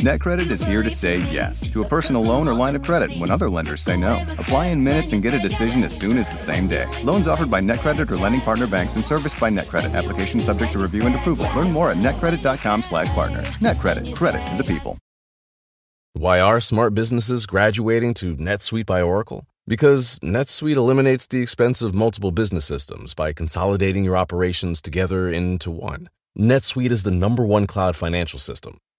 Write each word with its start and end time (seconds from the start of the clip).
NetCredit 0.00 0.50
is 0.50 0.62
here 0.62 0.82
to 0.82 0.90
say 0.90 1.20
yes 1.32 1.70
to 1.70 1.82
a 1.82 1.88
personal 1.88 2.20
loan 2.20 2.46
or 2.46 2.52
line 2.52 2.76
of 2.76 2.82
credit 2.82 3.16
when 3.18 3.30
other 3.30 3.48
lenders 3.48 3.80
say 3.80 3.96
no. 3.96 4.22
Apply 4.32 4.66
in 4.66 4.84
minutes 4.84 5.14
and 5.14 5.22
get 5.22 5.32
a 5.32 5.38
decision 5.38 5.82
as 5.82 5.96
soon 5.96 6.18
as 6.18 6.28
the 6.28 6.36
same 6.36 6.68
day. 6.68 6.86
Loans 7.02 7.26
offered 7.26 7.50
by 7.50 7.62
NetCredit 7.62 8.10
or 8.10 8.18
lending 8.18 8.42
partner 8.42 8.66
banks 8.66 8.96
and 8.96 9.04
serviced 9.04 9.40
by 9.40 9.48
NetCredit. 9.48 9.94
Application 9.94 10.38
subject 10.40 10.72
to 10.72 10.78
review 10.78 11.06
and 11.06 11.14
approval. 11.14 11.48
Learn 11.56 11.72
more 11.72 11.90
at 11.90 11.96
netcredit.com/partner. 11.96 13.42
NetCredit. 13.64 14.14
Credit 14.14 14.46
to 14.48 14.56
the 14.58 14.64
people. 14.64 14.98
Why 16.12 16.40
are 16.40 16.60
smart 16.60 16.92
businesses 16.92 17.46
graduating 17.46 18.12
to 18.14 18.36
NetSuite 18.36 18.84
by 18.84 19.00
Oracle? 19.00 19.46
Because 19.66 20.18
NetSuite 20.18 20.76
eliminates 20.76 21.26
the 21.26 21.40
expense 21.40 21.80
of 21.80 21.94
multiple 21.94 22.32
business 22.32 22.66
systems 22.66 23.14
by 23.14 23.32
consolidating 23.32 24.04
your 24.04 24.18
operations 24.18 24.82
together 24.82 25.30
into 25.30 25.70
one. 25.70 26.10
NetSuite 26.38 26.90
is 26.90 27.02
the 27.02 27.10
number 27.10 27.46
one 27.46 27.66
cloud 27.66 27.96
financial 27.96 28.38
system 28.38 28.78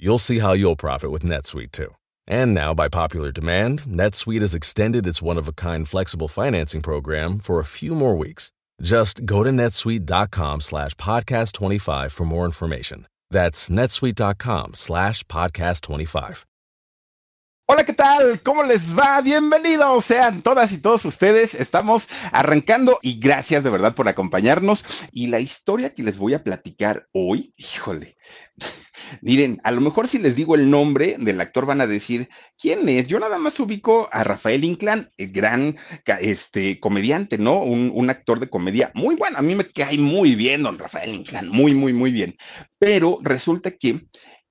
You'll 0.00 0.20
see 0.20 0.38
how 0.38 0.52
you'll 0.52 0.76
profit 0.76 1.10
with 1.10 1.24
NetSuite 1.24 1.72
too. 1.72 1.94
And 2.24 2.54
now, 2.54 2.72
by 2.72 2.88
popular 2.88 3.32
demand, 3.32 3.82
NetSuite 3.82 4.42
has 4.42 4.54
extended 4.54 5.08
its 5.08 5.20
one 5.20 5.36
of 5.36 5.48
a 5.48 5.52
kind 5.52 5.88
flexible 5.88 6.28
financing 6.28 6.82
program 6.82 7.40
for 7.40 7.58
a 7.58 7.64
few 7.64 7.96
more 7.96 8.16
weeks. 8.16 8.52
Just 8.80 9.26
go 9.26 9.42
to 9.42 9.50
netsuite.com 9.50 10.60
slash 10.60 10.94
podcast 10.94 11.52
25 11.54 12.12
for 12.12 12.24
more 12.24 12.44
information. 12.44 13.08
That's 13.30 13.68
netsuite.com 13.68 14.74
slash 14.74 15.24
podcast 15.24 15.80
25. 15.82 16.46
Hola, 17.70 17.84
¿qué 17.84 17.92
tal? 17.92 18.40
¿Cómo 18.42 18.62
les 18.64 18.96
va? 18.96 19.20
Bienvenidos 19.20 20.06
sean 20.06 20.40
todas 20.40 20.72
y 20.72 20.78
todos 20.78 21.04
ustedes. 21.04 21.52
Estamos 21.54 22.08
arrancando 22.32 22.98
y 23.02 23.20
gracias 23.20 23.62
de 23.62 23.68
verdad 23.68 23.94
por 23.94 24.08
acompañarnos. 24.08 24.86
Y 25.12 25.26
la 25.26 25.40
historia 25.40 25.92
que 25.92 26.02
les 26.02 26.16
voy 26.16 26.32
a 26.32 26.42
platicar 26.42 27.08
hoy, 27.12 27.52
híjole, 27.58 28.16
miren, 29.20 29.60
a 29.64 29.72
lo 29.72 29.80
mejor 29.80 30.08
si 30.08 30.18
les 30.18 30.36
digo 30.36 30.54
el 30.54 30.70
nombre 30.70 31.16
del 31.18 31.40
actor 31.40 31.66
van 31.66 31.80
a 31.80 31.86
decir, 31.86 32.28
¿quién 32.58 32.88
es? 32.88 33.06
Yo 33.08 33.18
nada 33.18 33.38
más 33.38 33.58
ubico 33.60 34.08
a 34.12 34.24
Rafael 34.24 34.64
Inclán, 34.64 35.10
el 35.16 35.32
gran 35.32 35.76
este, 36.20 36.80
comediante, 36.80 37.38
¿no? 37.38 37.62
Un, 37.62 37.90
un 37.94 38.10
actor 38.10 38.40
de 38.40 38.50
comedia 38.50 38.90
muy 38.94 39.14
bueno. 39.16 39.38
A 39.38 39.42
mí 39.42 39.54
me 39.54 39.68
cae 39.68 39.98
muy 39.98 40.34
bien, 40.34 40.62
don 40.62 40.78
Rafael 40.78 41.14
Inclán, 41.14 41.48
muy, 41.48 41.74
muy, 41.74 41.92
muy 41.92 42.12
bien. 42.12 42.36
Pero 42.78 43.18
resulta 43.22 43.72
que 43.72 44.06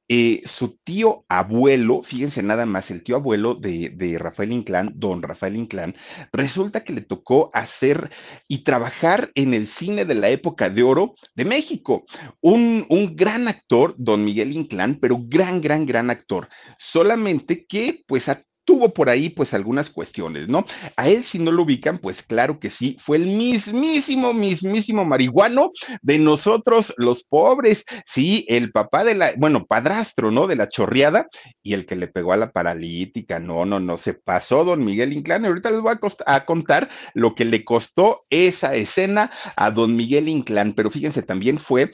eh, 0.10 0.42
su 0.46 0.78
tío 0.84 1.26
abuelo, 1.28 2.02
fíjense 2.02 2.42
nada 2.42 2.66
más, 2.66 2.92
el 2.92 3.04
tío 3.04 3.18
abuelo 3.18 3.56
de, 3.56 3.90
de, 3.90 4.18
Rafael 4.18 4.54
Inclán, 4.54 4.94
don 4.96 5.22
Rafael 5.22 5.58
Inclán, 5.58 5.96
resulta 6.32 6.84
que 6.84 6.94
le 6.94 7.02
tocó 7.02 7.52
hacer 7.54 8.10
y 8.48 8.60
trabajar 8.60 9.32
en 9.36 9.54
el 9.54 9.68
cine 9.68 10.06
de 10.06 10.16
la 10.16 10.30
época 10.30 10.70
de 10.70 10.84
oro 10.84 11.16
de 11.36 11.46
México. 11.46 12.06
Un, 12.42 12.86
un 12.90 13.16
gran 13.16 13.48
actor, 13.48 13.96
don 13.98 14.24
Miguel 14.24 14.54
Inclán, 14.54 14.98
pero 15.02 15.18
gran, 15.22 15.62
gran, 15.62 15.86
gran 15.86 16.10
actor. 16.10 16.48
Solamente 16.78 17.66
que, 17.66 18.04
pues, 18.08 18.30
a 18.30 18.42
tuvo 18.68 18.94
por 18.94 19.10
ahí 19.10 19.30
pues 19.30 19.54
algunas 19.54 19.90
cuestiones, 19.90 20.50
¿no? 20.50 20.66
A 20.98 21.08
él 21.08 21.24
si 21.24 21.40
no 21.40 21.52
lo 21.52 21.64
ubican, 21.64 22.00
pues 22.00 22.22
claro 22.22 22.60
que 22.60 22.70
sí, 22.70 22.98
fue 23.00 23.16
el 23.16 23.26
mismísimo, 23.26 24.34
mismísimo 24.34 25.06
marihuano 25.06 25.72
de 26.02 26.20
nosotros 26.20 26.94
los 26.98 27.24
pobres, 27.24 27.86
sí, 28.06 28.46
el 28.50 28.74
papá 28.74 29.06
de 29.06 29.16
la, 29.16 29.32
bueno, 29.38 29.66
padrastro, 29.66 30.32
¿no? 30.32 30.48
De 30.48 30.58
la 30.58 30.68
chorreada 30.68 31.28
y 31.64 31.74
el 31.74 31.86
que 31.86 31.96
le 31.96 32.08
pegó 32.10 32.34
a 32.34 32.38
la 32.38 32.52
paralítica, 32.52 33.40
no, 33.40 33.66
no, 33.66 33.80
no, 33.80 33.98
se 33.98 34.14
pasó 34.14 34.66
don 34.66 34.84
Miguel 34.84 35.14
Inclán, 35.14 35.46
ahorita 35.46 35.72
les 35.72 35.80
voy 35.80 35.94
a, 35.94 36.36
a 36.36 36.46
contar 36.46 36.90
lo 37.14 37.36
que 37.36 37.46
le 37.46 37.64
costó 37.64 38.26
esa 38.30 38.76
escena 38.76 39.32
a 39.56 39.72
don 39.72 39.96
Miguel 39.96 40.28
Inclán, 40.28 40.74
pero 40.74 40.92
fíjense, 40.92 41.24
también 41.24 41.58
fue 41.58 41.94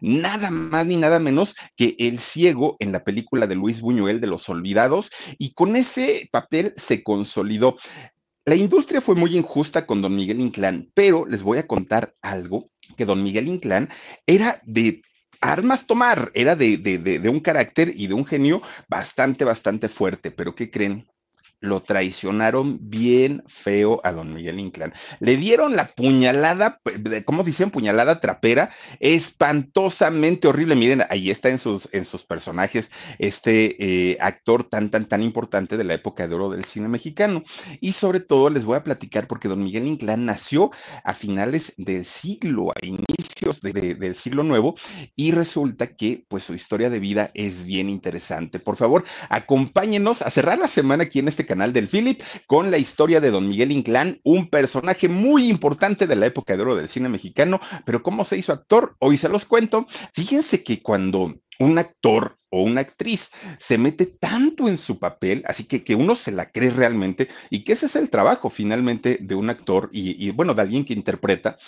nada 0.00 0.50
más 0.50 0.86
ni 0.86 0.96
nada 0.96 1.18
menos 1.18 1.54
que 1.76 1.96
el 1.98 2.18
ciego 2.18 2.76
en 2.78 2.92
la 2.92 3.04
película 3.04 3.46
de 3.46 3.54
Luis 3.54 3.80
Buñuel 3.80 4.20
de 4.20 4.26
Los 4.26 4.48
Olvidados, 4.48 5.10
y 5.38 5.52
con 5.54 5.76
ese 5.76 6.28
papel 6.30 6.72
se 6.76 7.02
consolidó. 7.02 7.78
La 8.44 8.54
industria 8.54 9.00
fue 9.00 9.14
muy 9.14 9.36
injusta 9.36 9.86
con 9.86 10.02
don 10.02 10.16
Miguel 10.16 10.40
Inclán, 10.40 10.90
pero 10.94 11.26
les 11.26 11.42
voy 11.42 11.58
a 11.58 11.66
contar 11.66 12.14
algo, 12.22 12.70
que 12.96 13.04
don 13.04 13.22
Miguel 13.22 13.48
Inclán 13.48 13.90
era 14.26 14.60
de 14.64 15.02
armas 15.40 15.86
tomar, 15.86 16.30
era 16.34 16.56
de, 16.56 16.76
de, 16.76 17.28
un 17.28 17.40
carácter 17.40 17.92
y 17.96 18.06
de 18.06 18.14
un 18.14 18.26
genio 18.26 18.62
bastante, 18.88 19.44
bastante 19.44 19.88
fuerte, 19.88 20.30
pero 20.30 20.54
¿qué 20.54 20.70
creen? 20.70 21.06
Lo 21.60 21.82
traicionaron 21.82 22.78
bien 22.90 23.44
feo 23.46 24.00
a 24.02 24.12
don 24.12 24.32
Miguel 24.34 24.58
Inclán. 24.58 24.94
Le 25.20 25.36
dieron 25.36 25.76
la 25.76 25.88
puñalada, 25.88 26.80
¿cómo 27.24 27.44
dicen? 27.44 27.70
Puñalada 27.70 28.20
trapera, 28.20 28.70
espantosamente 28.98 30.48
horrible. 30.48 30.74
Miren, 30.74 31.04
ahí 31.10 31.30
está 31.30 31.50
en 31.50 31.58
sus, 31.58 31.88
en 31.92 32.04
sus 32.04 32.24
personajes 32.24 32.90
este 33.18 34.10
eh, 34.10 34.16
actor 34.20 34.64
tan, 34.64 34.90
tan, 34.90 35.06
tan 35.06 35.22
importante 35.22 35.76
de 35.76 35.84
la 35.84 35.94
época 35.94 36.26
de 36.26 36.34
oro 36.34 36.50
del 36.50 36.64
cine 36.64 36.88
mexicano. 36.88 37.44
Y 37.80 37.92
sobre 37.92 38.20
todo 38.20 38.48
les 38.50 38.64
voy 38.64 38.76
a 38.76 38.84
platicar 38.84 39.26
porque 39.26 39.48
don 39.48 39.62
Miguel 39.62 39.86
Inclán 39.86 40.24
nació 40.24 40.70
a 41.04 41.14
finales 41.14 41.74
del 41.76 42.04
siglo, 42.04 42.70
a 42.70 42.84
inicios 42.84 43.60
del 43.60 44.14
siglo 44.14 44.42
nuevo, 44.42 44.76
y 45.14 45.32
resulta 45.32 45.88
que 45.94 46.24
pues 46.28 46.44
su 46.44 46.54
historia 46.54 46.90
de 46.90 47.00
vida 47.00 47.30
es 47.34 47.64
bien 47.64 47.88
interesante. 47.88 48.58
Por 48.58 48.76
favor, 48.76 49.04
acompáñenos 49.28 50.22
a 50.22 50.30
cerrar 50.30 50.58
la 50.58 50.68
semana 50.68 51.04
aquí 51.04 51.18
en 51.18 51.28
este 51.28 51.46
canal 51.50 51.72
del 51.72 51.88
Philip 51.88 52.22
con 52.46 52.70
la 52.70 52.78
historia 52.78 53.20
de 53.20 53.32
don 53.32 53.48
Miguel 53.48 53.72
Inclán, 53.72 54.20
un 54.22 54.48
personaje 54.48 55.08
muy 55.08 55.48
importante 55.48 56.06
de 56.06 56.14
la 56.14 56.26
época 56.26 56.56
de 56.56 56.62
oro 56.62 56.76
del 56.76 56.88
cine 56.88 57.08
mexicano, 57.08 57.60
pero 57.84 58.04
¿cómo 58.04 58.22
se 58.22 58.36
hizo 58.36 58.52
actor? 58.52 58.94
Hoy 59.00 59.16
se 59.16 59.28
los 59.28 59.44
cuento. 59.44 59.88
Fíjense 60.14 60.62
que 60.62 60.80
cuando 60.80 61.34
un 61.58 61.78
actor 61.78 62.38
o 62.50 62.62
una 62.62 62.82
actriz 62.82 63.30
se 63.58 63.78
mete 63.78 64.06
tanto 64.06 64.68
en 64.68 64.76
su 64.76 65.00
papel, 65.00 65.42
así 65.44 65.64
que 65.64 65.82
que 65.82 65.96
uno 65.96 66.14
se 66.14 66.30
la 66.30 66.52
cree 66.52 66.70
realmente 66.70 67.26
y 67.50 67.64
que 67.64 67.72
ese 67.72 67.86
es 67.86 67.96
el 67.96 68.10
trabajo 68.10 68.48
finalmente 68.48 69.18
de 69.20 69.34
un 69.34 69.50
actor 69.50 69.90
y, 69.92 70.24
y 70.24 70.30
bueno, 70.30 70.54
de 70.54 70.62
alguien 70.62 70.84
que 70.84 70.94
interpreta 70.94 71.58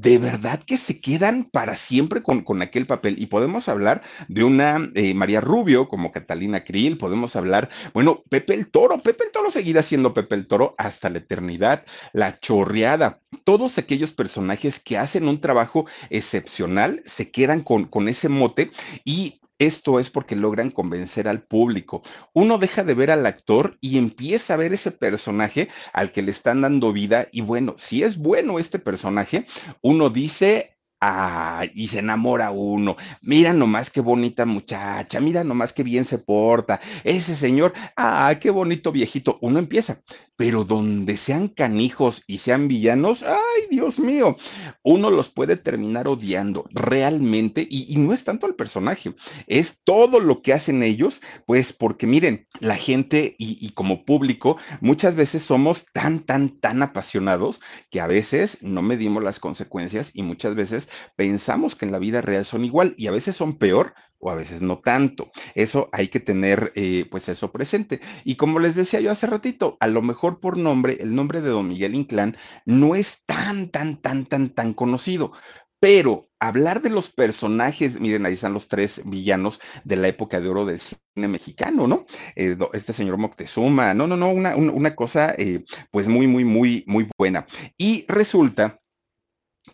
de 0.00 0.16
verdad 0.16 0.62
que 0.64 0.78
se 0.78 0.98
quedan 0.98 1.44
para 1.44 1.76
siempre 1.76 2.22
con, 2.22 2.42
con 2.42 2.62
aquel 2.62 2.86
papel. 2.86 3.16
Y 3.18 3.26
podemos 3.26 3.68
hablar 3.68 4.02
de 4.28 4.44
una 4.44 4.90
eh, 4.94 5.12
María 5.12 5.42
Rubio 5.42 5.88
como 5.88 6.10
Catalina 6.10 6.64
Krill, 6.64 6.96
podemos 6.96 7.36
hablar, 7.36 7.68
bueno, 7.92 8.22
Pepe 8.30 8.54
el 8.54 8.70
Toro, 8.70 8.98
Pepe 8.98 9.24
el 9.24 9.30
Toro 9.30 9.50
seguirá 9.50 9.82
siendo 9.82 10.14
Pepe 10.14 10.36
el 10.36 10.46
Toro 10.46 10.74
hasta 10.78 11.10
la 11.10 11.18
eternidad, 11.18 11.84
la 12.14 12.38
chorreada, 12.40 13.20
todos 13.44 13.76
aquellos 13.76 14.12
personajes 14.12 14.80
que 14.80 14.96
hacen 14.96 15.28
un 15.28 15.40
trabajo 15.40 15.86
excepcional 16.08 17.02
se 17.04 17.30
quedan 17.30 17.62
con, 17.62 17.84
con 17.84 18.08
ese 18.08 18.30
mote 18.30 18.70
y 19.04 19.39
esto 19.60 20.00
es 20.00 20.10
porque 20.10 20.34
logran 20.34 20.70
convencer 20.70 21.28
al 21.28 21.42
público. 21.42 22.02
Uno 22.32 22.58
deja 22.58 22.82
de 22.82 22.94
ver 22.94 23.10
al 23.10 23.26
actor 23.26 23.76
y 23.80 23.98
empieza 23.98 24.54
a 24.54 24.56
ver 24.56 24.72
ese 24.72 24.90
personaje 24.90 25.68
al 25.92 26.12
que 26.12 26.22
le 26.22 26.32
están 26.32 26.62
dando 26.62 26.92
vida. 26.92 27.28
Y 27.30 27.42
bueno, 27.42 27.74
si 27.76 28.02
es 28.02 28.16
bueno 28.16 28.58
este 28.58 28.78
personaje, 28.78 29.46
uno 29.82 30.08
dice, 30.08 30.78
Ah, 31.02 31.64
y 31.74 31.88
se 31.88 32.00
enamora 32.00 32.50
uno. 32.50 32.96
Mira 33.22 33.54
nomás 33.54 33.88
qué 33.90 34.02
bonita 34.02 34.44
muchacha, 34.44 35.18
mira 35.18 35.42
nomás 35.44 35.72
qué 35.72 35.82
bien 35.82 36.04
se 36.04 36.18
porta. 36.18 36.78
Ese 37.04 37.34
señor, 37.36 37.72
ah, 37.96 38.34
qué 38.38 38.50
bonito 38.50 38.92
viejito. 38.92 39.38
Uno 39.40 39.58
empieza, 39.58 40.02
pero 40.40 40.64
donde 40.64 41.18
sean 41.18 41.48
canijos 41.48 42.24
y 42.26 42.38
sean 42.38 42.66
villanos, 42.66 43.22
ay, 43.22 43.66
Dios 43.70 44.00
mío, 44.00 44.38
uno 44.82 45.10
los 45.10 45.28
puede 45.28 45.58
terminar 45.58 46.08
odiando 46.08 46.64
realmente. 46.70 47.66
Y, 47.68 47.94
no 47.98 48.14
es 48.14 48.24
tanto 48.24 48.46
el 48.46 48.54
personaje, 48.54 49.14
es 49.46 49.76
todo 49.84 50.18
lo 50.18 50.40
que 50.40 50.54
hacen 50.54 50.82
ellos, 50.82 51.20
pues 51.44 51.74
porque 51.74 52.06
miren, 52.06 52.46
la 52.58 52.76
gente 52.76 53.36
y, 53.36 53.58
y 53.60 53.72
como 53.72 54.06
público 54.06 54.56
muchas 54.80 55.14
veces 55.14 55.42
somos 55.42 55.84
tan, 55.92 56.20
tan, 56.20 56.58
tan 56.58 56.82
apasionados 56.82 57.60
que 57.90 58.00
a 58.00 58.06
veces 58.06 58.62
no 58.62 58.80
medimos 58.80 59.22
las 59.22 59.40
consecuencias 59.40 60.10
y 60.14 60.22
muchas 60.22 60.54
veces 60.54 60.88
pensamos 61.16 61.76
que 61.76 61.84
en 61.84 61.92
la 61.92 61.98
vida 61.98 62.22
real 62.22 62.46
son 62.46 62.64
igual 62.64 62.94
y 62.96 63.08
a 63.08 63.10
veces 63.10 63.36
son 63.36 63.58
peor 63.58 63.92
o 64.20 64.30
a 64.30 64.34
veces 64.34 64.62
no 64.62 64.78
tanto. 64.78 65.30
Eso 65.54 65.88
hay 65.92 66.08
que 66.08 66.20
tener, 66.20 66.72
eh, 66.76 67.06
pues 67.10 67.28
eso 67.28 67.50
presente. 67.52 68.00
Y 68.24 68.36
como 68.36 68.58
les 68.60 68.74
decía 68.74 69.00
yo 69.00 69.10
hace 69.10 69.26
ratito, 69.26 69.76
a 69.80 69.88
lo 69.88 70.02
mejor 70.02 70.40
por 70.40 70.56
nombre, 70.56 70.98
el 71.00 71.14
nombre 71.14 71.40
de 71.40 71.50
don 71.50 71.68
Miguel 71.68 71.94
Inclán 71.94 72.36
no 72.64 72.94
es 72.94 73.22
tan, 73.26 73.70
tan, 73.70 73.96
tan, 73.96 74.26
tan, 74.26 74.50
tan 74.50 74.74
conocido, 74.74 75.32
pero 75.80 76.28
hablar 76.38 76.82
de 76.82 76.90
los 76.90 77.10
personajes, 77.10 77.98
miren, 77.98 78.26
ahí 78.26 78.34
están 78.34 78.52
los 78.52 78.68
tres 78.68 79.00
villanos 79.04 79.60
de 79.84 79.96
la 79.96 80.08
época 80.08 80.40
de 80.40 80.48
oro 80.48 80.66
del 80.66 80.80
cine 80.80 81.28
mexicano, 81.28 81.86
¿no? 81.86 82.04
Eh, 82.36 82.56
este 82.74 82.92
señor 82.92 83.16
Moctezuma, 83.16 83.94
no, 83.94 84.06
no, 84.06 84.16
no, 84.16 84.30
una, 84.30 84.56
una 84.56 84.94
cosa 84.94 85.34
eh, 85.38 85.64
pues 85.90 86.06
muy, 86.06 86.26
muy, 86.26 86.44
muy, 86.44 86.84
muy 86.86 87.08
buena. 87.16 87.46
Y 87.78 88.04
resulta 88.08 88.80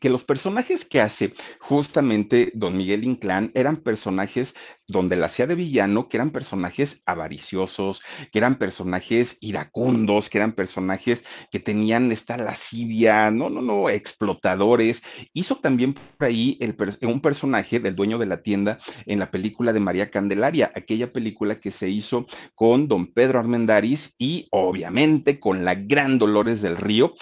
que 0.01 0.11
los 0.11 0.25
personajes 0.25 0.85
que 0.85 1.01
hace 1.01 1.35
justamente 1.61 2.51
don 2.55 2.77
Miguel 2.77 3.05
Inclán 3.05 3.51
eran 3.55 3.79
personajes 3.79 4.55
donde 4.89 5.17
la 5.17 5.27
hacía 5.27 5.47
de 5.47 5.57
villano, 5.57 6.09
que 6.09 6.17
eran 6.17 6.31
personajes 6.31 7.03
avariciosos, 7.07 8.03
que 8.33 8.39
eran 8.39 8.57
personajes 8.57 9.37
iracundos, 9.41 10.31
que 10.31 10.39
eran 10.39 10.53
personajes 10.53 11.25
que 11.51 11.59
tenían 11.59 12.13
esta 12.13 12.37
lascivia, 12.37 13.31
no, 13.31 13.51
no, 13.51 13.63
no, 13.63 13.89
explotadores. 13.89 15.03
Hizo 15.33 15.57
también 15.57 15.95
por 15.95 16.29
ahí 16.29 16.59
un 17.03 17.21
personaje 17.21 17.81
del 17.81 17.97
dueño 17.97 18.19
de 18.19 18.27
la 18.27 18.43
tienda 18.43 18.79
en 19.07 19.19
la 19.19 19.31
película 19.31 19.73
de 19.73 19.81
María 19.81 20.11
Candelaria, 20.11 20.71
aquella 20.75 21.13
película 21.13 21.59
que 21.61 21.71
se 21.71 21.89
hizo 21.89 22.27
con 22.55 22.87
don 22.87 23.13
Pedro 23.13 23.41
Armendáriz 23.41 24.15
y 24.19 24.47
obviamente 24.51 25.41
con 25.41 25.65
la 25.65 25.75
gran 25.75 26.19
Dolores 26.19 26.63
del 26.63 26.77
Río, 26.77 27.15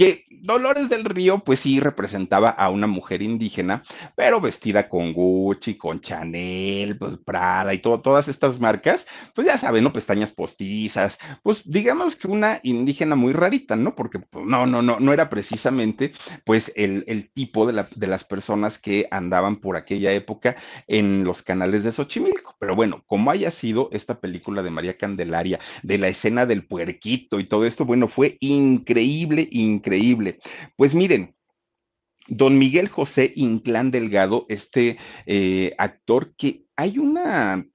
que 0.00 0.24
Dolores 0.30 0.88
del 0.88 1.04
Río, 1.04 1.40
pues 1.40 1.60
sí 1.60 1.78
representaba 1.78 2.48
a 2.48 2.70
una 2.70 2.86
mujer 2.86 3.20
indígena, 3.20 3.84
pero 4.16 4.40
vestida 4.40 4.88
con 4.88 5.12
Gucci, 5.12 5.74
con 5.76 6.00
Chanel, 6.00 6.96
pues 6.96 7.18
Prada 7.18 7.74
y 7.74 7.80
todo, 7.80 8.00
todas 8.00 8.26
estas 8.26 8.58
marcas, 8.58 9.06
pues 9.34 9.46
ya 9.46 9.58
saben, 9.58 9.84
¿no? 9.84 9.92
Pestañas 9.92 10.32
postizas, 10.32 11.18
pues 11.42 11.70
digamos 11.70 12.16
que 12.16 12.28
una 12.28 12.60
indígena 12.62 13.14
muy 13.14 13.34
rarita, 13.34 13.76
¿no? 13.76 13.94
Porque 13.94 14.20
pues, 14.20 14.46
no, 14.46 14.64
no, 14.64 14.80
no, 14.80 14.98
no 14.98 15.12
era 15.12 15.28
precisamente 15.28 16.14
pues 16.46 16.72
el, 16.76 17.04
el 17.06 17.30
tipo 17.30 17.66
de, 17.66 17.74
la, 17.74 17.90
de 17.94 18.06
las 18.06 18.24
personas 18.24 18.78
que 18.78 19.06
andaban 19.10 19.56
por 19.56 19.76
aquella 19.76 20.12
época 20.12 20.56
en 20.86 21.24
los 21.24 21.42
canales 21.42 21.84
de 21.84 21.92
Xochimilco. 21.92 22.56
Pero 22.58 22.74
bueno, 22.74 23.04
como 23.06 23.30
haya 23.30 23.50
sido 23.50 23.90
esta 23.92 24.18
película 24.18 24.62
de 24.62 24.70
María 24.70 24.96
Candelaria, 24.96 25.60
de 25.82 25.98
la 25.98 26.08
escena 26.08 26.46
del 26.46 26.64
puerquito 26.64 27.38
y 27.38 27.44
todo 27.44 27.66
esto, 27.66 27.84
bueno, 27.84 28.08
fue 28.08 28.38
increíble, 28.40 29.46
increíble 29.50 29.89
increíble. 29.96 30.38
Pues 30.76 30.94
miren, 30.94 31.34
don 32.28 32.58
Miguel 32.58 32.88
José 32.88 33.32
Inclán 33.36 33.90
Delgado, 33.90 34.46
este 34.48 34.98
eh, 35.26 35.74
actor 35.78 36.34
que 36.36 36.64
hay 36.76 36.98
una 36.98 37.66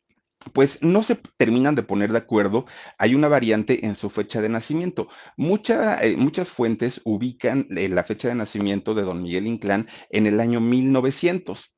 pues 0.54 0.84
no 0.84 1.02
se 1.02 1.16
terminan 1.38 1.74
de 1.74 1.82
poner 1.82 2.12
de 2.12 2.20
acuerdo. 2.20 2.68
Hay 3.00 3.16
una 3.16 3.28
variante 3.28 3.84
en 3.86 3.96
su 3.96 4.12
fecha 4.12 4.42
de 4.42 4.50
nacimiento. 4.50 5.08
Eh, 5.38 6.16
muchas 6.18 6.50
fuentes 6.50 7.02
ubican 7.04 7.68
eh, 7.76 7.90
la 7.90 8.04
fecha 8.04 8.28
de 8.28 8.36
nacimiento 8.36 8.94
de 8.94 9.02
don 9.02 9.24
Miguel 9.24 9.48
Inclán 9.48 9.88
en 10.12 10.28
el 10.28 10.40
año 10.40 10.62
1900. 10.62 11.76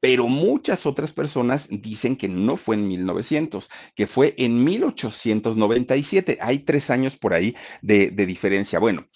Pero 0.00 0.26
muchas 0.26 0.84
otras 0.84 1.12
personas 1.12 1.68
dicen 1.70 2.16
que 2.16 2.28
no 2.28 2.56
fue 2.56 2.76
en 2.76 2.88
1900, 2.88 3.68
que 3.94 4.06
fue 4.08 4.34
en 4.36 4.64
1897. 4.64 6.38
Hay 6.40 6.60
tres 6.60 6.90
años 6.90 7.16
por 7.16 7.34
ahí 7.34 7.56
de, 7.82 8.10
de 8.10 8.26
diferencia. 8.26 8.78
Bueno, 8.78 9.06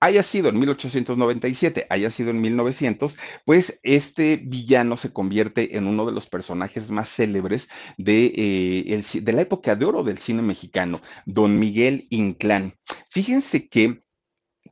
haya 0.00 0.22
sido 0.22 0.48
en 0.48 0.58
1897, 0.58 1.86
haya 1.90 2.10
sido 2.10 2.30
en 2.30 2.40
1900, 2.40 3.18
pues 3.44 3.78
este 3.82 4.36
villano 4.36 4.96
se 4.96 5.12
convierte 5.12 5.76
en 5.76 5.86
uno 5.86 6.06
de 6.06 6.12
los 6.12 6.26
personajes 6.26 6.90
más 6.90 7.10
célebres 7.10 7.68
de, 7.98 8.32
eh, 8.34 9.20
de 9.20 9.32
la 9.32 9.42
época 9.42 9.76
de 9.76 9.84
oro 9.84 10.02
del 10.02 10.18
cine 10.18 10.42
mexicano, 10.42 11.02
don 11.26 11.58
Miguel 11.58 12.06
Inclán. 12.10 12.74
Fíjense 13.10 13.68
que 13.68 14.02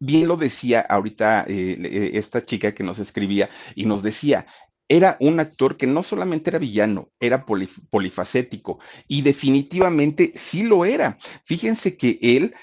bien 0.00 0.28
lo 0.28 0.36
decía 0.36 0.80
ahorita 0.80 1.44
eh, 1.46 1.76
eh, 1.78 2.10
esta 2.14 2.42
chica 2.42 2.74
que 2.74 2.84
nos 2.84 2.98
escribía 2.98 3.50
y 3.74 3.84
nos 3.84 4.02
decía, 4.02 4.46
era 4.90 5.18
un 5.20 5.38
actor 5.40 5.76
que 5.76 5.86
no 5.86 6.02
solamente 6.02 6.48
era 6.48 6.58
villano, 6.58 7.10
era 7.20 7.44
polifacético 7.44 8.78
y 9.06 9.20
definitivamente 9.20 10.32
sí 10.34 10.62
lo 10.62 10.86
era. 10.86 11.18
Fíjense 11.44 11.98
que 11.98 12.18
él, 12.22 12.54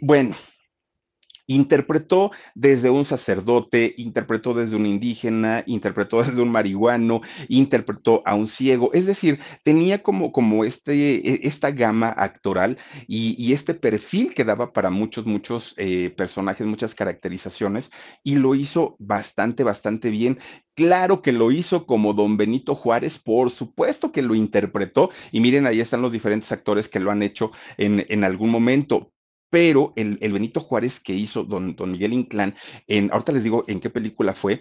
bueno, 0.00 0.36
interpretó 1.48 2.30
desde 2.54 2.90
un 2.90 3.04
sacerdote, 3.04 3.94
interpretó 3.96 4.54
desde 4.54 4.76
un 4.76 4.86
indígena, 4.86 5.64
interpretó 5.66 6.22
desde 6.22 6.42
un 6.42 6.52
marihuano, 6.52 7.22
interpretó 7.48 8.22
a 8.24 8.36
un 8.36 8.46
ciego, 8.46 8.92
es 8.92 9.06
decir, 9.06 9.40
tenía 9.64 10.02
como, 10.02 10.30
como 10.30 10.64
este, 10.64 11.16
e, 11.16 11.40
esta 11.42 11.72
gama 11.72 12.10
actoral 12.10 12.78
y, 13.08 13.48
este 13.48 13.72
perfil 13.72 14.34
que 14.34 14.44
daba 14.44 14.74
para 14.74 14.90
muchos, 14.90 15.24
muchos 15.24 15.74
eh, 15.78 16.10
personajes, 16.10 16.66
muchas 16.66 16.94
caracterizaciones, 16.94 17.90
y 18.22 18.34
lo 18.34 18.54
hizo 18.54 18.94
bastante, 18.98 19.64
bastante 19.64 20.10
bien. 20.10 20.38
Claro 20.74 21.22
que 21.22 21.32
lo 21.32 21.50
hizo 21.50 21.86
como 21.86 22.12
don 22.12 22.36
Benito 22.36 22.74
Juárez, 22.74 23.18
por 23.18 23.50
supuesto 23.50 24.12
que 24.12 24.20
lo 24.22 24.34
interpretó, 24.34 25.10
y 25.32 25.40
miren, 25.40 25.66
ahí 25.66 25.80
están 25.80 26.02
los 26.02 26.12
diferentes 26.12 26.52
actores 26.52 26.88
que 26.88 27.00
lo 27.00 27.10
han 27.10 27.22
hecho 27.22 27.52
en, 27.78 28.04
en 28.10 28.22
algún 28.22 28.50
momento, 28.50 29.12
pero 29.50 29.92
el, 29.96 30.18
Benito 30.18 30.60
Juárez 30.60 31.00
que 31.00 31.14
hizo 31.14 31.44
don, 31.44 31.74
don 31.74 31.92
Miguel 31.92 32.12
Inclán, 32.12 32.54
en, 32.86 33.10
ahorita 33.12 33.32
les 33.32 33.44
digo 33.44 33.64
en 33.68 33.80
qué 33.80 33.90
película 33.90 34.34
fue, 34.34 34.60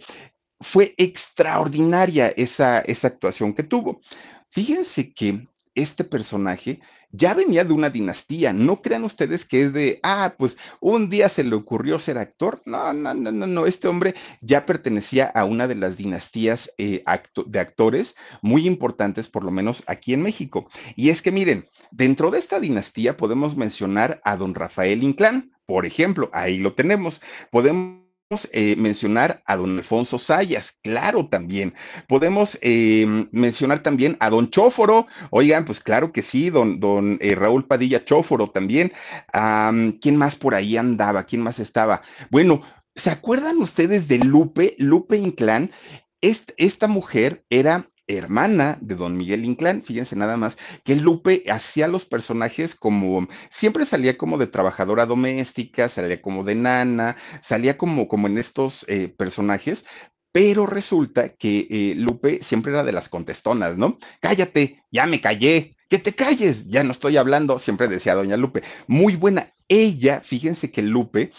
fue 0.60 0.94
extraordinaria 0.98 2.30
esa, 2.30 2.80
esa 2.80 3.08
actuación 3.08 3.54
que 3.54 3.64
tuvo. 3.64 4.02
Fíjense 4.50 5.14
que 5.14 5.48
este 5.76 6.04
personaje 6.04 6.80
ya 7.12 7.34
venía 7.34 7.64
de 7.64 7.74
una 7.74 7.90
dinastía. 7.90 8.54
No 8.54 8.82
crean 8.82 9.04
ustedes 9.04 9.46
que 9.46 9.64
es 9.64 9.74
de, 9.74 10.00
ah, 10.04 10.36
pues 10.38 10.58
un 10.80 11.10
día 11.10 11.30
se 11.30 11.44
le 11.44 11.56
ocurrió 11.56 12.00
ser 12.00 12.18
actor. 12.18 12.62
No, 12.66 12.94
no, 12.94 13.14
no, 13.14 13.32
no, 13.32 13.48
no. 13.48 13.66
Este 13.66 13.88
hombre 13.88 14.16
ya 14.42 14.66
pertenecía 14.66 15.26
a 15.26 15.46
una 15.46 15.68
de 15.68 15.76
las 15.76 15.98
dinastías 15.98 16.72
eh, 16.78 17.04
de 17.46 17.60
actores 17.60 18.16
muy 18.42 18.68
importantes, 18.68 19.28
por 19.28 19.44
lo 19.44 19.52
menos 19.52 19.84
aquí 19.88 20.14
en 20.14 20.22
México. 20.22 20.70
Y 20.96 21.10
es 21.10 21.22
que 21.22 21.32
miren, 21.32 21.68
dentro 21.92 22.32
de 22.32 22.40
esta 22.40 22.60
dinastía 22.60 23.18
podemos 23.18 23.56
mencionar 23.56 24.22
a 24.24 24.36
don 24.38 24.54
Rafael 24.56 25.04
Inclán, 25.04 25.52
por 25.66 25.86
ejemplo, 25.86 26.30
ahí 26.34 26.60
lo 26.60 26.74
tenemos. 26.74 27.22
Podemos 27.52 28.07
eh, 28.52 28.76
mencionar 28.76 29.42
a 29.46 29.56
don 29.56 29.78
Alfonso 29.78 30.18
Sayas, 30.18 30.78
claro 30.84 31.30
también. 31.30 31.74
Podemos 32.10 32.60
eh, 32.62 33.26
mencionar 33.32 33.84
también 33.84 34.18
a 34.20 34.30
don 34.30 34.50
Chóforo, 34.50 35.08
oigan, 35.30 35.64
pues 35.64 35.80
claro 35.80 36.12
que 36.12 36.22
sí, 36.22 36.50
don, 36.50 36.82
don 36.82 37.20
eh, 37.22 37.36
Raúl 37.36 37.68
Padilla 37.68 38.04
Chóforo 38.04 38.50
también. 38.50 38.92
¿Quién 39.32 40.18
más 40.18 40.36
por 40.36 40.56
ahí 40.56 40.76
andaba? 40.76 41.24
¿Quién 41.24 41.42
más 41.42 41.60
estaba? 41.60 42.02
Bueno, 42.30 42.64
¿se 42.96 43.12
acuerdan 43.12 43.60
ustedes 43.60 44.10
de 44.10 44.18
Lupe, 44.18 44.76
Lupe 44.78 45.16
Inclán? 45.16 45.72
esta 46.20 46.88
mujer 46.88 47.46
era 47.50 47.90
hermana 48.08 48.78
de 48.82 48.96
don 48.96 49.18
Miguel 49.18 49.46
Inclán, 49.46 49.84
fíjense 49.84 50.16
nada 50.16 50.38
más, 50.38 50.58
que 50.84 50.96
Lupe 50.96 51.44
hacía 51.50 51.88
los 51.88 52.06
personajes 52.06 52.76
como, 52.76 53.28
siempre 53.50 53.86
salía 53.86 54.18
como 54.18 54.38
de 54.38 54.48
trabajadora 54.48 55.06
doméstica, 55.06 55.90
salía 55.90 56.22
como 56.22 56.44
de 56.44 56.56
nana, 56.56 57.18
salía 57.42 57.78
como, 57.78 58.08
como 58.08 58.28
en 58.28 58.38
estos 58.38 58.86
eh, 58.88 59.10
personajes, 59.10 59.86
pero 60.32 60.66
resulta 60.66 61.30
que 61.30 61.68
eh, 61.70 61.96
Lupe 61.96 62.40
siempre 62.44 62.72
era 62.72 62.84
de 62.84 62.92
las 62.92 63.10
contestonas, 63.10 63.78
¿no? 63.78 63.98
Cállate, 64.22 64.84
ya 64.92 65.08
me 65.08 65.20
callé, 65.20 65.76
que 65.90 66.00
te 66.00 66.14
calles, 66.14 66.68
ya 66.68 66.84
no 66.84 66.92
estoy 66.92 67.18
hablando, 67.18 67.60
siempre 67.60 67.88
decía 67.88 68.14
doña 68.14 68.38
Lupe. 68.38 68.62
Muy 68.88 69.16
buena. 69.16 69.54
Ella, 69.70 70.22
fíjense 70.22 70.72
que 70.72 70.82
Lupe 70.82 71.32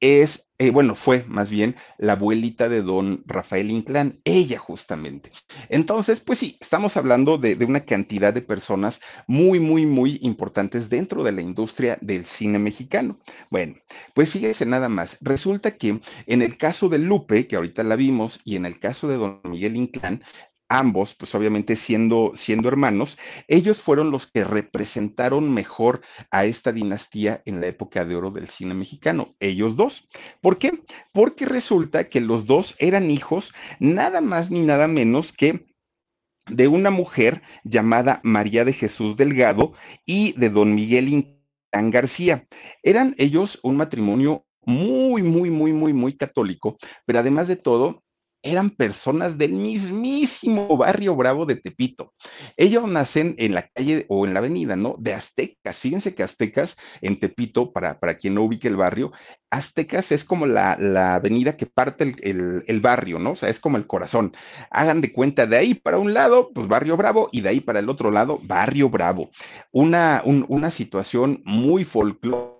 es, 0.00 0.48
eh, 0.58 0.70
bueno, 0.70 0.94
fue 0.94 1.24
más 1.26 1.50
bien 1.50 1.76
la 1.98 2.12
abuelita 2.12 2.68
de 2.68 2.82
don 2.82 3.22
Rafael 3.26 3.70
Inclán, 3.70 4.20
ella 4.24 4.58
justamente. 4.58 5.30
Entonces, 5.68 6.20
pues 6.20 6.38
sí, 6.38 6.56
estamos 6.60 6.96
hablando 6.96 7.38
de, 7.38 7.54
de, 7.54 7.64
una 7.64 7.84
cantidad 7.84 8.32
de 8.32 8.42
personas 8.42 9.00
muy, 9.26 9.60
muy, 9.60 9.86
muy 9.86 10.18
importantes 10.22 10.88
dentro 10.88 11.24
de 11.24 11.32
la 11.32 11.42
industria 11.42 11.98
del 12.00 12.24
cine 12.24 12.58
mexicano. 12.58 13.18
Bueno, 13.50 13.76
pues 14.14 14.30
fíjense 14.30 14.66
nada 14.66 14.88
más, 14.88 15.18
resulta 15.20 15.76
que 15.76 16.00
en 16.26 16.42
el 16.42 16.58
caso 16.58 16.88
de 16.88 16.98
Lupe, 16.98 17.46
que 17.46 17.56
ahorita 17.56 17.82
la 17.82 17.96
vimos, 17.96 18.40
y 18.44 18.56
en 18.56 18.66
el 18.66 18.78
caso 18.80 19.08
de 19.08 19.16
don 19.16 19.40
Miguel 19.44 19.76
Inclán, 19.76 20.22
ambos, 20.68 21.14
pues 21.14 21.34
obviamente 21.34 21.76
siendo, 21.76 22.32
siendo 22.34 22.68
hermanos, 22.68 23.18
ellos 23.48 23.80
fueron 23.80 24.10
los 24.10 24.30
que 24.30 24.44
representaron 24.44 25.52
mejor 25.52 26.02
a 26.30 26.44
esta 26.44 26.72
dinastía 26.72 27.42
en 27.44 27.60
la 27.60 27.68
época 27.68 28.04
de 28.04 28.16
oro 28.16 28.30
del 28.30 28.48
cine 28.48 28.74
mexicano, 28.74 29.34
ellos 29.40 29.76
dos. 29.76 30.08
¿Por 30.40 30.58
qué? 30.58 30.82
Porque 31.12 31.46
resulta 31.46 32.08
que 32.08 32.20
los 32.20 32.46
dos 32.46 32.74
eran 32.78 33.10
hijos 33.10 33.54
nada 33.78 34.20
más 34.20 34.50
ni 34.50 34.62
nada 34.62 34.88
menos 34.88 35.32
que 35.32 35.66
de 36.48 36.68
una 36.68 36.90
mujer 36.90 37.42
llamada 37.64 38.20
María 38.22 38.64
de 38.64 38.72
Jesús 38.72 39.16
Delgado 39.16 39.72
y 40.04 40.32
de 40.32 40.50
don 40.50 40.74
Miguel 40.74 41.08
Incán 41.08 41.90
García. 41.90 42.46
Eran 42.82 43.14
ellos 43.18 43.58
un 43.62 43.76
matrimonio 43.76 44.46
muy, 44.62 45.22
muy, 45.22 45.50
muy, 45.50 45.72
muy, 45.72 45.92
muy 45.92 46.16
católico, 46.16 46.76
pero 47.04 47.20
además 47.20 47.48
de 47.48 47.56
todo, 47.56 48.02
eran 48.46 48.70
personas 48.70 49.36
del 49.36 49.52
mismísimo 49.52 50.76
barrio 50.76 51.16
Bravo 51.16 51.46
de 51.46 51.56
Tepito. 51.56 52.14
Ellos 52.56 52.88
nacen 52.88 53.34
en 53.38 53.54
la 53.54 53.68
calle 53.68 54.06
o 54.08 54.26
en 54.26 54.34
la 54.34 54.40
avenida, 54.40 54.76
¿no? 54.76 54.94
De 54.98 55.14
Aztecas. 55.14 55.78
Fíjense 55.78 56.14
que 56.14 56.22
Aztecas 56.22 56.76
en 57.00 57.18
Tepito, 57.18 57.72
para, 57.72 57.98
para 57.98 58.16
quien 58.16 58.34
no 58.34 58.44
ubique 58.44 58.68
el 58.68 58.76
barrio, 58.76 59.12
Aztecas 59.50 60.12
es 60.12 60.24
como 60.24 60.46
la, 60.46 60.72
avenida 61.14 61.56
que 61.56 61.66
parte 61.66 62.14
el, 62.22 62.80
barrio, 62.80 63.18
¿no? 63.18 63.32
O 63.32 63.36
sea, 63.36 63.48
es 63.48 63.60
como 63.60 63.76
el 63.76 63.86
corazón. 63.86 64.34
Hagan 64.70 65.00
de 65.00 65.12
cuenta, 65.12 65.46
de 65.46 65.56
ahí 65.56 65.74
para 65.74 65.98
un 65.98 66.14
lado, 66.14 66.50
pues 66.54 66.68
Barrio 66.68 66.96
Bravo, 66.96 67.28
y 67.32 67.40
de 67.40 67.50
ahí 67.50 67.60
para 67.60 67.80
el 67.80 67.88
otro 67.88 68.10
lado, 68.10 68.40
Barrio 68.42 68.90
Bravo. 68.90 69.30
Una, 69.72 70.22
una 70.24 70.70
situación 70.70 71.42
muy 71.44 71.84
folclórica 71.84 72.55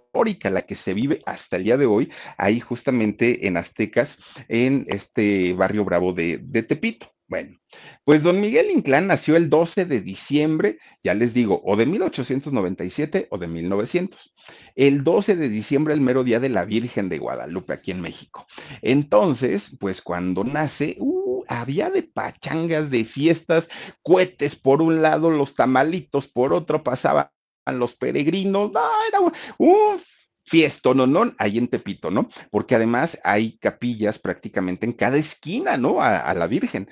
la 0.51 0.63
que 0.63 0.75
se 0.75 0.95
vive 0.95 1.23
hasta 1.27 1.57
el 1.57 1.65
día 1.65 1.77
de 1.77 1.87
hoy, 1.87 2.11
ahí 2.39 2.61
justamente 2.61 3.47
en 3.47 3.57
Aztecas, 3.57 4.19
en 4.49 4.87
este 4.89 5.53
barrio 5.53 5.85
bravo 5.85 6.13
de, 6.13 6.39
Tepito. 6.63 7.13
Bueno, 7.29 7.59
pues 8.05 8.23
don 8.23 8.41
Miguel 8.41 8.71
Inclán 8.71 9.09
nació 9.09 9.35
el 9.35 9.51
12 9.51 9.85
de 9.85 10.01
diciembre, 10.01 10.79
ya 11.03 11.13
les 11.13 11.35
digo, 11.35 11.61
o 11.65 11.75
de 11.77 11.85
1897 11.85 13.27
o 13.31 13.39
de 13.39 13.49
1900. 13.49 14.33
El 14.77 15.03
12 15.03 15.35
de 15.35 15.49
diciembre, 15.49 15.93
el 15.93 16.01
mero 16.01 16.23
día 16.23 16.39
de 16.39 16.49
la 16.49 16.65
Virgen 16.65 17.09
de 17.09 17.19
Guadalupe, 17.19 17.73
aquí 17.73 17.91
en 17.91 18.01
México. 18.01 18.47
Entonces, 18.81 19.77
pues 19.81 20.03
cuando 20.03 20.45
nace, 20.45 20.97
uh, 21.01 21.43
había 21.49 21.91
de 21.91 22.05
pachangas, 22.05 22.91
de 22.91 23.05
fiestas, 23.05 23.69
cohetes 24.03 24.55
por 24.55 24.81
un 24.81 25.03
lado, 25.03 25.33
los 25.33 25.57
tamalitos 25.57 26.29
por 26.29 26.53
otro, 26.53 26.85
pasaban 26.85 27.31
los 27.73 27.97
peregrinos, 27.97 28.73
no, 28.73 28.81
era 29.09 29.21
un, 29.59 30.01
fiesto, 30.47 30.95
no, 30.95 31.07
no, 31.07 31.35
ahí 31.39 31.59
en 31.59 31.69
Tepito, 31.69 32.11
¿no? 32.11 32.29
Porque 32.51 32.77
además 32.77 33.19
hay 33.25 33.59
capillas 33.59 34.19
prácticamente 34.19 34.87
en 34.87 34.93
cada 34.93 35.17
esquina, 35.17 35.77
¿no? 35.77 36.01
A, 36.01 36.33
la 36.35 36.47
Virgen. 36.47 36.89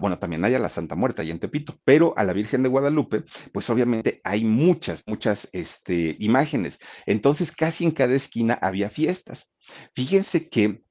bueno, 0.00 0.18
también 0.18 0.44
hay 0.44 0.54
a 0.54 0.58
la 0.58 0.68
Santa 0.68 0.96
Muerta 0.96 1.22
ahí 1.22 1.30
en 1.30 1.38
Tepito, 1.38 1.78
pero 1.84 2.12
a 2.16 2.24
la 2.24 2.32
Virgen 2.32 2.62
de 2.62 2.68
Guadalupe, 2.68 3.24
pues 3.52 3.70
obviamente 3.70 4.20
hay 4.24 4.44
muchas, 4.44 5.02
muchas 5.06 5.48
este, 5.52 6.16
imágenes. 6.18 6.78
Entonces, 7.06 7.52
casi 7.52 7.84
en 7.84 7.92
cada 7.92 8.14
esquina 8.14 8.58
había 8.60 8.90
fiestas. 8.90 9.48
Fíjense 9.94 10.48
que 10.48 10.82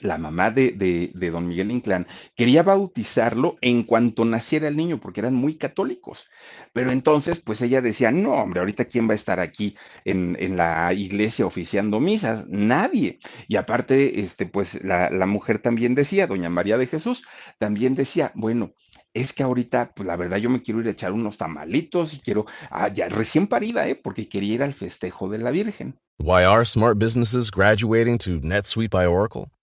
la 0.00 0.18
mamá 0.18 0.50
de, 0.50 1.10
don 1.14 1.48
Miguel 1.48 1.70
Inclán 1.70 2.06
quería 2.34 2.62
bautizarlo 2.62 3.56
en 3.60 3.82
cuanto 3.82 4.24
naciera 4.24 4.68
el 4.68 4.76
niño, 4.76 5.00
porque 5.00 5.20
eran 5.20 5.34
muy 5.34 5.56
católicos. 5.56 6.28
Pero 6.72 6.90
entonces, 6.90 7.40
pues 7.40 7.62
ella 7.62 7.80
decía, 7.80 8.10
no, 8.10 8.34
hombre, 8.34 8.60
ahorita 8.60 8.86
quién 8.86 9.08
va 9.08 9.12
a 9.12 9.16
estar 9.16 9.40
aquí 9.40 9.76
en, 10.04 10.36
la 10.56 10.92
iglesia 10.92 11.46
oficiando 11.46 12.00
misas, 12.00 12.46
nadie. 12.48 13.18
Y 13.48 13.56
aparte, 13.56 14.20
este, 14.20 14.46
pues 14.46 14.82
la, 14.84 15.10
la 15.10 15.26
mujer 15.26 15.58
también 15.60 15.94
decía, 15.94 16.26
doña 16.26 16.50
María 16.50 16.78
de 16.78 16.86
Jesús, 16.86 17.26
también 17.58 17.94
decía, 17.94 18.32
bueno, 18.34 18.72
es 19.16 19.32
que 19.32 19.42
ahorita, 19.42 19.92
pues 19.96 20.06
la 20.06 20.16
verdad, 20.16 20.36
yo 20.36 20.50
me 20.50 20.62
quiero 20.62 20.80
ir 20.80 20.88
a 20.88 20.90
echar 20.90 21.12
unos 21.12 21.38
tamalitos 21.38 22.12
y 22.12 22.20
quiero, 22.20 22.44
ah, 22.70 22.88
ya 22.88 23.08
recién 23.08 23.46
parida, 23.46 23.88
¿eh? 23.88 23.94
Porque 23.94 24.28
quería 24.28 24.54
ir 24.54 24.62
al 24.62 24.74
festejo 24.74 25.28
de 25.30 25.38
la 25.38 25.50
Virgen. 25.50 25.98
Why 26.18 26.44
are 26.44 26.64
smart 26.64 26.98
businesses 26.98 27.50
graduating 27.50 28.18
to 28.18 28.40
NetSuite 28.40 28.90
by 28.90 29.06
Oracle? 29.06 29.50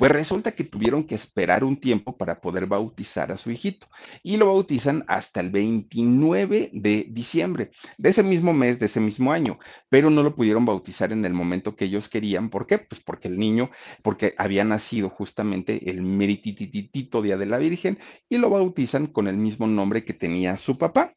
Pues 0.00 0.12
resulta 0.12 0.52
que 0.52 0.64
tuvieron 0.64 1.04
que 1.04 1.14
esperar 1.14 1.62
un 1.62 1.78
tiempo 1.78 2.16
para 2.16 2.40
poder 2.40 2.64
bautizar 2.64 3.30
a 3.32 3.36
su 3.36 3.50
hijito 3.50 3.86
y 4.22 4.38
lo 4.38 4.46
bautizan 4.46 5.04
hasta 5.08 5.40
el 5.40 5.50
29 5.50 6.70
de 6.72 7.06
diciembre 7.10 7.72
de 7.98 8.08
ese 8.08 8.22
mismo 8.22 8.54
mes, 8.54 8.78
de 8.78 8.86
ese 8.86 8.98
mismo 8.98 9.30
año, 9.30 9.58
pero 9.90 10.08
no 10.08 10.22
lo 10.22 10.34
pudieron 10.34 10.64
bautizar 10.64 11.12
en 11.12 11.26
el 11.26 11.34
momento 11.34 11.76
que 11.76 11.84
ellos 11.84 12.08
querían. 12.08 12.48
¿Por 12.48 12.66
qué? 12.66 12.78
Pues 12.78 13.02
porque 13.02 13.28
el 13.28 13.38
niño, 13.38 13.70
porque 14.02 14.32
había 14.38 14.64
nacido 14.64 15.10
justamente 15.10 15.90
el 15.90 16.00
meritititito 16.00 17.20
Día 17.20 17.36
de 17.36 17.44
la 17.44 17.58
Virgen 17.58 17.98
y 18.30 18.38
lo 18.38 18.48
bautizan 18.48 19.06
con 19.06 19.28
el 19.28 19.36
mismo 19.36 19.66
nombre 19.66 20.06
que 20.06 20.14
tenía 20.14 20.56
su 20.56 20.78
papá. 20.78 21.14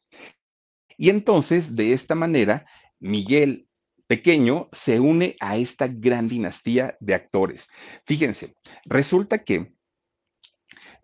Y 0.98 1.08
entonces, 1.08 1.74
de 1.74 1.94
esta 1.94 2.14
manera, 2.14 2.66
Miguel 3.00 3.66
pequeño 4.06 4.68
se 4.72 5.00
une 5.00 5.36
a 5.40 5.56
esta 5.56 5.88
gran 5.88 6.28
dinastía 6.28 6.96
de 7.00 7.14
actores. 7.14 7.68
Fíjense, 8.04 8.54
resulta 8.84 9.44
que 9.44 9.74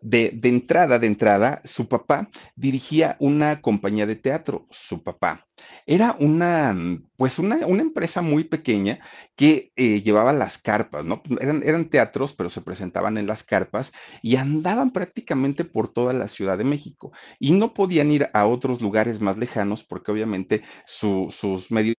de, 0.03 0.39
entrada, 0.45 0.99
de 0.99 1.07
entrada, 1.07 1.61
su 1.65 1.89
papá 1.89 2.31
dirigía 2.57 3.17
una 3.21 3.61
compañía 3.61 4.07
de 4.07 4.17
teatro, 4.17 4.67
su 4.71 5.03
papá. 5.03 5.47
Era 5.87 6.17
una, 6.19 6.75
pues 7.17 7.39
una, 7.39 7.59
empresa 7.59 8.23
muy 8.23 8.45
pequeña 8.45 9.01
que 9.37 9.73
eh, 9.77 10.03
llevaba 10.03 10.33
las 10.33 10.59
carpas, 10.59 11.05
¿no? 11.05 11.23
Eran, 11.41 11.63
eran 11.65 11.91
teatros, 11.91 12.35
pero 12.35 12.49
se 12.49 12.63
presentaban 12.63 13.19
en 13.19 13.27
las 13.27 13.43
carpas 13.43 13.93
y 14.23 14.37
andaban 14.37 14.91
prácticamente 14.91 15.65
por 15.65 15.89
toda 15.93 16.13
la 16.15 16.29
Ciudad 16.29 16.57
de 16.57 16.65
México 16.65 17.13
y 17.39 17.53
no 17.53 17.75
podían 17.75 18.11
ir 18.11 18.31
a 18.33 18.47
otros 18.47 18.81
lugares 18.81 19.21
más 19.21 19.37
lejanos 19.37 19.85
porque 19.85 20.13
obviamente 20.13 20.63
sus 20.87 21.71
medios 21.71 21.97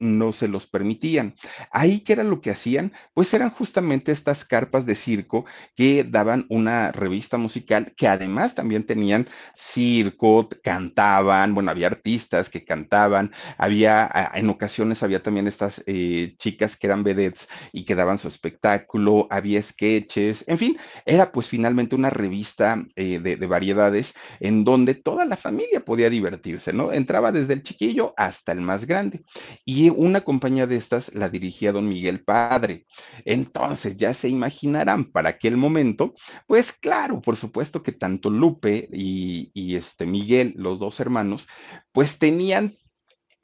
no 0.00 0.32
se 0.32 0.48
los 0.48 0.66
permitían. 0.66 1.34
Ahí, 1.70 2.00
¿qué 2.00 2.14
era 2.14 2.24
lo 2.24 2.40
que 2.40 2.50
hacían? 2.50 2.92
Pues 3.14 3.32
eran 3.34 3.50
justamente 3.50 4.12
estas 4.12 4.44
carpas 4.44 4.86
de 4.86 4.94
circo 4.94 5.44
que 5.76 6.04
daban 6.04 6.46
una 6.48 6.92
revista 6.92 7.38
musical 7.38 7.92
que 7.96 8.08
además 8.08 8.54
también 8.54 8.84
tenían 8.84 9.28
circo, 9.56 10.48
cantaban, 10.62 11.54
bueno, 11.54 11.70
había 11.70 11.88
artistas 11.88 12.50
que 12.50 12.64
cantaban, 12.64 13.32
había, 13.56 14.10
en 14.34 14.48
ocasiones 14.48 15.02
había 15.02 15.22
también 15.22 15.46
estas 15.46 15.82
eh, 15.86 16.34
chicas 16.38 16.76
que 16.76 16.86
eran 16.86 17.04
vedettes 17.04 17.48
y 17.72 17.84
que 17.84 17.94
daban 17.94 18.18
su 18.18 18.28
espectáculo, 18.28 19.26
había 19.30 19.62
sketches, 19.62 20.44
en 20.48 20.58
fin, 20.58 20.78
era 21.06 21.32
pues 21.32 21.48
finalmente 21.48 21.94
una 21.94 22.10
revista 22.10 22.84
eh, 22.96 23.18
de, 23.20 23.36
de 23.36 23.46
variedades 23.46 24.14
en 24.40 24.64
donde 24.64 24.94
toda 24.94 25.24
la 25.24 25.36
familia 25.36 25.80
podía 25.80 26.10
divertirse, 26.10 26.72
¿no? 26.72 26.92
Entraba 26.92 27.32
desde 27.32 27.54
el 27.54 27.62
chiquillo 27.62 28.14
hasta 28.16 28.52
el 28.52 28.60
más 28.60 28.86
grande. 28.86 29.22
Y 29.64 29.77
y 29.78 29.90
una 29.90 30.22
compañía 30.22 30.66
de 30.66 30.74
estas 30.74 31.14
la 31.14 31.28
dirigía 31.28 31.70
don 31.70 31.88
Miguel 31.88 32.24
Padre. 32.24 32.84
Entonces, 33.24 33.96
ya 33.96 34.12
se 34.12 34.28
imaginarán 34.28 35.04
para 35.12 35.28
aquel 35.28 35.56
momento, 35.56 36.14
pues 36.48 36.72
claro, 36.72 37.20
por 37.20 37.36
supuesto 37.36 37.80
que 37.84 37.92
tanto 37.92 38.28
Lupe 38.28 38.88
y, 38.92 39.76
este 39.76 40.04
Miguel, 40.04 40.54
los 40.56 40.80
dos 40.80 40.98
hermanos, 40.98 41.46
pues 41.92 42.18
tenían 42.18 42.76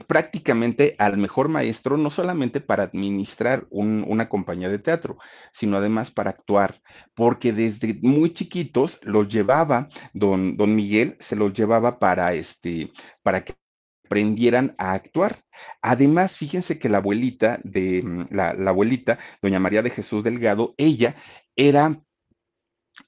prácticamente 0.09 0.97
al 0.99 1.19
mejor 1.19 1.49
maestro, 1.49 1.97
no 1.97 2.11
solamente 2.11 2.61
para 2.61 2.83
administrar 2.83 3.69
una 3.71 4.29
compañía 4.29 4.69
de 4.69 4.81
teatro, 4.81 5.19
sino 5.53 5.77
además 5.77 6.11
para 6.11 6.31
actuar, 6.31 6.83
porque 7.15 7.53
desde 7.53 7.97
muy 8.03 8.33
chiquitos 8.33 8.99
los 9.05 9.29
llevaba, 9.29 9.89
don, 10.13 10.57
don 10.57 10.75
Miguel 10.75 11.17
se 11.21 11.37
los 11.37 11.53
llevaba 11.53 12.01
para, 12.01 12.35
este, 12.35 12.91
para 13.23 13.45
que 13.45 13.55
aprendieran 14.05 14.75
a 14.79 14.93
actuar. 14.93 15.43
Además, 15.83 16.37
fíjense 16.37 16.79
que 16.79 16.89
la 16.89 16.99
abuelita 16.99 17.61
de 17.65 18.03
mm, 18.03 18.27
la, 18.31 18.51
abuelita, 18.69 19.19
doña 19.43 19.61
María 19.61 19.83
de 19.83 19.91
Jesús 19.91 20.23
Delgado, 20.23 20.75
ella 20.77 21.17
era 21.57 22.01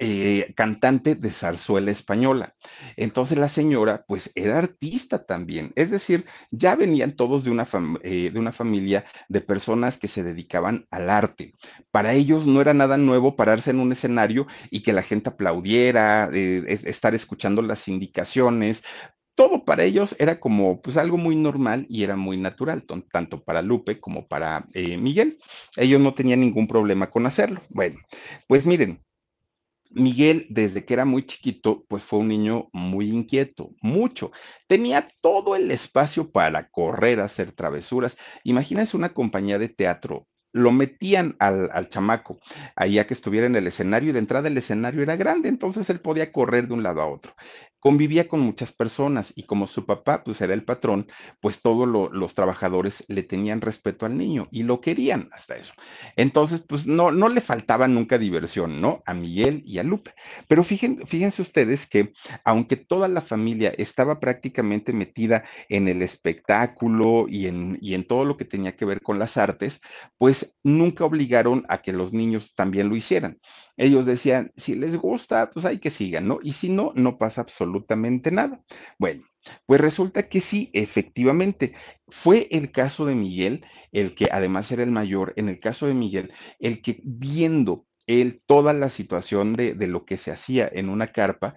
eh, 0.01 0.53
cantante 0.57 1.15
de 1.15 1.31
zarzuela 1.31 1.93
española. 1.93 2.55
Entonces 2.97 3.39
la 3.39 3.49
señora, 3.49 4.05
pues 4.09 4.33
era 4.35 4.59
artista 4.59 5.25
también, 5.25 5.73
es 5.77 5.93
decir, 5.93 6.25
ya 6.51 6.75
venían 6.75 7.15
todos 7.15 7.45
de 7.45 7.53
una, 7.53 7.69
eh, 8.03 8.31
de 8.33 8.39
una 8.39 8.53
familia 8.53 9.05
de 9.29 9.41
personas 9.41 9.97
que 9.97 10.09
se 10.09 10.25
dedicaban 10.25 10.87
al 10.91 11.09
arte. 11.09 11.53
Para 11.93 12.15
ellos 12.15 12.47
no 12.47 12.61
era 12.61 12.75
nada 12.75 12.97
nuevo 12.97 13.37
pararse 13.37 13.71
en 13.71 13.79
un 13.79 13.93
escenario 13.93 14.49
y 14.71 14.83
que 14.83 14.93
la 14.93 15.03
gente 15.03 15.31
aplaudiera, 15.31 16.31
eh, 16.33 16.65
estar 16.85 17.15
escuchando 17.15 17.63
las 17.63 17.87
indicaciones, 17.87 18.83
todo 19.37 19.65
para 19.65 19.85
ellos 19.85 20.17
era 20.19 20.41
como 20.41 20.83
pues 20.83 20.97
algo 20.97 21.19
muy 21.19 21.37
normal 21.37 21.87
y 21.89 22.03
era 22.03 22.17
muy 22.17 22.37
natural, 22.39 22.85
tanto 23.13 23.45
para 23.45 23.63
Lupe 23.63 24.01
como 24.01 24.27
para 24.27 24.67
Miguel. 24.75 25.39
Ellos 25.77 26.01
no 26.01 26.15
tenían 26.15 26.41
ningún 26.41 26.67
problema 26.67 27.11
con 27.11 27.27
hacerlo. 27.27 27.61
Bueno, 27.69 27.99
pues 28.49 28.67
miren, 28.67 29.05
Miguel, 29.91 30.47
desde 30.51 30.85
que 30.85 30.95
era 30.95 31.05
muy 31.05 31.25
chiquito, 31.27 31.85
pues 31.89 32.03
fue 32.03 32.19
un 32.21 32.29
niño 32.29 32.69
muy 32.73 33.11
inquieto, 33.11 33.71
mucho. 33.83 34.33
Tenía 34.67 35.09
todo 35.21 35.57
el 35.57 35.71
espacio 35.71 36.31
para 36.33 36.69
correr, 36.69 37.21
hacer 37.21 37.53
travesuras. 37.53 38.17
Imagínense 38.45 38.97
una 38.97 39.15
compañía 39.15 39.59
de 39.59 39.69
teatro 39.69 40.27
lo 40.53 40.73
metían 40.73 41.37
al, 41.39 41.69
al, 41.71 41.91
chamaco, 41.91 42.39
allá 42.77 43.07
que 43.07 43.13
estuviera 43.13 43.47
en 43.47 43.57
el 43.57 43.67
escenario 43.67 44.09
y 44.09 44.13
de 44.15 44.21
entrada 44.21 44.49
el 44.49 44.57
escenario 44.57 45.03
era 45.03 45.15
grande, 45.15 45.51
entonces 45.51 45.91
él 45.91 46.01
podía 46.01 46.33
correr 46.33 46.67
de 46.67 46.73
un 46.73 46.83
lado 46.83 47.03
a 47.03 47.07
otro 47.09 47.35
convivía 47.81 48.29
con 48.29 48.41
muchas 48.41 48.73
personas 48.73 49.33
y 49.37 49.45
como 49.45 49.67
su 49.67 49.87
papá 49.87 50.23
pues 50.25 50.41
era 50.41 50.55
el 50.55 50.65
patrón, 50.65 51.07
pues 51.41 51.61
todos 51.61 51.87
los 52.13 52.35
trabajadores 52.35 53.05
le 53.09 53.23
tenían 53.23 53.61
respeto 53.61 54.07
al 54.07 54.17
niño 54.17 54.49
y 54.51 54.63
lo 54.63 54.81
querían 54.81 55.29
hasta 55.33 55.57
eso. 55.57 55.73
Entonces 56.17 56.63
pues 56.67 56.87
no, 56.87 57.11
no 57.11 57.29
le 57.29 57.41
faltaba 57.41 57.89
nunca 57.89 58.19
diversión, 58.19 58.81
¿no? 58.81 59.03
A 59.07 59.15
Miguel 59.15 59.63
y 59.65 59.79
a 59.79 59.83
Lupe. 59.83 60.15
Pero 60.49 60.65
fíjense 60.65 61.43
ustedes 61.43 61.87
que 61.87 62.13
aunque 62.45 62.77
toda 62.77 63.09
la 63.09 63.21
familia 63.21 63.73
estaba 63.77 64.21
prácticamente 64.21 64.93
metida 64.93 65.45
en 65.69 65.89
el 65.89 66.03
espectáculo 66.03 67.27
y 67.29 67.47
en, 67.47 67.79
y 67.81 67.95
en 67.95 68.07
todo 68.07 68.25
lo 68.25 68.37
que 68.37 68.45
tenía 68.45 68.77
que 68.77 68.85
ver 68.85 69.03
con 69.03 69.19
las 69.19 69.37
artes, 69.37 69.81
pues 70.19 70.59
nunca 70.63 71.05
obligaron 71.05 71.65
a 71.69 71.83
que 71.83 71.93
los 71.93 72.13
niños 72.13 72.55
también 72.55 72.89
lo 72.89 72.97
hicieran 72.97 73.39
ellos 73.77 74.07
decían, 74.07 74.53
si 74.57 74.75
les 74.75 74.97
gusta, 74.97 75.51
pues 75.51 75.65
hay 75.67 75.79
que 75.79 75.91
sigan, 75.91 76.29
¿no? 76.29 76.39
Y 76.43 76.53
si 76.53 76.69
no, 76.71 76.93
no 76.95 77.19
pasa 77.19 77.43
absolutamente 77.43 78.31
nada. 78.31 78.63
Bueno, 78.99 79.25
pues 79.67 79.81
resulta 79.81 80.29
que 80.29 80.41
sí, 80.41 80.71
efectivamente, 80.73 81.75
fue 82.09 82.49
el 82.51 82.73
caso 82.73 83.07
de 83.07 83.15
Miguel, 83.15 83.65
el 83.93 84.15
que 84.15 84.29
además 84.31 84.71
era 84.73 84.83
el 84.83 84.91
mayor, 84.91 85.33
en 85.37 85.49
el 85.49 85.61
caso 85.61 85.87
de 85.87 85.95
Miguel, 85.95 86.33
el 86.59 86.83
que 86.83 87.01
viendo 87.05 87.87
él 88.07 88.43
toda 88.47 88.73
la 88.73 88.89
situación 88.89 89.55
de, 89.55 89.75
de 89.75 89.87
lo 89.89 90.05
que 90.05 90.17
se 90.17 90.31
hacía 90.31 90.69
en 90.73 90.89
una 90.89 91.09
carpa, 91.13 91.55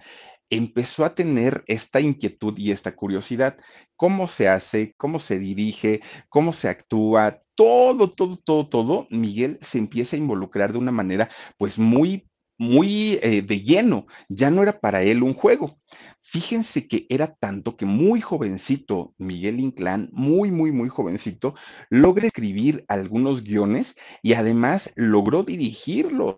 empezó 0.50 1.04
a 1.04 1.14
tener 1.14 1.62
esta 1.66 2.00
inquietud 2.00 2.58
y 2.58 2.72
esta 2.72 2.94
curiosidad. 2.96 3.56
¿Cómo 3.96 4.26
se 4.26 4.48
hace? 4.48 4.94
¿Cómo 4.96 5.18
se 5.18 5.38
dirige? 5.38 6.00
¿Cómo 6.28 6.52
se 6.52 6.68
actúa? 6.68 7.40
Todo, 7.60 8.10
todo, 8.10 8.38
todo, 8.38 8.66
todo, 8.70 9.06
Miguel 9.10 9.58
se 9.60 9.76
empieza 9.76 10.16
a 10.16 10.18
involucrar 10.18 10.72
de 10.72 10.78
una 10.78 10.92
manera 10.92 11.28
pues 11.58 11.78
muy 11.78 12.26
muy 12.56 13.18
eh, 13.22 13.42
de 13.42 13.60
lleno, 13.60 14.06
ya 14.30 14.50
no 14.50 14.62
era 14.62 14.80
para 14.80 15.02
él 15.02 15.22
un 15.22 15.34
juego. 15.34 15.78
Fíjense 16.22 16.88
que 16.88 17.04
era 17.10 17.34
tanto 17.34 17.76
que 17.76 17.84
muy 17.84 18.22
jovencito, 18.22 19.14
Miguel 19.18 19.60
Inclán, 19.60 20.08
muy, 20.12 20.50
muy, 20.50 20.72
muy 20.72 20.88
jovencito, 20.88 21.54
logra 21.90 22.26
escribir 22.26 22.86
algunos 22.88 23.44
guiones 23.44 23.94
y 24.22 24.32
además 24.32 24.90
logró 24.96 25.42
dirigirlos. 25.42 26.36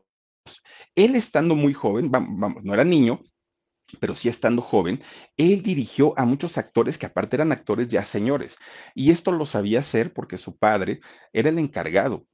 Él 0.96 1.14
estando 1.14 1.54
muy 1.54 1.72
joven, 1.72 2.10
vamos, 2.10 2.64
no 2.64 2.74
era 2.74 2.82
niño, 2.82 3.20
pero 4.00 4.14
sí 4.14 4.28
estando 4.28 4.62
joven, 4.62 5.02
él 5.37 5.62
dirigió 5.62 6.18
a 6.18 6.25
muchos 6.25 6.58
actores 6.58 6.99
que 6.99 7.06
aparte 7.06 7.37
eran 7.37 7.52
actores 7.52 7.88
ya 7.88 8.04
señores. 8.04 8.58
Y 8.94 9.11
esto 9.11 9.32
lo 9.32 9.46
sabía 9.46 9.80
hacer 9.80 10.12
porque 10.12 10.38
su 10.38 10.56
padre 10.58 11.00
era 11.32 11.49
el 11.50 11.58
encargado 11.58 12.26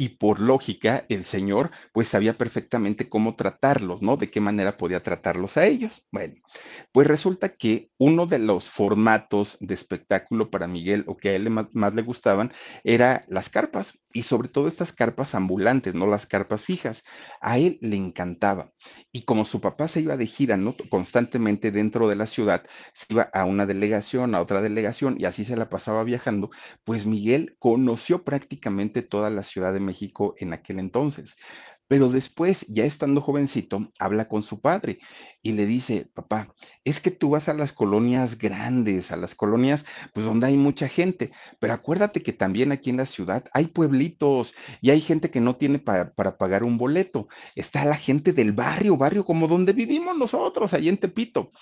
y 0.00 0.08
por 0.08 0.40
lógica 0.40 1.04
el 1.10 1.26
Señor 1.26 1.72
pues 1.92 2.08
sabía 2.08 2.38
perfectamente 2.38 3.10
cómo 3.10 3.36
tratarlos, 3.36 4.00
¿no? 4.00 4.16
De 4.16 4.30
qué 4.30 4.40
manera 4.40 4.78
podía 4.78 5.02
tratarlos 5.02 5.58
a 5.58 5.66
ellos. 5.66 6.06
Bueno, 6.10 6.36
pues 6.90 7.06
resulta 7.06 7.50
que 7.50 7.90
uno 7.98 8.24
de 8.24 8.38
los 8.38 8.70
formatos 8.70 9.58
de 9.60 9.74
espectáculo 9.74 10.48
para 10.48 10.66
Miguel 10.66 11.04
o 11.06 11.18
que 11.18 11.28
a 11.28 11.32
él 11.34 11.50
más, 11.50 11.94
le 11.94 12.00
gustaban 12.00 12.50
era 12.82 13.26
las 13.28 13.50
carpas 13.50 14.00
y 14.12 14.22
sobre 14.22 14.48
todo 14.48 14.68
estas 14.68 14.92
carpas 14.92 15.34
ambulantes, 15.34 15.94
no 15.94 16.06
las 16.06 16.26
carpas 16.26 16.64
fijas. 16.64 17.04
A 17.42 17.58
él 17.58 17.78
le 17.82 17.96
encantaba. 17.96 18.72
Y 19.12 19.22
como 19.22 19.44
su 19.44 19.60
papá 19.60 19.86
se 19.86 20.00
iba 20.00 20.16
de 20.16 20.26
gira, 20.26 20.56
¿no? 20.56 20.74
Constantemente 20.88 21.70
dentro 21.70 22.08
de 22.08 22.16
la 22.16 22.26
ciudad, 22.26 22.64
se 22.92 23.06
iba 23.10 23.30
a 23.32 23.44
una 23.44 23.66
delegación, 23.66 24.34
a 24.34 24.40
otra 24.40 24.62
delegación 24.62 25.16
y 25.18 25.26
así 25.26 25.44
se 25.44 25.56
la 25.56 25.68
pasaba 25.68 26.02
viajando, 26.04 26.50
pues 26.84 27.06
Miguel 27.06 27.56
conoció 27.58 28.24
prácticamente 28.24 29.02
toda 29.02 29.30
la 29.30 29.42
ciudad 29.42 29.72
de 29.72 29.89
en 30.38 30.52
aquel 30.52 30.78
entonces. 30.78 31.36
Pero 31.88 32.08
después, 32.08 32.64
ya 32.68 32.84
estando 32.84 33.20
jovencito, 33.20 33.88
habla 33.98 34.28
con 34.28 34.44
su 34.44 34.60
padre 34.60 35.00
y 35.42 35.52
le 35.52 35.66
dice, 35.66 36.08
papá, 36.14 36.54
es 36.84 37.00
que 37.00 37.10
tú 37.10 37.30
vas 37.30 37.48
a 37.48 37.54
las 37.54 37.72
colonias 37.72 38.38
grandes, 38.38 39.10
a 39.10 39.16
las 39.16 39.34
colonias 39.34 39.86
pues 40.12 40.26
donde 40.26 40.46
hay 40.46 40.56
mucha 40.56 40.88
gente, 40.88 41.32
pero 41.58 41.74
acuérdate 41.74 42.22
que 42.22 42.32
también 42.32 42.72
aquí 42.72 42.90
en 42.90 42.98
la 42.98 43.06
ciudad 43.06 43.44
hay 43.52 43.68
pueblitos 43.68 44.54
y 44.80 44.90
hay 44.90 45.00
gente 45.00 45.30
que 45.30 45.40
no 45.40 45.56
tiene 45.56 45.78
para, 45.78 46.12
pagar 46.36 46.64
un 46.64 46.78
boleto. 46.78 47.28
Está 47.54 47.84
la 47.84 47.96
gente 47.96 48.32
del 48.32 48.52
barrio, 48.52 48.96
barrio 48.96 49.24
como 49.24 49.48
donde 49.48 49.72
vivimos 49.72 50.16
nosotros, 50.16 50.74
ahí 50.74 50.88
en 50.88 50.98
Tepito. 50.98 51.52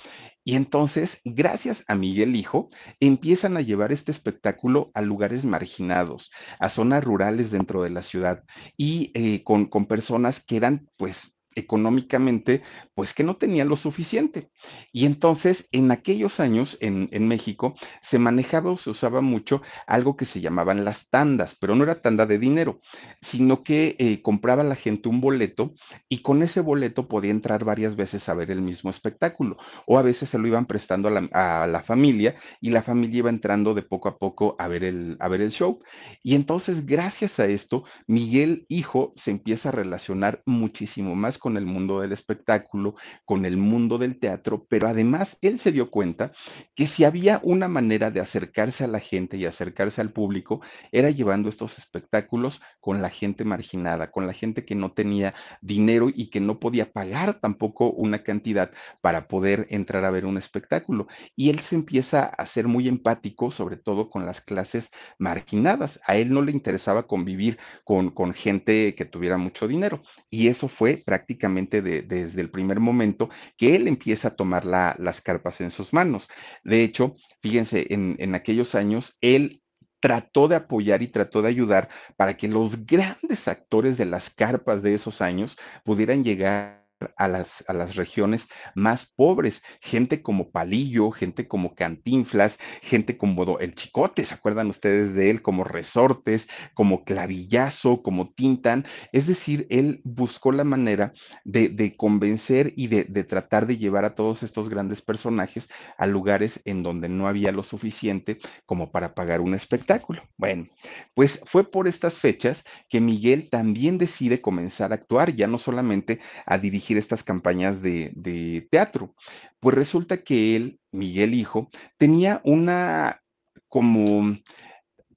Y 0.45 0.57
entonces, 0.57 1.21
gracias 1.25 1.85
a 1.89 1.95
Miguel 1.95 2.35
Hijo, 2.35 2.71
empiezan 3.01 3.57
a 3.57 3.61
llevar 3.61 3.93
este 3.93 4.13
espectáculo 4.13 4.91
a 4.95 5.03
lugares 5.03 5.45
marginados, 5.45 6.31
a 6.59 6.69
zonas 6.69 7.05
rurales 7.05 7.51
dentro 7.51 7.83
de 7.83 7.91
la 7.91 8.03
ciudad 8.03 8.45
y 8.77 9.13
eh, 9.15 9.43
con, 9.45 9.67
con 9.67 9.87
personas 9.87 10.45
que 10.45 10.57
eran 10.57 10.89
pues 10.97 11.38
económicamente, 11.59 12.63
pues 12.95 13.13
que 13.13 13.25
no 13.25 13.37
tenían 13.37 13.69
lo 13.69 13.77
suficiente. 13.77 14.51
Y 14.93 15.07
entonces, 15.07 15.69
en 15.73 15.91
aquellos 15.91 16.41
años 16.41 16.79
en, 16.81 17.09
México, 17.29 17.75
se 18.01 18.19
manejaba 18.19 18.71
o 18.71 18.77
se 18.77 18.91
usaba 18.91 19.21
mucho 19.21 19.61
algo 19.87 20.17
que 20.17 20.25
se 20.25 20.41
llamaban 20.41 20.85
las 20.85 21.09
tandas, 21.11 21.57
pero 21.61 21.75
no 21.75 21.85
era 21.85 22.01
tanda 22.01 22.27
de 22.27 22.39
dinero, 22.39 22.81
sino 23.21 23.63
que 23.63 23.97
eh, 23.99 24.23
compraba 24.23 24.63
la 24.63 24.77
gente 24.77 25.09
un 25.09 25.21
boleto 25.21 25.75
y 26.09 26.23
con 26.23 26.43
ese 26.43 26.61
boleto 26.61 27.09
podía 27.09 27.33
entrar 27.33 27.65
varias 27.65 27.97
veces 27.97 28.29
a 28.29 28.35
ver 28.35 28.51
el 28.51 28.63
mismo 28.63 28.89
espectáculo, 28.89 29.59
o 29.87 29.99
a 29.99 30.03
veces 30.03 30.31
se 30.31 30.39
lo 30.39 30.47
iban 30.47 30.67
prestando 30.67 31.09
a 31.09 31.11
la, 31.11 31.29
a 31.33 31.67
la 31.67 31.83
familia 31.83 32.37
y 32.61 32.71
la 32.71 32.83
familia 32.83 33.19
iba 33.19 33.31
entrando 33.31 33.75
de 33.75 33.83
poco 33.83 34.09
a 34.09 34.19
poco 34.19 34.57
a 34.59 34.69
ver, 34.69 34.85
el, 34.85 35.17
a 35.21 35.29
ver 35.29 35.41
el 35.41 35.51
show. 35.51 35.83
Y 36.23 36.35
entonces, 36.35 36.87
gracias 36.87 37.41
a 37.41 37.47
esto, 37.47 37.85
Miguel 38.07 38.65
Hijo 38.69 39.13
se 39.17 39.33
empieza 39.33 39.71
a 39.71 39.73
relacionar 39.73 40.43
muchísimo 40.47 41.15
más 41.15 41.39
con 41.39 41.48
con 41.49 41.57
el 41.57 41.65
mundo 41.65 42.03
del 42.03 42.13
espectáculo, 42.13 42.95
con 43.25 43.47
el 43.47 43.57
mundo 43.57 43.97
del 43.97 44.19
teatro, 44.19 44.67
pero 44.69 44.87
además 44.87 45.39
él 45.41 45.59
se 45.59 45.73
dio 45.73 45.91
cuenta 45.91 46.33
que 46.75 46.87
si 46.87 47.05
había 47.05 47.41
una 47.43 47.69
manera 47.69 48.11
de 48.11 48.21
acercarse 48.21 48.85
a 48.85 48.87
la 48.87 49.01
gente 49.01 49.39
y 49.39 49.47
acercarse 49.47 50.03
al 50.03 50.13
público, 50.13 50.61
era 50.93 51.09
llevando 51.09 51.49
estos 51.49 51.79
espectáculos 51.79 52.61
con 52.81 53.01
la 53.01 53.09
gente 53.09 53.45
marginada, 53.45 54.11
con 54.11 54.27
la 54.27 54.35
gente 54.35 54.67
que 54.67 54.75
no 54.75 54.93
tenía 54.93 55.35
dinero 55.63 56.11
y 56.15 56.29
que 56.29 56.41
no 56.41 56.61
podía 56.61 56.93
pagar 56.93 57.41
tampoco 57.41 57.93
una 57.93 58.23
cantidad 58.23 58.71
para 59.01 59.27
poder 59.27 59.69
entrar 59.71 60.05
a 60.05 60.11
ver 60.11 60.27
un 60.27 60.37
espectáculo. 60.37 61.07
Y 61.35 61.49
él 61.49 61.61
se 61.61 61.77
empieza 61.77 62.27
a 62.27 62.45
ser 62.45 62.69
muy 62.69 62.89
empático, 62.89 63.51
sobre 63.51 63.79
todo 63.79 64.11
con 64.11 64.27
las 64.27 64.43
clases 64.43 64.91
marginadas. 65.19 65.99
A 66.07 66.17
él 66.17 66.31
no 66.31 66.43
le 66.43 66.53
interesaba 66.53 67.07
convivir 67.07 67.59
con, 67.85 68.11
con 68.11 68.35
gente 68.35 68.95
que 68.95 69.07
tuviera 69.07 69.39
mucho 69.39 69.67
dinero. 69.67 70.03
Y 70.29 70.49
eso 70.49 70.69
fue 70.69 71.03
prácticamente 71.07 71.38
desde 71.39 72.41
el 72.41 72.51
primer 72.51 72.81
momento 72.81 73.31
que 73.57 73.77
él 73.77 73.89
empieza 73.89 74.29
a 74.29 74.37
tomar 74.37 74.65
las 74.67 75.21
carpas 75.21 75.61
en 75.61 75.71
sus 75.71 75.93
manos. 75.93 76.29
De 76.65 76.83
hecho, 76.83 77.17
fíjense, 77.41 77.87
en, 77.91 78.17
en 78.19 78.35
aquellos 78.35 78.75
años, 78.75 79.17
él 79.21 79.63
trató 80.01 80.49
de 80.49 80.57
apoyar 80.57 81.03
y 81.03 81.09
trató 81.09 81.43
de 81.43 81.49
ayudar 81.49 81.89
para 82.17 82.37
que 82.37 82.49
los 82.49 82.87
grandes 82.87 83.49
actores 83.49 83.99
de 83.99 84.05
las 84.05 84.31
carpas 84.31 84.83
de 84.83 84.95
esos 84.95 85.21
años 85.21 85.57
pudieran 85.85 86.25
llegar 86.25 86.88
a 87.17 87.29
las, 87.29 87.65
a 87.69 87.73
las 87.73 87.97
regiones 87.97 88.49
más 88.75 89.07
pobres, 89.07 89.63
gente 89.81 90.23
como 90.23 90.51
Palillo, 90.51 91.11
gente 91.11 91.47
como 91.47 91.75
Cantinflas, 91.75 92.59
gente 92.83 93.17
como 93.17 93.59
el 93.59 93.75
Chicote, 93.75 94.25
¿se 94.25 94.35
acuerdan 94.35 94.69
ustedes 94.69 95.15
de 95.15 95.31
él? 95.31 95.43
Como 95.43 95.65
Resortes, 95.65 96.49
como 96.75 97.05
Clavillazo, 97.05 98.03
como 98.03 98.31
Tintan, 98.33 98.87
es 99.13 99.27
decir, 99.27 99.67
él 99.71 100.01
buscó 100.05 100.53
la 100.53 100.65
manera 100.65 101.13
de, 101.45 101.69
de 101.69 101.97
convencer 101.97 102.73
y 102.77 102.89
de, 102.89 103.05
de, 103.05 103.25
tratar 103.25 103.67
de 103.67 103.79
llevar 103.79 104.05
a 104.05 104.15
todos 104.15 104.43
estos 104.43 104.69
grandes 104.69 105.03
personajes 105.03 105.69
a 105.97 106.07
lugares 106.07 106.61
en 106.65 106.83
donde 106.83 107.09
no 107.09 107.29
había 107.29 107.53
lo 107.53 107.63
suficiente 107.63 108.39
como 108.67 108.91
para 108.91 109.15
pagar 109.15 109.41
un 109.41 109.55
espectáculo. 109.55 110.23
Bueno, 110.37 110.69
pues 111.15 111.41
fue 111.45 111.71
por 111.71 111.89
estas 111.89 112.15
fechas 112.15 112.65
que 112.89 113.01
Miguel 113.01 113.49
también 113.51 113.99
decide 113.99 114.41
comenzar 114.41 114.93
a 114.93 114.97
actuar, 114.97 115.35
ya 115.35 115.47
no 115.47 115.59
solamente 115.59 116.21
a 116.47 116.59
dirigir 116.59 116.88
estas 116.97 117.23
campañas 117.23 117.83
de, 117.83 118.67
teatro. 118.71 119.15
Pues 119.61 119.75
resulta 119.75 120.23
que 120.23 120.57
él, 120.57 120.81
Miguel 120.93 121.35
Hijo, 121.35 121.71
tenía 121.99 122.41
una 122.45 123.21
como 123.69 124.37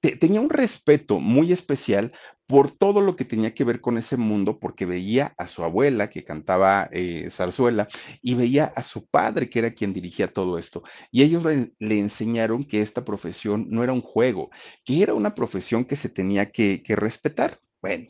tenía 0.00 0.40
un 0.40 0.50
respeto 0.50 1.20
muy 1.20 1.52
especial 1.52 2.12
por 2.46 2.70
todo 2.70 3.00
lo 3.00 3.16
que 3.16 3.24
tenía 3.24 3.54
que 3.54 3.64
ver 3.64 3.80
con 3.80 3.96
ese 3.96 4.16
mundo, 4.16 4.58
porque 4.58 4.84
veía 4.84 5.32
a 5.38 5.46
su 5.46 5.64
abuela 5.64 6.10
que 6.10 6.24
cantaba 6.24 6.88
eh, 6.92 7.28
zarzuela 7.30 7.88
y 8.20 8.34
veía 8.34 8.66
a 8.76 8.82
su 8.82 9.06
padre 9.06 9.48
que 9.48 9.60
era 9.60 9.72
quien 9.72 9.94
dirigía 9.94 10.32
todo 10.32 10.58
esto. 10.58 10.82
Y 11.10 11.22
ellos 11.22 11.44
le, 11.44 11.72
le, 11.78 11.98
enseñaron 11.98 12.64
que 12.64 12.82
esta 12.82 13.04
profesión 13.04 13.68
no 13.70 13.82
era 13.82 13.92
un 13.92 14.02
juego, 14.02 14.50
que 14.84 15.02
era 15.02 15.14
una 15.14 15.34
profesión 15.34 15.84
que 15.84 15.96
se 15.96 16.08
tenía 16.10 16.50
que, 16.50 16.82
que 16.82 16.96
respetar. 16.96 17.58
Bueno. 17.80 18.08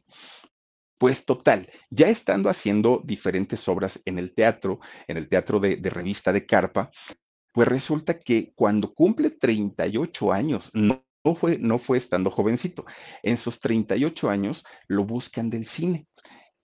Pues 1.02 1.24
total, 1.24 1.68
ya 1.90 2.06
estando 2.10 2.48
haciendo 2.48 3.02
diferentes 3.04 3.66
obras 3.66 4.00
en 4.04 4.20
el 4.20 4.32
teatro, 4.36 4.78
en 5.08 5.16
el 5.16 5.28
teatro 5.28 5.58
de, 5.58 5.76
revista 5.82 6.32
de 6.32 6.46
Carpa, 6.46 6.92
pues 7.50 7.66
resulta 7.66 8.20
que 8.20 8.52
cuando 8.54 8.94
cumple 8.94 9.30
38 9.30 10.32
años, 10.32 10.70
no 10.74 11.04
no 11.24 11.34
fue, 11.34 11.58
no 11.58 11.80
fue 11.80 11.98
estando 11.98 12.30
jovencito. 12.30 12.84
En 13.24 13.36
sus 13.36 13.58
38 13.58 14.30
años 14.30 14.64
lo 14.86 15.04
buscan 15.04 15.50
del 15.50 15.66
cine 15.66 16.06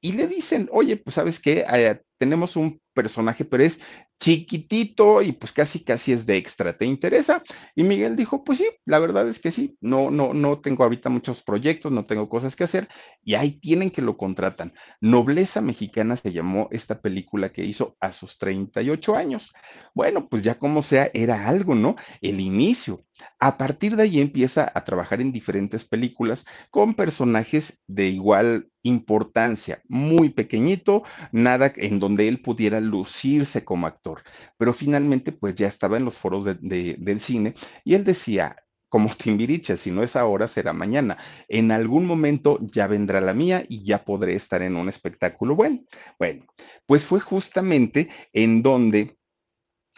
y 0.00 0.12
le 0.12 0.28
dicen, 0.28 0.68
oye, 0.70 0.98
pues 0.98 1.14
sabes 1.14 1.40
qué, 1.40 1.64
eh, 1.68 2.00
tenemos 2.18 2.56
un 2.56 2.80
personaje, 2.98 3.44
pero 3.44 3.62
es 3.62 3.80
chiquitito 4.18 5.22
y 5.22 5.30
pues 5.30 5.52
casi 5.52 5.84
casi 5.84 6.12
es 6.12 6.26
de 6.26 6.36
extra. 6.36 6.76
¿Te 6.76 6.84
interesa? 6.84 7.42
Y 7.76 7.84
Miguel 7.84 8.16
dijo, 8.16 8.42
pues 8.42 8.58
sí, 8.58 8.66
la 8.84 8.98
verdad 8.98 9.28
es 9.28 9.38
que 9.38 9.52
sí. 9.52 9.76
No, 9.80 10.10
no, 10.10 10.34
no 10.34 10.58
tengo 10.60 10.82
ahorita 10.82 11.08
muchos 11.08 11.42
proyectos, 11.42 11.92
no 11.92 12.06
tengo 12.06 12.28
cosas 12.28 12.56
que 12.56 12.64
hacer 12.64 12.88
y 13.22 13.34
ahí 13.34 13.52
tienen 13.60 13.92
que 13.92 14.02
lo 14.02 14.16
contratan. 14.16 14.72
Nobleza 15.00 15.60
Mexicana 15.60 16.16
se 16.16 16.32
llamó 16.32 16.68
esta 16.72 17.00
película 17.00 17.52
que 17.52 17.64
hizo 17.64 17.96
a 18.00 18.10
sus 18.10 18.38
38 18.38 19.14
años. 19.14 19.52
Bueno, 19.94 20.28
pues 20.28 20.42
ya 20.42 20.58
como 20.58 20.82
sea, 20.82 21.10
era 21.14 21.48
algo, 21.48 21.76
¿no? 21.76 21.94
El 22.20 22.40
inicio. 22.40 23.04
A 23.38 23.58
partir 23.58 23.96
de 23.96 24.04
ahí 24.04 24.20
empieza 24.20 24.70
a 24.74 24.84
trabajar 24.84 25.20
en 25.20 25.32
diferentes 25.32 25.84
películas 25.84 26.44
con 26.70 26.94
personajes 26.94 27.80
de 27.86 28.08
igual 28.08 28.68
importancia, 28.82 29.82
muy 29.88 30.30
pequeñito, 30.30 31.02
nada 31.32 31.72
en 31.76 31.98
donde 31.98 32.07
él 32.16 32.40
pudiera 32.40 32.80
lucirse 32.80 33.64
como 33.64 33.86
actor, 33.86 34.22
pero 34.56 34.72
finalmente 34.72 35.32
pues 35.32 35.54
ya 35.54 35.66
estaba 35.66 35.96
en 35.98 36.04
los 36.04 36.16
foros 36.18 36.44
de, 36.44 36.54
de, 36.54 36.96
del 36.98 37.20
cine 37.20 37.54
y 37.84 37.94
él 37.94 38.04
decía, 38.04 38.56
como 38.88 39.14
Timbiriche, 39.14 39.76
si 39.76 39.90
no 39.90 40.02
es 40.02 40.16
ahora, 40.16 40.48
será 40.48 40.72
mañana. 40.72 41.18
En 41.48 41.72
algún 41.72 42.06
momento 42.06 42.58
ya 42.60 42.86
vendrá 42.86 43.20
la 43.20 43.34
mía 43.34 43.64
y 43.68 43.84
ya 43.84 44.04
podré 44.04 44.34
estar 44.34 44.62
en 44.62 44.76
un 44.76 44.88
espectáculo 44.88 45.54
bueno. 45.54 45.80
Bueno, 46.18 46.46
pues 46.86 47.04
fue 47.04 47.20
justamente 47.20 48.08
en 48.32 48.62
donde 48.62 49.18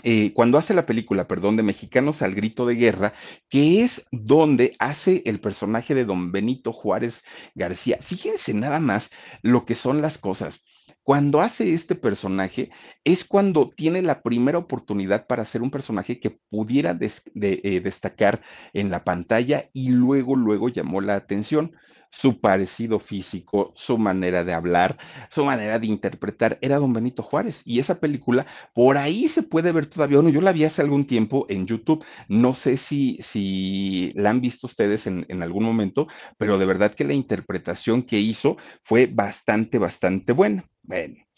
eh, 0.02 0.32
cuando 0.32 0.58
hace 0.58 0.74
la 0.74 0.86
película, 0.86 1.28
perdón, 1.28 1.56
de 1.56 1.62
Mexicanos 1.62 2.22
al 2.22 2.34
Grito 2.34 2.66
de 2.66 2.74
Guerra, 2.74 3.12
que 3.48 3.82
es 3.82 4.06
donde 4.10 4.72
hace 4.78 5.22
el 5.26 5.40
personaje 5.40 5.94
de 5.94 6.04
don 6.04 6.32
Benito 6.32 6.72
Juárez 6.72 7.22
García. 7.54 7.98
Fíjense 8.00 8.54
nada 8.54 8.80
más 8.80 9.10
lo 9.42 9.66
que 9.66 9.74
son 9.74 10.00
las 10.00 10.18
cosas. 10.18 10.64
Cuando 11.02 11.40
hace 11.40 11.72
este 11.72 11.94
personaje 11.94 12.70
es 13.04 13.24
cuando 13.24 13.70
tiene 13.70 14.02
la 14.02 14.22
primera 14.22 14.58
oportunidad 14.58 15.26
para 15.26 15.42
hacer 15.42 15.62
un 15.62 15.70
personaje 15.70 16.20
que 16.20 16.38
pudiera 16.50 16.96
eh, 17.00 17.80
destacar 17.82 18.42
en 18.72 18.90
la 18.90 19.02
pantalla 19.02 19.70
y 19.72 19.90
luego, 19.90 20.36
luego 20.36 20.68
llamó 20.68 21.00
la 21.00 21.16
atención 21.16 21.72
su 22.10 22.40
parecido 22.40 22.98
físico, 22.98 23.72
su 23.76 23.98
manera 23.98 24.44
de 24.44 24.52
hablar, 24.52 24.98
su 25.30 25.44
manera 25.44 25.78
de 25.78 25.86
interpretar, 25.86 26.58
era 26.60 26.76
don 26.78 26.92
Benito 26.92 27.22
Juárez. 27.22 27.62
Y 27.64 27.78
esa 27.78 28.00
película, 28.00 28.46
por 28.74 28.98
ahí 28.98 29.28
se 29.28 29.42
puede 29.42 29.72
ver 29.72 29.86
todavía, 29.86 30.18
bueno, 30.18 30.30
yo 30.30 30.40
la 30.40 30.52
vi 30.52 30.64
hace 30.64 30.82
algún 30.82 31.06
tiempo 31.06 31.46
en 31.48 31.66
YouTube, 31.66 32.04
no 32.28 32.54
sé 32.54 32.76
si, 32.76 33.18
si 33.22 34.12
la 34.14 34.30
han 34.30 34.40
visto 34.40 34.66
ustedes 34.66 35.06
en, 35.06 35.24
en 35.28 35.42
algún 35.42 35.64
momento, 35.64 36.08
pero 36.36 36.58
de 36.58 36.66
verdad 36.66 36.94
que 36.94 37.04
la 37.04 37.14
interpretación 37.14 38.02
que 38.02 38.18
hizo 38.18 38.56
fue 38.82 39.06
bastante, 39.06 39.78
bastante 39.78 40.32
buena. 40.32 40.68
Bueno. 40.82 41.29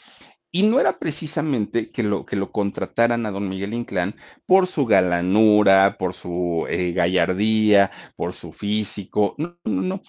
Y 0.55 0.65
no 0.65 0.79
era 0.79 0.99
precisamente 0.99 1.91
que 1.91 2.03
lo, 2.03 2.27
que 2.27 2.37
lo 2.37 2.53
contrataran 2.53 3.25
a 3.25 3.31
don 3.31 3.49
Miguel 3.49 3.73
Inclán 3.73 4.17
por 4.45 4.67
su 4.67 4.85
galanura, 4.85 5.97
por 5.99 6.13
su 6.13 6.67
eh, 6.69 6.93
gallardía, 6.93 7.91
por 8.17 8.35
su 8.35 8.53
físico. 8.53 9.35
No, 9.39 9.57
no, 9.65 9.81
no. 9.81 10.03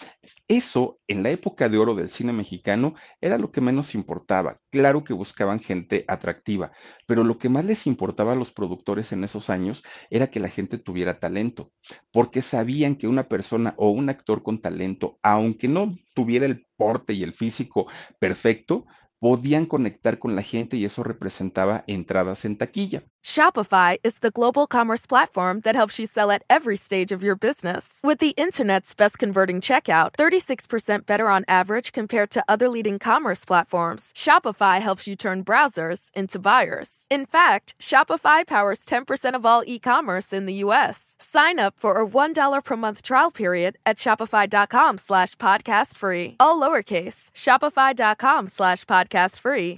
Eso 0.50 1.00
en 1.08 1.24
la 1.24 1.30
época 1.30 1.70
de 1.70 1.78
oro 1.78 1.96
del 1.96 2.10
cine 2.10 2.34
mexicano 2.34 2.96
era 3.22 3.38
lo 3.38 3.52
que 3.54 3.62
menos 3.62 3.96
importaba. 3.96 4.60
Claro 4.70 5.06
que 5.06 5.14
buscaban 5.14 5.62
gente 5.62 6.04
atractiva, 6.10 6.74
pero 7.08 7.24
lo 7.24 7.38
que 7.38 7.48
más 7.48 7.64
les 7.64 7.88
importaba 7.88 8.34
a 8.34 8.36
los 8.36 8.52
productores 8.52 9.14
en 9.14 9.24
esos 9.24 9.50
años 9.50 9.82
era 10.10 10.30
que 10.30 10.42
la 10.42 10.50
gente 10.50 10.78
tuviera 10.78 11.20
talento, 11.20 11.72
porque 12.12 12.42
sabían 12.42 12.98
que 12.98 13.08
una 13.08 13.30
persona 13.30 13.76
o 13.78 13.92
un 13.92 14.10
actor 14.10 14.44
con 14.44 14.62
talento, 14.62 15.20
aunque 15.24 15.70
no 15.70 15.98
tuviera 16.14 16.46
el 16.46 16.66
porte 16.76 17.14
y 17.14 17.24
el 17.24 17.34
físico 17.34 17.88
perfecto, 18.20 18.86
podían 19.24 19.68
conectar 19.68 20.20
con 20.20 20.36
la 20.36 20.44
gente 20.44 20.76
y 20.76 20.84
eso 20.84 21.02
representaba 21.02 21.86
entradas 21.88 22.44
en 22.44 22.58
taquilla. 22.58 23.04
Shopify 23.24 23.98
is 24.04 24.20
the 24.20 24.32
global 24.32 24.68
commerce 24.68 25.08
platform 25.08 25.62
that 25.62 25.78
helps 25.78 25.98
you 25.98 26.06
sell 26.06 26.30
at 26.30 26.42
every 26.50 26.76
stage 26.76 27.14
of 27.14 27.24
your 27.24 27.38
business. 27.38 28.02
With 28.04 28.20
the 28.20 28.32
internet's 28.32 28.94
best 28.94 29.18
converting 29.18 29.62
checkout, 29.62 30.10
36% 30.20 31.06
better 31.06 31.30
on 31.30 31.46
average 31.48 31.94
compared 31.94 32.32
to 32.32 32.44
other 32.50 32.68
leading 32.68 33.00
commerce 33.00 33.46
platforms, 33.46 34.12
Shopify 34.14 34.82
helps 34.82 35.08
you 35.08 35.16
turn 35.16 35.42
browsers 35.42 36.12
into 36.14 36.38
buyers. 36.38 37.08
In 37.10 37.26
fact, 37.26 37.76
Shopify 37.80 38.46
powers 38.46 38.86
10% 38.86 39.36
of 39.38 39.46
all 39.46 39.64
e-commerce 39.66 40.34
in 40.34 40.46
the 40.46 40.56
US. 40.56 41.16
Sign 41.18 41.60
up 41.60 41.76
for 41.78 42.02
a 42.02 42.06
$1 42.06 42.62
per 42.62 42.76
month 42.76 43.02
trial 43.02 43.32
period 43.32 43.78
at 43.86 43.96
shopify.com 43.98 44.98
slash 44.98 45.38
podcast 45.38 45.96
free. 45.96 46.36
All 46.42 46.60
lowercase, 46.60 47.32
shopify.com 47.32 48.48
slash 48.48 48.84
podcast 48.84 49.13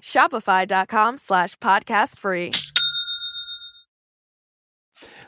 shopify.com. 0.01 1.15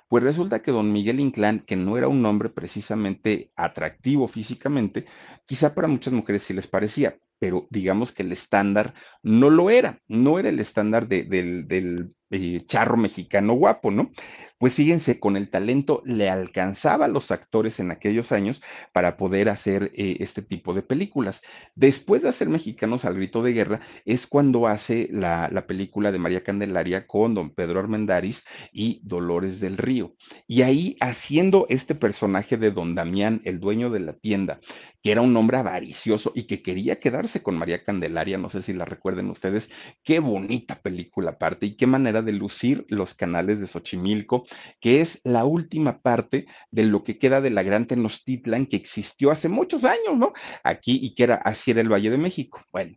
Pues 0.09 0.23
resulta 0.23 0.61
que 0.61 0.71
don 0.71 0.93
Miguel 0.93 1.19
Inclán, 1.19 1.59
que 1.59 1.75
no 1.75 1.97
era 1.97 2.07
un 2.07 2.25
hombre 2.25 2.49
precisamente 2.49 3.51
atractivo 3.57 4.27
físicamente, 4.29 5.05
quizá 5.45 5.75
para 5.75 5.89
muchas 5.89 6.13
mujeres 6.13 6.43
sí 6.43 6.53
les 6.53 6.67
parecía, 6.67 7.17
pero 7.39 7.67
digamos 7.69 8.13
que 8.13 8.23
el 8.23 8.31
estándar 8.31 8.93
no 9.21 9.49
lo 9.49 9.69
era, 9.69 10.01
no 10.07 10.39
era 10.39 10.47
el 10.47 10.59
estándar 10.59 11.09
de, 11.09 11.23
del, 11.23 11.67
del 11.67 12.15
eh, 12.31 12.63
charro 12.67 12.97
mexicano 12.97 13.53
guapo, 13.53 13.91
¿no? 13.91 14.11
Pues 14.59 14.73
fíjense, 14.73 15.19
con 15.19 15.37
el 15.37 15.51
talento 15.51 16.01
le 16.03 16.29
alcanzaba 16.29 17.05
a 17.05 17.07
los 17.07 17.29
actores 17.29 17.79
en 17.79 17.91
aquellos 17.91 18.31
años 18.31 18.63
para 18.91 19.15
poder 19.15 19.49
hacer 19.49 19.91
eh, 19.93 20.17
este 20.19 20.41
tipo 20.41 20.73
de 20.73 20.81
películas. 20.81 21.43
Después 21.75 22.23
de 22.23 22.29
hacer 22.29 22.49
Mexicanos 22.49 23.05
al 23.05 23.13
Grito 23.15 23.43
de 23.43 23.53
Guerra, 23.53 23.81
es 24.03 24.25
cuando 24.25 24.65
hace 24.65 25.09
la, 25.11 25.47
la 25.51 25.67
película 25.67 26.11
de 26.11 26.17
María 26.17 26.43
Candelaria 26.43 27.05
con 27.05 27.35
don 27.35 27.51
Pedro 27.51 27.79
Armendáriz 27.79 28.45
y 28.71 28.99
Dolores 29.03 29.59
del 29.59 29.77
Río. 29.77 30.15
Y 30.47 30.63
ahí 30.63 30.97
haciendo 31.01 31.67
este 31.69 31.93
personaje 31.93 32.57
de 32.57 32.71
don 32.71 32.95
Damián, 32.95 33.41
el 33.45 33.59
dueño 33.59 33.91
de 33.91 33.99
la 33.99 34.13
tienda, 34.13 34.59
que 35.03 35.11
era 35.11 35.21
un 35.21 35.35
hombre 35.37 35.57
avaricioso 35.57 36.31
y 36.35 36.43
que 36.43 36.61
quería 36.61 36.99
quedarse 36.99 37.43
con 37.43 37.57
María 37.57 37.83
Candelaria, 37.83 38.37
no 38.37 38.49
sé 38.49 38.61
si 38.61 38.73
la 38.73 38.85
recuerden 38.85 39.29
ustedes, 39.29 39.69
qué 40.03 40.19
bonita 40.19 40.81
película 40.81 41.31
aparte 41.31 41.67
y 41.67 41.77
qué 41.77 41.85
manera 41.87 42.16
de 42.21 42.33
lucir 42.33 42.85
los 42.89 43.13
canales 43.13 43.59
de 43.59 43.67
Xochimilco, 43.67 44.45
que 44.79 45.01
es 45.01 45.21
la 45.23 45.45
última 45.45 46.01
parte 46.01 46.47
de 46.71 46.83
lo 46.83 47.03
que 47.03 47.17
queda 47.17 47.41
de 47.41 47.49
la 47.49 47.63
gran 47.63 47.87
Tenochtitlan 47.87 48.65
que 48.65 48.77
existió 48.77 49.31
hace 49.31 49.49
muchos 49.49 49.83
años, 49.83 50.17
¿no? 50.17 50.33
Aquí 50.63 50.99
y 51.01 51.15
que 51.15 51.23
era 51.23 51.35
así 51.35 51.71
era 51.71 51.81
el 51.81 51.91
Valle 51.91 52.09
de 52.09 52.17
México. 52.17 52.63
Bueno, 52.71 52.95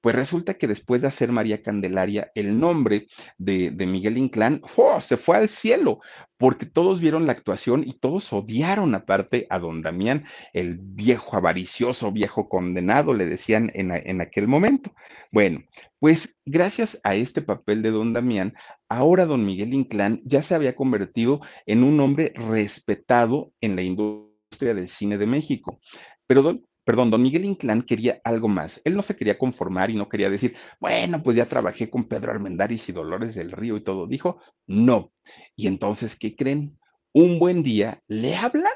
pues 0.00 0.14
resulta 0.14 0.54
que 0.54 0.66
después 0.66 1.02
de 1.02 1.08
hacer 1.08 1.32
María 1.32 1.62
Candelaria, 1.62 2.30
el 2.34 2.58
nombre 2.58 3.08
de, 3.38 3.70
de 3.70 3.86
Miguel 3.86 4.18
Inclán 4.18 4.62
¡oh! 4.76 5.00
se 5.00 5.16
fue 5.16 5.36
al 5.36 5.48
cielo, 5.48 6.00
porque 6.42 6.66
todos 6.66 7.00
vieron 7.00 7.26
la 7.26 7.34
actuación 7.34 7.84
y 7.86 7.92
todos 7.92 8.32
odiaron 8.32 8.96
aparte 8.96 9.46
a 9.48 9.60
don 9.60 9.80
Damián, 9.80 10.24
el 10.52 10.76
viejo 10.76 11.36
avaricioso, 11.36 12.10
viejo 12.10 12.48
condenado, 12.48 13.14
le 13.14 13.26
decían 13.26 13.70
en, 13.74 13.92
en, 13.92 14.20
aquel 14.20 14.48
momento. 14.48 14.92
Bueno, 15.30 15.62
pues 16.00 16.36
gracias 16.44 16.98
a 17.04 17.14
este 17.14 17.42
papel 17.42 17.80
de 17.82 17.92
don 17.92 18.12
Damián, 18.12 18.54
ahora 18.88 19.24
don 19.24 19.46
Miguel 19.46 19.72
Inclán 19.72 20.20
ya 20.24 20.42
se 20.42 20.56
había 20.56 20.74
convertido 20.74 21.42
en 21.64 21.84
un 21.84 22.00
hombre 22.00 22.32
respetado 22.34 23.52
en 23.60 23.76
la 23.76 23.82
industria 23.82 24.74
del 24.74 24.88
cine 24.88 25.18
de 25.18 25.28
México. 25.28 25.78
Pero 26.26 26.42
don, 26.42 26.66
perdón, 26.84 27.10
don 27.10 27.22
Miguel 27.22 27.44
Inclán 27.44 27.82
quería 27.82 28.20
algo 28.24 28.48
más. 28.48 28.80
Él 28.84 28.96
no 28.96 29.02
se 29.02 29.16
quería 29.16 29.38
conformar 29.38 29.90
y 29.90 29.96
no 29.96 30.08
quería 30.08 30.30
decir, 30.30 30.56
bueno, 30.80 31.22
pues 31.22 31.36
ya 31.36 31.46
trabajé 31.46 31.90
con 31.90 32.08
Pedro 32.08 32.32
Armendáriz 32.32 32.88
y 32.88 32.92
Dolores 32.92 33.34
del 33.34 33.52
Río 33.52 33.76
y 33.76 33.84
todo. 33.84 34.06
Dijo, 34.06 34.40
no. 34.66 35.12
Y 35.56 35.66
entonces, 35.66 36.16
¿qué 36.18 36.34
creen? 36.36 36.78
Un 37.12 37.38
buen 37.38 37.62
día 37.62 38.02
le 38.08 38.36
habla, 38.36 38.70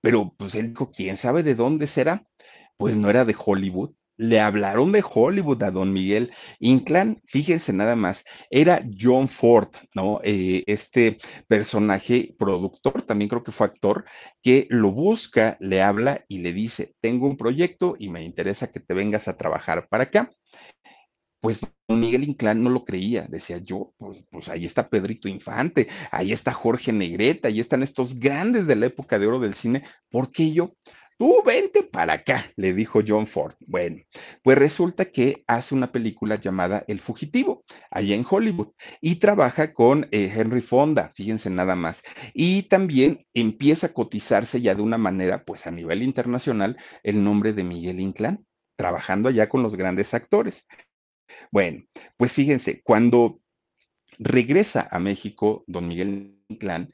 pero 0.00 0.34
pues 0.36 0.54
él 0.54 0.70
dijo, 0.70 0.90
¿quién 0.90 1.16
sabe 1.16 1.42
de 1.42 1.54
dónde 1.54 1.86
será? 1.86 2.26
Pues 2.76 2.96
no 2.96 3.10
era 3.10 3.24
de 3.24 3.36
Hollywood, 3.38 3.94
le 4.16 4.40
hablaron 4.40 4.92
de 4.92 5.04
Hollywood 5.08 5.62
a 5.62 5.70
don 5.70 5.92
Miguel 5.92 6.32
Inclán, 6.60 7.20
fíjense 7.26 7.72
nada 7.72 7.96
más, 7.96 8.24
era 8.50 8.84
John 8.98 9.28
Ford, 9.28 9.70
¿no? 9.94 10.20
Eh, 10.22 10.62
este 10.66 11.18
personaje 11.48 12.34
productor, 12.38 13.02
también 13.02 13.28
creo 13.28 13.42
que 13.44 13.52
fue 13.52 13.66
actor, 13.66 14.04
que 14.42 14.66
lo 14.70 14.92
busca, 14.92 15.56
le 15.60 15.82
habla 15.82 16.24
y 16.28 16.38
le 16.38 16.52
dice, 16.52 16.94
tengo 17.00 17.26
un 17.26 17.36
proyecto 17.36 17.96
y 17.98 18.08
me 18.08 18.24
interesa 18.24 18.70
que 18.70 18.80
te 18.80 18.94
vengas 18.94 19.28
a 19.28 19.36
trabajar 19.36 19.88
para 19.88 20.04
acá. 20.04 20.30
Pues 21.40 21.60
don 21.88 22.00
Miguel 22.00 22.24
Inclán 22.24 22.62
no 22.62 22.70
lo 22.70 22.84
creía, 22.86 23.26
decía 23.28 23.58
yo, 23.58 23.92
pues, 23.98 24.24
pues, 24.30 24.48
ahí 24.48 24.64
está 24.64 24.88
Pedrito 24.88 25.28
Infante, 25.28 25.88
ahí 26.10 26.32
está 26.32 26.54
Jorge 26.54 26.90
Negreta, 26.90 27.48
ahí 27.48 27.60
están 27.60 27.82
estos 27.82 28.18
grandes 28.18 28.66
de 28.66 28.76
la 28.76 28.86
época 28.86 29.18
de 29.18 29.26
oro 29.26 29.38
del 29.38 29.54
cine, 29.54 29.84
¿por 30.08 30.32
qué 30.32 30.52
yo? 30.52 30.74
Tú 31.16 31.42
vente 31.44 31.84
para 31.84 32.14
acá, 32.14 32.52
le 32.56 32.74
dijo 32.74 33.00
John 33.06 33.26
Ford. 33.28 33.54
Bueno, 33.60 34.02
pues 34.42 34.58
resulta 34.58 35.04
que 35.06 35.44
hace 35.46 35.74
una 35.74 35.92
película 35.92 36.40
llamada 36.40 36.84
El 36.88 37.00
Fugitivo, 37.00 37.64
allá 37.90 38.16
en 38.16 38.26
Hollywood, 38.28 38.72
y 39.00 39.16
trabaja 39.16 39.72
con 39.72 40.08
eh, 40.10 40.32
Henry 40.34 40.60
Fonda, 40.60 41.12
fíjense 41.14 41.50
nada 41.50 41.76
más. 41.76 42.02
Y 42.32 42.64
también 42.64 43.24
empieza 43.32 43.88
a 43.88 43.92
cotizarse 43.92 44.60
ya 44.60 44.74
de 44.74 44.82
una 44.82 44.98
manera, 44.98 45.44
pues 45.44 45.68
a 45.68 45.70
nivel 45.70 46.02
internacional, 46.02 46.76
el 47.04 47.22
nombre 47.22 47.52
de 47.52 47.62
Miguel 47.62 48.00
Inclán, 48.00 48.44
trabajando 48.76 49.28
allá 49.28 49.48
con 49.48 49.62
los 49.62 49.76
grandes 49.76 50.14
actores. 50.14 50.66
Bueno, 51.52 51.84
pues 52.16 52.32
fíjense, 52.32 52.82
cuando 52.82 53.40
regresa 54.18 54.88
a 54.90 54.98
México 54.98 55.64
don 55.68 55.86
Miguel 55.88 56.40
Inclán, 56.48 56.92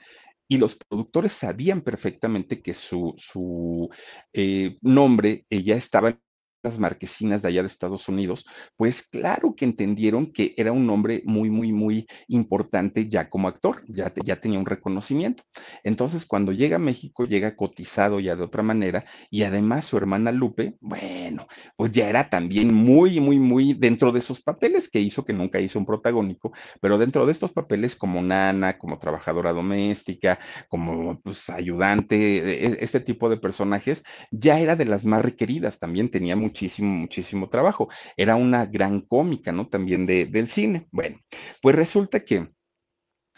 y 0.51 0.59
los 0.59 0.75
productores 0.75 1.31
sabían 1.31 1.81
perfectamente 1.81 2.61
que 2.61 2.75
su, 2.75 3.15
su 3.17 3.89
eh, 4.33 4.79
nombre 4.83 5.47
eh, 5.49 5.63
ya 5.63 5.77
estaba 5.77 6.19
las 6.63 6.79
marquesinas 6.79 7.43
de 7.43 7.49
allá 7.49 7.63
de 7.63 7.67
Estados 7.67 8.09
Unidos, 8.09 8.47
pues 8.77 9.03
claro 9.03 9.55
que 9.57 9.65
entendieron 9.65 10.33
que 10.33 10.55
era 10.57 10.73
un 10.73 10.89
hombre 10.91 11.23
muy, 11.25 11.51
muy, 11.51 11.73
muy 11.73 12.07
importante 12.29 13.09
ya 13.09 13.29
como 13.29 13.49
actor, 13.49 13.83
ya, 13.89 14.13
ya 14.25 14.41
tenía 14.41 14.59
un 14.59 14.67
reconocimiento. 14.67 15.43
Entonces, 15.85 16.27
cuando 16.27 16.53
llega 16.53 16.77
a 16.77 16.79
México, 16.79 17.27
llega 17.27 17.57
cotizado 17.57 18.21
ya 18.21 18.37
de 18.37 18.43
otra 18.43 18.63
manera 18.63 19.05
y 19.31 19.43
además 19.43 19.87
su 19.87 19.97
hermana 19.97 20.33
Lupe, 20.33 20.77
bueno, 20.81 21.47
pues 21.77 21.93
ya 21.93 22.09
era 22.09 22.29
también 22.29 22.75
muy, 22.75 23.21
muy, 23.21 23.39
muy 23.39 23.75
dentro 23.75 24.13
de 24.13 24.19
esos 24.19 24.43
papeles 24.43 24.91
que 24.91 25.01
hizo, 25.01 25.25
que 25.25 25.33
nunca 25.33 25.61
hizo 25.61 25.79
un 25.79 25.87
protagónico, 25.87 26.53
pero 26.81 26.99
dentro 26.99 27.27
de 27.27 27.33
estos 27.33 27.53
papeles 27.53 27.97
como 27.97 28.23
nana, 28.23 28.79
como 28.79 28.99
trabajadora 28.99 29.53
doméstica, 29.53 30.39
como 30.69 31.21
pues 31.21 31.49
ayudante, 31.51 32.17
e, 32.17 32.67
e, 32.67 32.79
este 32.81 33.01
tipo 33.01 33.29
de 33.29 33.37
personajes, 33.37 34.03
ya 34.31 34.61
era 34.61 34.77
de 34.77 34.85
las 34.85 35.05
más 35.05 35.23
requeridas, 35.23 35.79
también 35.79 36.11
tenía 36.11 36.37
muchísimo, 36.51 36.91
muchísimo 36.91 37.49
trabajo. 37.49 37.89
Era 38.17 38.37
una 38.37 38.67
gran 38.67 39.01
cómica, 39.03 39.53
¿no? 39.53 39.69
También 39.69 40.07
de, 40.07 40.27
del 40.27 40.49
cine. 40.49 40.89
Bueno, 40.91 41.19
pues 41.63 41.77
resulta 41.77 42.25
que 42.25 42.49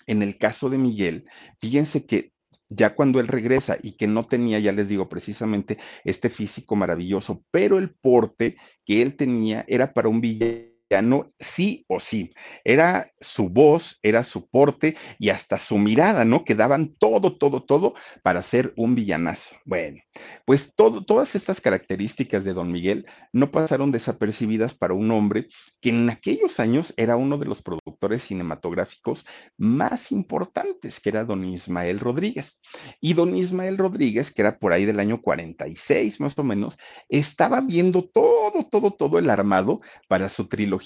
en 0.06 0.22
el 0.22 0.38
caso 0.38 0.68
de 0.70 0.78
Miguel, 0.78 1.26
fíjense 1.60 2.06
que 2.06 2.32
ya 2.68 2.94
cuando 2.94 3.20
él 3.20 3.28
regresa 3.28 3.76
y 3.82 3.96
que 3.96 4.06
no 4.06 4.24
tenía, 4.24 4.58
ya 4.58 4.72
les 4.72 4.88
digo 4.88 5.08
precisamente, 5.08 5.78
este 6.04 6.30
físico 6.30 6.74
maravilloso, 6.74 7.44
pero 7.50 7.78
el 7.78 7.94
porte 7.94 8.56
que 8.86 9.02
él 9.02 9.14
tenía 9.16 9.64
era 9.68 9.92
para 9.92 10.08
un 10.08 10.20
villano 10.20 10.71
no 11.00 11.32
sí 11.38 11.86
o 11.88 12.00
sí. 12.00 12.34
Era 12.64 13.10
su 13.20 13.48
voz, 13.48 13.98
era 14.02 14.22
su 14.22 14.48
porte 14.48 14.96
y 15.18 15.30
hasta 15.30 15.58
su 15.58 15.78
mirada, 15.78 16.24
¿no? 16.24 16.44
Que 16.44 16.54
daban 16.54 16.94
todo, 16.98 17.36
todo, 17.36 17.62
todo 17.62 17.94
para 18.22 18.42
ser 18.42 18.74
un 18.76 18.94
villanazo. 18.94 19.56
Bueno, 19.64 20.02
pues 20.44 20.74
todo, 20.74 21.04
todas 21.04 21.34
estas 21.34 21.60
características 21.60 22.44
de 22.44 22.52
Don 22.52 22.70
Miguel 22.70 23.06
no 23.32 23.50
pasaron 23.50 23.92
desapercibidas 23.92 24.74
para 24.74 24.92
un 24.94 25.10
hombre 25.12 25.48
que 25.80 25.90
en 25.90 26.10
aquellos 26.10 26.60
años 26.60 26.92
era 26.96 27.16
uno 27.16 27.38
de 27.38 27.46
los 27.46 27.62
productores 27.62 28.24
cinematográficos 28.24 29.24
más 29.56 30.12
importantes, 30.12 31.00
que 31.00 31.08
era 31.08 31.24
Don 31.24 31.44
Ismael 31.44 32.00
Rodríguez. 32.00 32.58
Y 33.00 33.14
Don 33.14 33.34
Ismael 33.36 33.78
Rodríguez, 33.78 34.32
que 34.32 34.42
era 34.42 34.58
por 34.58 34.72
ahí 34.72 34.84
del 34.84 35.00
año 35.00 35.22
46 35.22 36.20
más 36.20 36.38
o 36.38 36.44
menos, 36.44 36.76
estaba 37.08 37.60
viendo 37.60 38.02
todo, 38.04 38.64
todo, 38.70 38.90
todo 38.90 39.18
el 39.18 39.30
armado 39.30 39.80
para 40.08 40.28
su 40.28 40.48
trilogía 40.48 40.81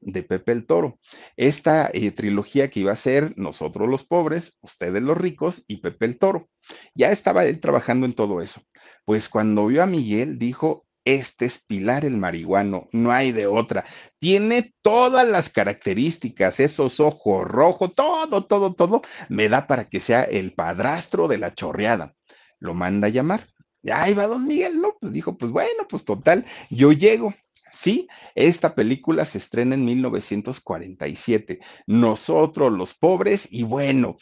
de 0.00 0.22
Pepe 0.22 0.52
el 0.52 0.66
Toro. 0.66 0.98
Esta 1.36 1.90
eh, 1.92 2.10
trilogía 2.10 2.68
que 2.70 2.80
iba 2.80 2.92
a 2.92 2.96
ser 2.96 3.32
Nosotros 3.36 3.88
los 3.88 4.04
pobres, 4.04 4.58
ustedes 4.60 5.02
los 5.02 5.16
ricos 5.16 5.64
y 5.66 5.78
Pepe 5.78 6.06
el 6.06 6.18
Toro. 6.18 6.48
Ya 6.94 7.10
estaba 7.10 7.44
él 7.44 7.60
trabajando 7.60 8.06
en 8.06 8.12
todo 8.12 8.42
eso. 8.42 8.60
Pues 9.04 9.28
cuando 9.28 9.66
vio 9.66 9.82
a 9.82 9.86
Miguel 9.86 10.38
dijo, 10.38 10.86
este 11.04 11.46
es 11.46 11.58
Pilar 11.58 12.04
el 12.04 12.18
marihuano, 12.18 12.88
no 12.92 13.10
hay 13.10 13.32
de 13.32 13.46
otra. 13.46 13.86
Tiene 14.18 14.74
todas 14.82 15.26
las 15.26 15.48
características, 15.48 16.60
esos 16.60 17.00
ojos 17.00 17.46
rojos, 17.46 17.94
todo, 17.94 18.44
todo, 18.44 18.74
todo, 18.74 19.02
me 19.30 19.48
da 19.48 19.66
para 19.66 19.88
que 19.88 20.00
sea 20.00 20.24
el 20.24 20.52
padrastro 20.52 21.26
de 21.26 21.38
la 21.38 21.54
chorreada. 21.54 22.14
Lo 22.58 22.74
manda 22.74 23.06
a 23.06 23.10
llamar. 23.10 23.48
Ahí 23.90 24.12
va 24.12 24.26
don 24.26 24.46
Miguel, 24.46 24.80
¿no? 24.80 24.96
Pues 25.00 25.12
dijo, 25.12 25.38
pues 25.38 25.50
bueno, 25.50 25.86
pues 25.88 26.04
total, 26.04 26.44
yo 26.68 26.92
llego. 26.92 27.32
Sí, 27.72 28.08
esta 28.34 28.74
película 28.74 29.24
se 29.24 29.38
estrena 29.38 29.74
en 29.74 29.84
1947. 29.84 31.60
Nosotros 31.86 32.72
los 32.72 32.94
pobres 32.94 33.48
y 33.50 33.62
bueno, 33.62 34.16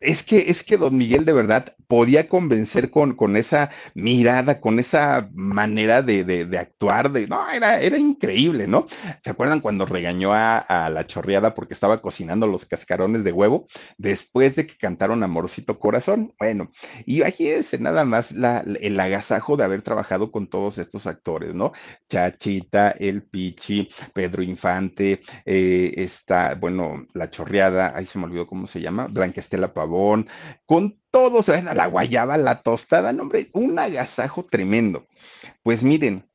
es 0.00 0.22
que, 0.22 0.48
es 0.48 0.62
que 0.64 0.76
don 0.76 0.96
Miguel 0.96 1.24
de 1.24 1.32
verdad 1.32 1.76
podía 1.90 2.28
convencer 2.28 2.88
con, 2.88 3.16
con 3.16 3.36
esa 3.36 3.68
mirada, 3.94 4.60
con 4.60 4.78
esa 4.78 5.28
manera 5.34 6.02
de, 6.02 6.22
de, 6.22 6.56
actuar, 6.56 7.10
de, 7.10 7.26
no, 7.26 7.50
era, 7.50 7.80
era 7.80 7.98
increíble, 7.98 8.68
¿no? 8.68 8.86
¿Se 9.24 9.30
acuerdan 9.30 9.60
cuando 9.60 9.86
regañó 9.86 10.32
a, 10.32 10.88
la 10.88 11.06
chorreada 11.08 11.52
porque 11.52 11.74
estaba 11.74 12.00
cocinando 12.00 12.46
los 12.46 12.64
cascarones 12.64 13.24
de 13.24 13.32
huevo 13.32 13.66
después 13.98 14.54
de 14.54 14.68
que 14.68 14.76
cantaron 14.76 15.24
Amorcito 15.24 15.80
Corazón? 15.80 16.32
Bueno, 16.38 16.70
y 17.06 17.22
imagínense 17.22 17.80
nada 17.80 18.04
más 18.04 18.30
la, 18.30 18.64
el 18.80 19.00
agasajo 19.00 19.56
de 19.56 19.64
haber 19.64 19.82
trabajado 19.82 20.30
con 20.30 20.46
todos 20.46 20.78
estos 20.78 21.08
actores, 21.08 21.56
¿no? 21.56 21.72
Chachita, 22.08 22.92
El 22.92 23.24
Pichi, 23.24 23.90
Pedro 24.14 24.44
Infante, 24.44 25.22
eh, 25.44 25.92
esta, 25.96 26.54
bueno, 26.54 27.08
la 27.14 27.30
chorreada, 27.30 27.96
ahí 27.96 28.06
se 28.06 28.20
me 28.20 28.26
olvidó 28.26 28.46
cómo 28.46 28.68
se 28.68 28.80
llama, 28.80 29.08
Blanca 29.08 29.40
Estela 29.40 29.74
Pavón 29.74 30.28
con 30.66 30.99
todo, 31.10 31.42
se 31.42 31.62
la 31.62 31.86
guayaba, 31.86 32.36
la 32.36 32.62
tostada, 32.62 33.12
no, 33.12 33.22
hombre, 33.22 33.50
un 33.52 33.78
agasajo 33.78 34.44
tremendo. 34.44 35.06
Pues 35.62 35.82
miren, 35.82 36.28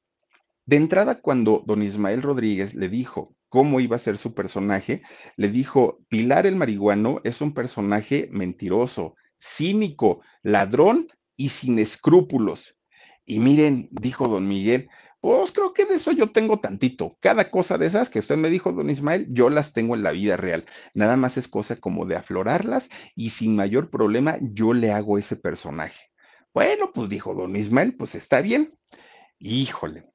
de 0.65 0.77
entrada 0.77 1.21
cuando 1.21 1.63
don 1.65 1.81
Ismael 1.81 2.21
Rodríguez 2.21 2.73
le 2.73 2.89
dijo 2.89 3.35
cómo 3.49 3.79
iba 3.79 3.95
a 3.95 3.99
ser 3.99 4.17
su 4.17 4.33
personaje, 4.33 5.01
le 5.37 5.49
dijo, 5.49 5.99
Pilar 6.09 6.45
el 6.45 6.55
marihuano 6.55 7.21
es 7.23 7.41
un 7.41 7.53
personaje 7.53 8.27
mentiroso, 8.31 9.15
cínico, 9.39 10.21
ladrón 10.41 11.07
y 11.37 11.49
sin 11.49 11.79
escrúpulos. 11.79 12.77
Y 13.25 13.39
miren, 13.39 13.87
dijo 13.91 14.27
don 14.27 14.47
Miguel, 14.47 14.89
pues 15.25 15.51
creo 15.51 15.73
que 15.73 15.85
de 15.85 15.95
eso 15.95 16.11
yo 16.11 16.31
tengo 16.31 16.59
tantito. 16.59 17.17
Cada 17.19 17.49
cosa 17.49 17.79
de 17.79 17.87
esas 17.87 18.11
que 18.11 18.19
usted 18.19 18.37
me 18.37 18.51
dijo, 18.51 18.71
don 18.73 18.91
Ismael, 18.91 19.25
yo 19.31 19.49
las 19.49 19.73
tengo 19.73 19.95
en 19.95 20.03
la 20.03 20.11
vida 20.11 20.37
real. 20.37 20.65
Nada 20.93 21.17
más 21.17 21.35
es 21.35 21.47
cosa 21.47 21.77
como 21.77 22.05
de 22.05 22.15
aflorarlas 22.15 22.91
y 23.15 23.31
sin 23.31 23.55
mayor 23.55 23.89
problema 23.89 24.37
yo 24.39 24.75
le 24.75 24.91
hago 24.91 25.17
ese 25.17 25.35
personaje. 25.35 26.11
Bueno, 26.53 26.91
pues 26.93 27.09
dijo 27.09 27.33
don 27.33 27.55
Ismael, 27.55 27.95
pues 27.95 28.13
está 28.13 28.39
bien. 28.41 28.77
Híjole, 29.39 30.05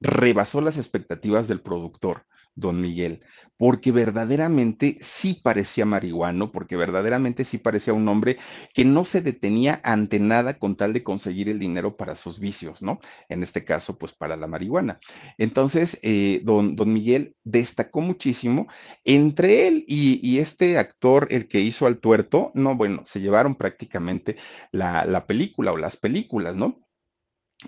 rebasó 0.00 0.60
las 0.62 0.78
expectativas 0.78 1.46
del 1.46 1.60
productor 1.60 2.26
don 2.54 2.80
Miguel, 2.80 3.22
porque 3.62 3.92
verdaderamente 3.92 4.98
sí 5.02 5.34
parecía 5.34 5.86
marihuano, 5.86 6.50
porque 6.50 6.76
verdaderamente 6.76 7.44
sí 7.44 7.58
parecía 7.58 7.94
un 7.94 8.08
hombre 8.08 8.38
que 8.74 8.84
no 8.84 9.04
se 9.04 9.20
detenía 9.20 9.80
ante 9.84 10.18
nada 10.18 10.58
con 10.58 10.74
tal 10.74 10.92
de 10.92 11.04
conseguir 11.04 11.48
el 11.48 11.60
dinero 11.60 11.96
para 11.96 12.16
sus 12.16 12.40
vicios, 12.40 12.82
¿no? 12.82 12.98
En 13.28 13.44
este 13.44 13.64
caso, 13.64 13.98
pues 13.98 14.12
para 14.12 14.36
la 14.36 14.48
marihuana. 14.48 14.98
Entonces, 15.38 15.96
eh, 16.02 16.40
don, 16.42 16.74
don, 16.74 16.92
Miguel 16.92 17.36
destacó 17.44 18.00
muchísimo 18.00 18.66
entre 19.04 19.68
él 19.68 19.84
y, 19.86 20.38
este 20.38 20.76
actor, 20.76 21.28
el 21.30 21.46
que 21.46 21.60
hizo 21.60 21.86
al 21.86 21.98
tuerto, 21.98 22.50
no, 22.54 22.74
bueno, 22.74 23.02
se 23.06 23.20
llevaron 23.20 23.54
prácticamente 23.54 24.36
la, 24.72 25.04
la 25.04 25.26
película 25.26 25.70
o 25.70 25.76
las 25.76 25.96
películas, 25.96 26.56
¿no? 26.56 26.80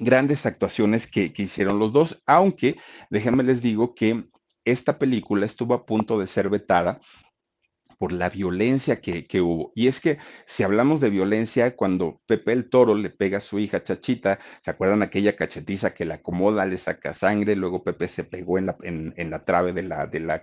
grandes 0.01 0.45
actuaciones 0.45 1.09
que, 1.09 1.33
que, 1.33 1.45
hicieron 1.45 1.79
los 1.79 1.93
dos, 1.93 2.21
aunque 2.27 2.77
déjenme 3.11 3.45
les 3.45 3.63
digo 3.63 3.95
que 3.95 4.25
esta 4.65 4.99
película 4.99 5.47
estuvo 5.47 5.75
a 5.75 5.87
punto 5.87 6.19
de 6.19 6.27
ser 6.27 6.49
vetada 6.49 7.01
por 7.99 8.13
la 8.13 8.29
violencia 8.31 9.01
que, 9.01 9.27
que, 9.27 9.41
hubo. 9.41 9.73
Y 9.75 9.89
es 9.89 10.01
que 10.01 10.19
si 10.47 10.63
hablamos 10.63 11.01
de 11.01 11.11
violencia, 11.11 11.77
cuando 11.77 12.21
Pepe 12.27 12.53
el 12.53 12.69
Toro 12.69 12.95
le 12.95 13.11
pega 13.11 13.39
a 13.39 13.41
su 13.41 13.59
hija 13.59 13.83
Chachita, 13.83 14.39
¿se 14.63 14.71
acuerdan 14.71 15.03
aquella 15.03 15.37
cachetiza 15.37 15.95
que 15.95 16.05
la 16.05 16.17
acomoda, 16.17 16.67
le 16.67 16.77
saca 16.77 17.15
sangre? 17.15 17.57
Luego 17.57 17.85
Pepe 17.85 18.09
se 18.09 18.25
pegó 18.25 18.59
en 18.59 18.67
la, 18.67 18.77
en, 18.83 19.31
la 19.31 19.45
trave 19.45 19.73
de 19.73 19.83
la, 19.83 20.07
de 20.07 20.21
la, 20.21 20.43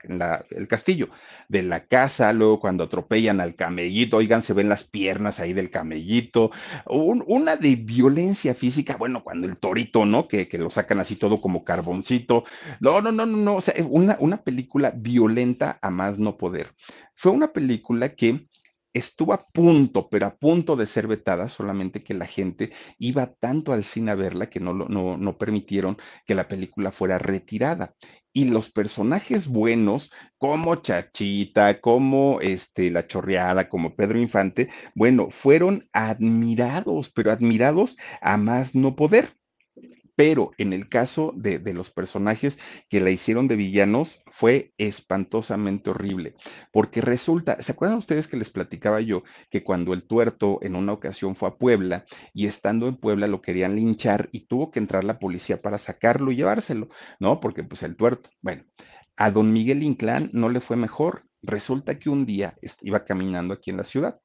castillo, 0.67 1.09
de 1.49 1.63
la 1.63 1.85
casa, 1.85 2.33
luego 2.33 2.59
cuando 2.59 2.85
atropellan 2.85 3.41
al 3.41 3.55
camellito, 3.55 4.17
oigan, 4.17 4.43
se 4.43 4.53
ven 4.53 4.69
las 4.69 4.83
piernas 4.83 5.39
ahí 5.39 5.53
del 5.53 5.69
camellito, 5.69 6.51
Un, 6.85 7.23
una 7.27 7.55
de 7.55 7.75
violencia 7.75 8.53
física, 8.55 8.97
bueno, 8.97 9.23
cuando 9.23 9.47
el 9.47 9.57
torito, 9.57 10.05
¿no? 10.05 10.27
Que, 10.27 10.47
que, 10.47 10.57
lo 10.57 10.69
sacan 10.69 10.99
así 10.99 11.15
todo 11.15 11.41
como 11.41 11.63
carboncito. 11.63 12.43
No, 12.79 13.01
no, 13.01 13.11
no, 13.11 13.25
no, 13.25 13.37
no, 13.37 13.55
o 13.55 13.61
sea, 13.61 13.73
una, 13.89 14.17
una 14.19 14.37
película 14.43 14.91
violenta 14.95 15.79
a 15.81 15.89
más 15.89 16.19
no 16.19 16.37
poder. 16.37 16.73
Fue 17.15 17.31
una 17.31 17.53
película 17.53 18.15
que 18.15 18.47
estuvo 18.93 19.33
a 19.33 19.47
punto, 19.47 20.09
pero 20.09 20.25
a 20.27 20.35
punto 20.35 20.75
de 20.75 20.85
ser 20.85 21.07
vetada, 21.07 21.47
solamente 21.49 22.03
que 22.03 22.13
la 22.13 22.25
gente 22.25 22.71
iba 22.97 23.33
tanto 23.33 23.73
al 23.73 23.83
cine 23.83 24.11
a 24.11 24.15
verla 24.15 24.49
que 24.49 24.59
no, 24.59 24.73
no, 24.73 25.17
no 25.17 25.37
permitieron 25.37 25.97
que 26.25 26.35
la 26.35 26.47
película 26.47 26.91
fuera 26.91 27.17
retirada. 27.17 27.93
Y 28.33 28.45
los 28.45 28.71
personajes 28.71 29.47
buenos, 29.47 30.11
como 30.37 30.75
Chachita, 30.77 31.81
como 31.81 32.39
este, 32.41 32.89
La 32.89 33.07
Chorreada, 33.07 33.69
como 33.69 33.95
Pedro 33.95 34.19
Infante, 34.19 34.69
bueno, 34.95 35.29
fueron 35.29 35.89
admirados, 35.93 37.11
pero 37.11 37.31
admirados 37.31 37.97
a 38.21 38.37
más 38.37 38.73
no 38.73 38.95
poder. 38.95 39.35
Pero 40.21 40.51
en 40.59 40.71
el 40.71 40.87
caso 40.87 41.33
de, 41.35 41.59
los 41.73 41.89
personajes 41.89 42.59
que 42.89 43.01
la 43.01 43.09
hicieron 43.09 43.47
de 43.47 43.55
villanos 43.55 44.21
fue 44.27 44.71
espantosamente 44.77 45.89
horrible, 45.89 46.35
porque 46.71 47.01
resulta, 47.01 47.59
¿se 47.63 47.71
acuerdan 47.71 47.97
ustedes 47.97 48.27
que 48.27 48.37
les 48.37 48.51
platicaba 48.51 49.01
yo 49.01 49.23
que 49.49 49.63
cuando 49.63 49.95
el 49.95 50.03
tuerto 50.03 50.59
en 50.61 50.75
una 50.75 50.93
ocasión 50.93 51.35
fue 51.35 51.49
a 51.49 51.55
Puebla 51.55 52.05
y 52.35 52.45
estando 52.45 52.87
en 52.87 52.97
Puebla 52.97 53.25
lo 53.25 53.41
querían 53.41 53.75
linchar 53.75 54.29
y 54.31 54.41
tuvo 54.41 54.69
que 54.69 54.77
entrar 54.77 55.03
la 55.03 55.17
policía 55.17 55.59
para 55.59 55.79
sacarlo 55.79 56.31
y 56.31 56.35
llevárselo, 56.35 56.89
¿no? 57.19 57.39
Porque 57.39 57.63
pues 57.63 57.81
el 57.81 57.95
tuerto, 57.95 58.29
bueno, 58.41 58.63
a 59.17 59.31
don 59.31 59.51
Miguel 59.51 59.81
Inclán 59.81 60.29
no 60.33 60.49
le 60.49 60.59
fue 60.59 60.77
mejor. 60.77 61.23
Resulta 61.41 61.97
que 61.97 62.11
un 62.11 62.27
día 62.27 62.55
iba 62.81 63.05
caminando 63.05 63.55
aquí 63.55 63.71
en 63.71 63.77
la 63.77 63.83
ciudad. 63.83 64.19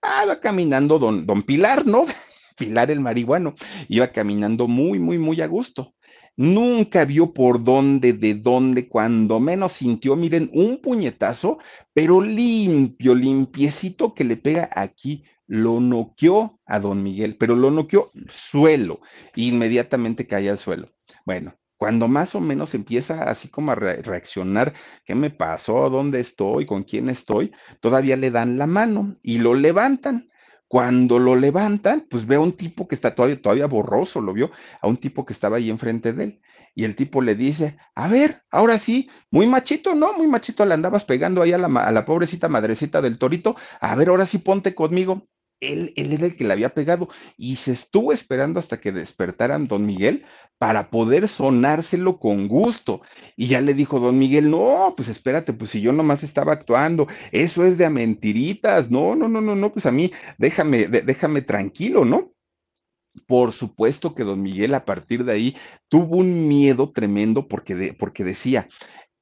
Ah, 0.00 0.22
iba 0.26 0.38
caminando 0.38 1.00
don, 1.00 1.26
don 1.26 1.42
Pilar, 1.42 1.88
¿no? 1.88 2.04
Pilar 2.60 2.90
el 2.90 3.00
marihuano. 3.00 3.54
Iba 3.88 4.08
caminando 4.08 4.68
muy, 4.68 4.98
muy, 4.98 5.18
muy 5.18 5.40
a 5.40 5.46
gusto. 5.46 5.94
Nunca 6.36 7.04
vio 7.06 7.32
por 7.32 7.64
dónde, 7.64 8.12
de 8.12 8.34
dónde, 8.34 8.88
cuando 8.88 9.40
menos 9.40 9.72
sintió, 9.72 10.14
miren, 10.16 10.50
un 10.52 10.80
puñetazo, 10.80 11.58
pero 11.92 12.20
limpio, 12.20 13.14
limpiecito 13.14 14.14
que 14.14 14.24
le 14.24 14.36
pega 14.36 14.68
aquí. 14.74 15.24
Lo 15.46 15.80
noqueó 15.80 16.60
a 16.64 16.78
don 16.78 17.02
Miguel, 17.02 17.36
pero 17.36 17.56
lo 17.56 17.70
noqueó 17.70 18.10
suelo. 18.28 19.00
Inmediatamente 19.34 20.26
cae 20.26 20.48
al 20.48 20.58
suelo. 20.58 20.92
Bueno, 21.26 21.54
cuando 21.76 22.08
más 22.08 22.34
o 22.34 22.40
menos 22.40 22.74
empieza 22.74 23.24
así 23.24 23.48
como 23.48 23.72
a 23.72 23.74
re 23.74 24.02
reaccionar, 24.02 24.74
¿qué 25.04 25.14
me 25.14 25.30
pasó? 25.30 25.90
¿Dónde 25.90 26.20
estoy? 26.20 26.66
¿Con 26.66 26.84
quién 26.84 27.08
estoy? 27.08 27.52
Todavía 27.80 28.16
le 28.16 28.30
dan 28.30 28.58
la 28.58 28.66
mano 28.66 29.16
y 29.22 29.38
lo 29.38 29.54
levantan. 29.54 30.29
Cuando 30.70 31.18
lo 31.18 31.34
levantan, 31.34 32.06
pues 32.08 32.26
ve 32.26 32.36
a 32.36 32.40
un 32.40 32.52
tipo 32.56 32.86
que 32.86 32.94
está 32.94 33.14
todavía, 33.16 33.42
todavía 33.42 33.66
borroso, 33.66 34.20
lo 34.20 34.32
vio, 34.32 34.52
a 34.80 34.86
un 34.86 34.98
tipo 34.98 35.26
que 35.26 35.32
estaba 35.32 35.56
ahí 35.56 35.68
enfrente 35.68 36.12
de 36.12 36.24
él. 36.24 36.40
Y 36.76 36.84
el 36.84 36.94
tipo 36.94 37.22
le 37.22 37.34
dice, 37.34 37.76
a 37.96 38.06
ver, 38.06 38.44
ahora 38.52 38.78
sí, 38.78 39.10
muy 39.32 39.48
machito, 39.48 39.96
¿no? 39.96 40.12
Muy 40.12 40.28
machito 40.28 40.64
le 40.64 40.74
andabas 40.74 41.04
pegando 41.04 41.42
ahí 41.42 41.52
a 41.52 41.58
la, 41.58 41.66
a 41.66 41.90
la 41.90 42.04
pobrecita 42.04 42.48
madrecita 42.48 43.02
del 43.02 43.18
torito. 43.18 43.56
A 43.80 43.96
ver, 43.96 44.10
ahora 44.10 44.26
sí 44.26 44.38
ponte 44.38 44.74
conmigo 44.76 45.26
él, 45.60 45.92
él, 45.96 46.12
era 46.12 46.26
el 46.26 46.36
que 46.36 46.44
le 46.44 46.52
había 46.52 46.74
pegado 46.74 47.08
y 47.36 47.56
se 47.56 47.72
estuvo 47.72 48.12
esperando 48.12 48.58
hasta 48.58 48.80
que 48.80 48.92
despertaran 48.92 49.68
don 49.68 49.86
Miguel 49.86 50.24
para 50.58 50.90
poder 50.90 51.28
sonárselo 51.28 52.18
con 52.18 52.48
gusto. 52.48 53.02
Y 53.36 53.48
ya 53.48 53.60
le 53.60 53.74
dijo 53.74 54.00
don 54.00 54.18
Miguel, 54.18 54.50
no, 54.50 54.94
pues 54.96 55.08
espérate, 55.08 55.52
pues 55.52 55.70
si 55.70 55.80
yo 55.80 55.92
nomás 55.92 56.22
estaba 56.22 56.52
actuando, 56.52 57.06
eso 57.32 57.64
es 57.64 57.78
de 57.78 57.86
a 57.86 57.90
mentiritas, 57.90 58.90
no, 58.90 59.14
no, 59.14 59.28
no, 59.28 59.40
no, 59.40 59.54
no, 59.54 59.72
pues 59.72 59.86
a 59.86 59.92
mí 59.92 60.10
déjame, 60.38 60.86
déjame 60.88 61.42
tranquilo, 61.42 62.04
¿no? 62.04 62.32
Por 63.26 63.52
supuesto 63.52 64.14
que 64.14 64.24
don 64.24 64.42
Miguel 64.42 64.74
a 64.74 64.84
partir 64.84 65.24
de 65.24 65.32
ahí 65.32 65.56
tuvo 65.88 66.16
un 66.18 66.48
miedo 66.48 66.92
tremendo 66.92 67.48
porque, 67.48 67.94
porque 67.98 68.24
decía, 68.24 68.68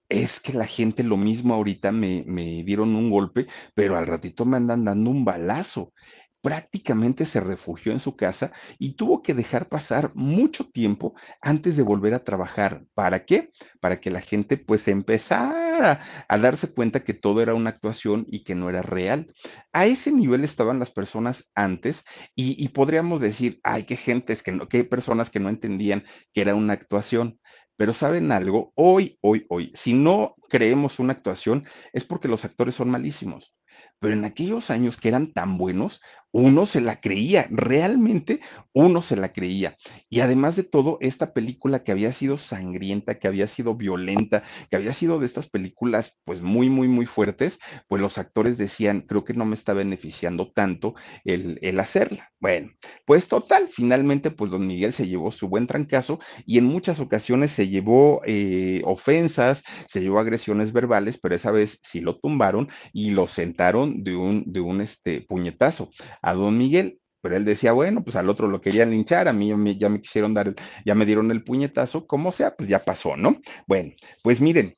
es 0.09 0.41
que 0.41 0.53
la 0.53 0.67
gente 0.67 1.03
lo 1.03 1.17
mismo 1.17 1.55
ahorita 1.55 1.93
me, 1.93 2.25
me, 2.27 2.65
dieron 2.65 2.95
un 2.95 3.11
golpe, 3.11 3.47
pero 3.75 3.97
al 3.97 4.07
ratito 4.07 4.45
me 4.45 4.57
andan 4.57 4.85
dando 4.85 5.11
un 5.11 5.25
balazo 5.25 5.93
prácticamente 6.41 7.27
se 7.27 7.41
refugió 7.41 7.93
en 7.93 8.01
su 8.01 8.17
casa 8.17 8.53
y 8.79 8.95
tuvo 8.95 9.23
que 9.23 9.35
dejar 9.35 9.69
pasar 9.69 10.13
mucho 10.15 10.65
tiempo 10.71 11.15
antes 11.41 11.77
de 11.77 11.83
volver 11.83 12.15
a 12.15 12.25
trabajar. 12.25 12.85
¿Para 12.95 13.25
qué? 13.25 13.51
Para 13.81 14.01
que 14.01 14.11
la 14.11 14.21
gente 14.21 14.57
pues 14.57 14.87
empezara 14.89 16.01
a 16.29 16.39
darse 16.39 16.73
cuenta 16.73 17.01
que 17.01 17.15
todo 17.15 17.43
era 17.43 17.55
una 17.55 17.71
actuación 17.71 18.25
y 18.29 18.45
que 18.45 18.55
no 18.55 18.69
era 18.71 18.83
real. 18.83 19.35
A 19.73 19.87
ese 19.87 20.13
nivel 20.13 20.45
estaban 20.45 20.79
las 20.79 20.91
personas 20.91 21.51
antes 21.55 22.05
y, 22.35 22.69
podríamos 22.69 23.21
decir, 23.21 23.61
ay, 23.63 23.85
qué 23.85 23.97
gentes, 23.97 24.43
que 24.43 24.53
no, 24.53 24.69
qué 24.69 24.85
personas 24.85 25.31
que 25.31 25.41
no 25.41 25.49
entendían 25.49 26.05
que 26.33 26.43
era 26.43 26.55
una 26.55 26.75
actuación. 26.75 27.41
Pero 27.77 27.93
saben 27.93 28.33
algo, 28.33 28.73
hoy, 28.75 29.19
hoy, 29.21 29.47
hoy, 29.49 29.73
si 29.75 29.95
no 29.95 30.35
creemos 30.49 30.99
una 30.99 31.13
actuación 31.13 31.67
es 31.93 32.05
porque 32.05 32.27
los 32.27 32.45
actores 32.45 32.75
son 32.75 32.91
malísimos 32.91 33.55
pero 34.01 34.15
en 34.15 34.25
aquellos 34.25 34.71
años 34.71 34.97
que 34.97 35.09
eran 35.09 35.33
tan 35.33 35.59
buenos, 35.59 36.01
uno 36.33 36.67
se 36.67 36.81
la 36.81 37.01
creía, 37.01 37.47
realmente 37.51 38.41
uno 38.73 39.03
se 39.03 39.17
la 39.17 39.33
creía. 39.33 39.77
Y 40.09 40.21
además 40.21 40.57
de 40.57 40.65
todo, 40.65 40.99
esta 41.01 41.33
película 41.33 41.83
que 41.83 41.93
había 41.93 42.13
sido 42.13 42.37
sangrienta, 42.37 43.19
que 43.19 43.29
había 43.29 43.47
sido 43.47 43.75
violenta, 43.75 44.43
que 44.71 44.77
había 44.77 44.93
sido 44.93 45.19
de 45.19 45.27
estas 45.27 45.49
películas 45.49 46.19
pues 46.25 46.43
muy, 46.43 46.71
muy, 46.71 46.89
muy 46.89 47.07
fuertes, 47.07 47.59
pues 47.89 48.03
los 48.03 48.19
actores 48.19 48.59
decían, 48.59 49.03
creo 49.03 49.25
que 49.25 49.35
no 49.35 49.45
me 49.45 49.55
está 49.55 49.73
beneficiando 49.73 50.53
tanto 50.53 50.95
el, 51.25 51.59
el 51.63 51.81
hacerla. 51.81 52.31
Bueno, 52.41 52.71
pues 53.05 53.27
total, 53.29 53.69
finalmente 53.71 54.31
pues 54.31 54.51
don 54.51 54.67
Miguel 54.67 54.93
se 54.93 55.09
llevó 55.09 55.33
su 55.33 55.49
buen 55.49 55.67
trancazo 55.67 56.21
y 56.47 56.59
en 56.59 56.65
muchas 56.65 57.01
ocasiones 57.01 57.53
se 57.53 57.69
llevó 57.69 58.21
eh, 58.25 58.83
ofensas, 58.85 59.63
se 59.89 60.01
llevó 60.01 60.21
agresiones 60.21 60.73
verbales, 60.73 61.19
pero 61.21 61.35
esa 61.35 61.51
vez 61.51 61.81
sí 61.83 62.01
lo 62.01 62.19
tumbaron 62.19 62.69
y 62.93 63.11
lo 63.11 63.27
sentaron 63.27 64.05
de 64.05 64.15
un, 64.15 64.45
de 64.47 64.61
un 64.61 64.81
este, 64.81 65.23
puñetazo 65.23 65.91
a 66.23 66.35
don 66.35 66.57
Miguel, 66.59 67.01
pero 67.21 67.37
él 67.37 67.45
decía, 67.45 67.73
bueno, 67.73 68.05
pues 68.05 68.17
al 68.17 68.29
otro 68.31 68.49
lo 68.49 68.61
querían 68.61 68.91
linchar, 68.91 69.29
a 69.29 69.33
mí 69.33 69.49
ya 69.79 69.89
me 69.89 70.01
quisieron 70.01 70.35
dar, 70.35 70.55
ya 70.85 70.95
me 70.95 71.07
dieron 71.07 71.31
el 71.31 71.45
puñetazo, 71.45 72.07
como 72.07 72.33
sea, 72.33 72.55
pues 72.57 72.69
ya 72.69 72.85
pasó, 72.85 73.17
¿no? 73.17 73.41
Bueno, 73.67 73.93
pues 74.23 74.41
miren, 74.41 74.77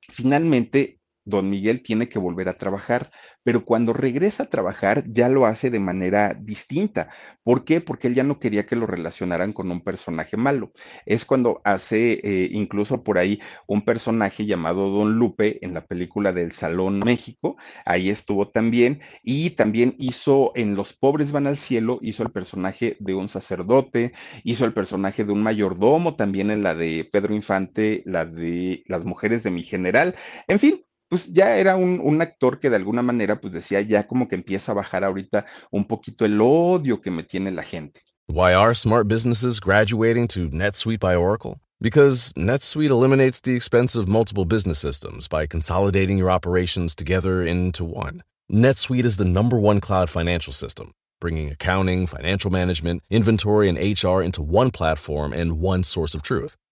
finalmente 0.00 1.00
don 1.24 1.48
Miguel 1.50 1.82
tiene 1.82 2.08
que 2.08 2.18
volver 2.18 2.48
a 2.48 2.58
trabajar, 2.58 3.10
pero 3.44 3.64
cuando 3.64 3.92
regresa 3.92 4.44
a 4.44 4.50
trabajar 4.50 5.04
ya 5.06 5.28
lo 5.28 5.46
hace 5.46 5.70
de 5.70 5.80
manera 5.80 6.34
distinta. 6.34 7.10
¿Por 7.42 7.64
qué? 7.64 7.80
Porque 7.80 8.08
él 8.08 8.14
ya 8.14 8.24
no 8.24 8.38
quería 8.38 8.66
que 8.66 8.76
lo 8.76 8.86
relacionaran 8.86 9.52
con 9.52 9.70
un 9.70 9.82
personaje 9.82 10.36
malo. 10.36 10.72
Es 11.06 11.24
cuando 11.24 11.60
hace 11.64 12.20
eh, 12.22 12.48
incluso 12.52 13.02
por 13.02 13.18
ahí 13.18 13.40
un 13.66 13.84
personaje 13.84 14.46
llamado 14.46 14.90
Don 14.90 15.14
Lupe 15.14 15.64
en 15.64 15.74
la 15.74 15.84
película 15.86 16.32
del 16.32 16.52
Salón 16.52 17.00
México, 17.04 17.56
ahí 17.84 18.10
estuvo 18.10 18.48
también, 18.48 19.00
y 19.22 19.50
también 19.50 19.94
hizo 19.98 20.52
en 20.54 20.74
Los 20.74 20.92
pobres 20.92 21.32
van 21.32 21.46
al 21.46 21.56
cielo, 21.56 21.98
hizo 22.02 22.22
el 22.22 22.30
personaje 22.32 22.96
de 23.00 23.14
un 23.14 23.28
sacerdote, 23.28 24.12
hizo 24.44 24.64
el 24.64 24.72
personaje 24.72 25.24
de 25.24 25.32
un 25.32 25.42
mayordomo, 25.42 26.16
también 26.16 26.50
en 26.50 26.62
la 26.62 26.74
de 26.74 27.08
Pedro 27.10 27.34
Infante, 27.34 28.02
la 28.06 28.24
de 28.24 28.84
Las 28.86 29.04
mujeres 29.04 29.42
de 29.42 29.50
mi 29.50 29.62
general, 29.62 30.14
en 30.48 30.58
fin, 30.58 30.84
pues 31.12 31.30
ya 31.30 31.58
era 31.58 31.76
un, 31.76 32.00
un, 32.02 32.22
actor 32.22 32.58
que 32.58 32.70
de 32.70 32.76
alguna 32.76 33.02
manera 33.02 33.38
pues 33.38 33.52
decía 33.52 33.82
ya 33.82 34.06
como 34.06 34.28
que 34.28 34.34
empieza 34.34 34.72
a 34.72 34.76
bajar 34.76 35.04
ahorita 35.04 35.44
un 35.70 35.86
poquito 35.86 36.24
el 36.24 36.40
odio 36.40 37.02
que 37.02 37.10
me 37.10 37.22
tiene 37.22 37.50
la 37.50 37.62
gente. 37.62 38.00
Why 38.28 38.54
are 38.54 38.74
smart 38.74 39.08
businesses 39.08 39.60
graduating 39.60 40.26
to 40.28 40.48
NetSuite 40.48 41.00
by 41.00 41.14
Oracle? 41.14 41.60
Because 41.82 42.32
NetSuite 42.32 42.88
eliminates 42.88 43.40
the 43.40 43.54
expense 43.54 43.94
of 43.94 44.08
multiple 44.08 44.46
business 44.46 44.78
systems 44.78 45.28
by 45.28 45.46
consolidating 45.46 46.16
your 46.16 46.30
operations 46.30 46.94
together 46.94 47.42
into 47.42 47.84
one. 47.84 48.22
NetSuite 48.50 49.04
is 49.04 49.18
the 49.18 49.26
number 49.26 49.58
one 49.58 49.82
cloud 49.82 50.08
financial 50.08 50.54
system, 50.54 50.92
bringing 51.20 51.50
accounting, 51.50 52.06
financial 52.06 52.50
management, 52.50 53.02
inventory, 53.10 53.68
and 53.68 53.76
HR 53.76 54.22
into 54.22 54.40
one 54.40 54.70
platform 54.70 55.34
and 55.34 55.60
one 55.60 55.82
source 55.82 56.14
of 56.14 56.22
truth. 56.22 56.56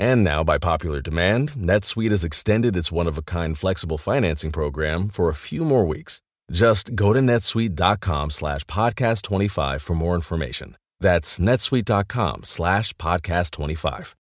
And 0.00 0.24
now, 0.24 0.42
by 0.42 0.56
popular 0.56 1.02
demand, 1.02 1.52
NetSuite 1.52 2.10
has 2.10 2.24
extended 2.24 2.74
its 2.74 2.90
one 2.90 3.06
of 3.06 3.18
a 3.18 3.22
kind 3.22 3.56
flexible 3.56 3.98
financing 3.98 4.50
program 4.50 5.10
for 5.10 5.28
a 5.28 5.34
few 5.34 5.62
more 5.62 5.84
weeks. 5.84 6.22
Just 6.50 6.94
go 6.94 7.12
to 7.12 7.20
netsuite.com 7.20 8.30
slash 8.30 8.64
podcast 8.64 9.20
25 9.22 9.82
for 9.82 9.94
more 9.94 10.14
information. 10.14 10.78
That's 11.00 11.38
netsuite.com 11.38 12.44
slash 12.44 12.94
podcast 12.94 13.50
25. 13.50 14.16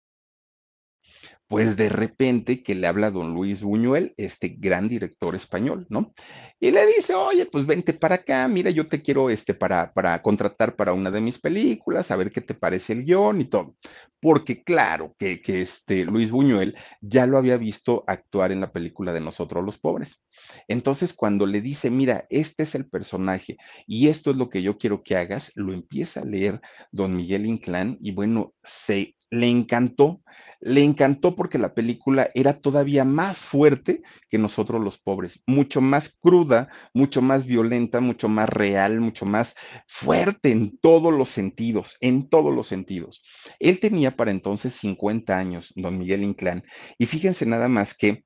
Pues 1.49 1.77
de 1.77 1.89
repente 1.89 2.63
que 2.63 2.75
le 2.75 2.87
habla 2.87 3.11
don 3.11 3.33
Luis 3.33 3.63
Buñuel, 3.63 4.13
este 4.19 4.49
gran 4.59 4.87
director 4.89 5.35
español, 5.35 5.87
¿no? 5.89 6.13
Y 6.61 6.71
le 6.71 6.87
dice, 6.87 7.15
oye, 7.15 7.47
pues 7.47 7.65
vente 7.65 7.95
para 7.95 8.17
acá, 8.17 8.47
mira, 8.49 8.71
yo 8.71 8.87
te 8.87 9.01
quiero 9.01 9.31
este, 9.31 9.55
para, 9.55 9.93
para 9.95 10.21
contratar 10.23 10.77
para 10.77 10.93
una 10.93 11.11
de 11.11 11.23
mis 11.23 11.39
películas, 11.39 12.11
a 12.11 12.17
ver 12.17 12.31
qué 12.33 12.43
te 12.43 12.55
parece 12.55 12.93
el 12.93 13.05
guion 13.05 13.41
y 13.41 13.47
todo. 13.47 13.77
Porque 14.21 14.63
claro 14.63 15.15
que, 15.19 15.41
que 15.41 15.63
este 15.63 16.05
Luis 16.05 16.31
Buñuel 16.31 16.77
ya 17.01 17.27
lo 17.27 17.39
había 17.39 17.57
visto 17.57 18.05
actuar 18.07 18.53
en 18.53 18.61
la 18.61 18.73
película 18.73 19.13
de 19.15 19.21
Nosotros 19.21 19.65
los 19.65 19.79
Pobres. 19.79 20.21
Entonces, 20.67 21.15
cuando 21.15 21.47
le 21.47 21.61
dice, 21.61 21.91
mira, 21.91 22.27
este 22.31 22.65
es 22.65 22.75
el 22.75 22.87
personaje 22.89 23.57
y 23.87 24.09
esto 24.09 24.31
es 24.31 24.37
lo 24.37 24.49
que 24.51 24.63
yo 24.63 24.79
quiero 24.79 25.03
que 25.03 25.17
hagas, 25.17 25.53
lo 25.55 25.73
empieza 25.73 26.21
a 26.21 26.25
leer 26.25 26.61
don 26.93 27.17
Miguel 27.17 27.47
Inclán 27.47 27.99
y 28.01 28.13
bueno, 28.13 28.55
se 28.63 29.17
le 29.31 29.49
encantó, 29.49 30.22
le 30.61 30.83
encantó 30.83 31.37
porque 31.37 31.59
la 31.59 31.74
película 31.74 32.31
era 32.35 32.55
todavía 32.61 33.05
más 33.05 33.45
fuerte 33.45 34.03
que 34.31 34.39
nosotros 34.39 34.83
los 34.83 34.99
pobres, 34.99 35.43
mucho 35.47 35.81
más 35.81 36.16
cruda, 36.20 36.68
mucho 36.95 37.22
más 37.22 37.47
violenta, 37.47 38.01
mucho 38.01 38.29
más 38.29 38.49
real, 38.49 39.01
mucho 39.01 39.26
más 39.26 39.55
fuerte 39.87 40.51
en 40.51 40.79
todos 40.79 41.12
los 41.12 41.29
sentidos, 41.29 41.97
en 42.01 42.29
todos 42.29 42.55
los 42.55 42.66
sentidos. 42.66 43.22
Él 43.59 43.81
tenía 43.81 44.16
para 44.16 44.31
entonces 44.31 44.74
50 44.74 45.37
años, 45.37 45.72
don 45.76 45.99
Miguel 45.99 46.22
Inclán, 46.22 46.64
y 46.99 47.07
fíjense 47.07 47.47
nada 47.47 47.68
más 47.68 47.95
que 47.95 48.24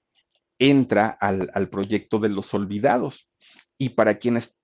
entra 0.59 1.09
al, 1.09 1.50
al 1.55 1.68
proyecto 1.68 2.18
de 2.18 2.28
los 2.28 2.55
olvidados. 2.55 3.28
Y 3.78 3.90
para 3.90 4.14
quienes 4.14 4.57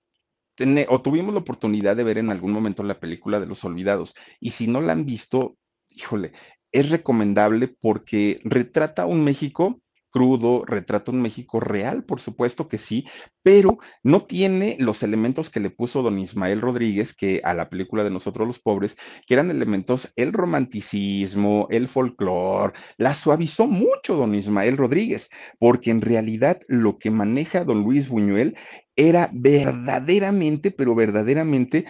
o 0.89 1.01
tuvimos 1.01 1.33
la 1.33 1.39
oportunidad 1.39 1.95
de 1.95 2.03
ver 2.03 2.17
en 2.17 2.29
algún 2.29 2.51
momento 2.51 2.83
la 2.83 2.99
película 2.99 3.39
de 3.39 3.45
los 3.45 3.63
olvidados, 3.63 4.13
y 4.39 4.51
si 4.51 4.67
no 4.67 4.81
la 4.81 4.93
han 4.93 5.05
visto, 5.05 5.57
híjole, 5.89 6.31
es 6.71 6.89
recomendable 6.89 7.67
porque 7.67 8.39
retrata 8.43 9.05
un 9.05 9.23
México 9.23 9.81
crudo, 10.09 10.65
retrata 10.65 11.11
un 11.11 11.21
México 11.21 11.59
real, 11.59 12.03
por 12.03 12.19
supuesto 12.19 12.67
que 12.67 12.77
sí, 12.77 13.05
pero 13.43 13.77
no 14.03 14.25
tiene 14.25 14.75
los 14.79 15.03
elementos 15.03 15.49
que 15.49 15.59
le 15.59 15.69
puso 15.69 16.01
don 16.01 16.19
Ismael 16.19 16.61
Rodríguez, 16.61 17.13
que 17.13 17.41
a 17.43 17.53
la 17.53 17.69
película 17.69 18.03
de 18.03 18.09
Nosotros 18.09 18.47
los 18.47 18.59
Pobres, 18.59 18.97
que 19.27 19.33
eran 19.35 19.51
elementos, 19.51 20.11
el 20.15 20.33
romanticismo, 20.33 21.67
el 21.69 21.87
folclore, 21.87 22.73
la 22.97 23.13
suavizó 23.13 23.67
mucho 23.67 24.15
don 24.15 24.35
Ismael 24.35 24.77
Rodríguez, 24.77 25.29
porque 25.59 25.91
en 25.91 26.01
realidad 26.01 26.59
lo 26.67 26.97
que 26.97 27.11
maneja 27.11 27.63
don 27.63 27.83
Luis 27.83 28.09
Buñuel 28.09 28.55
era 28.95 29.29
verdaderamente, 29.31 30.71
pero 30.71 30.93
verdaderamente 30.93 31.85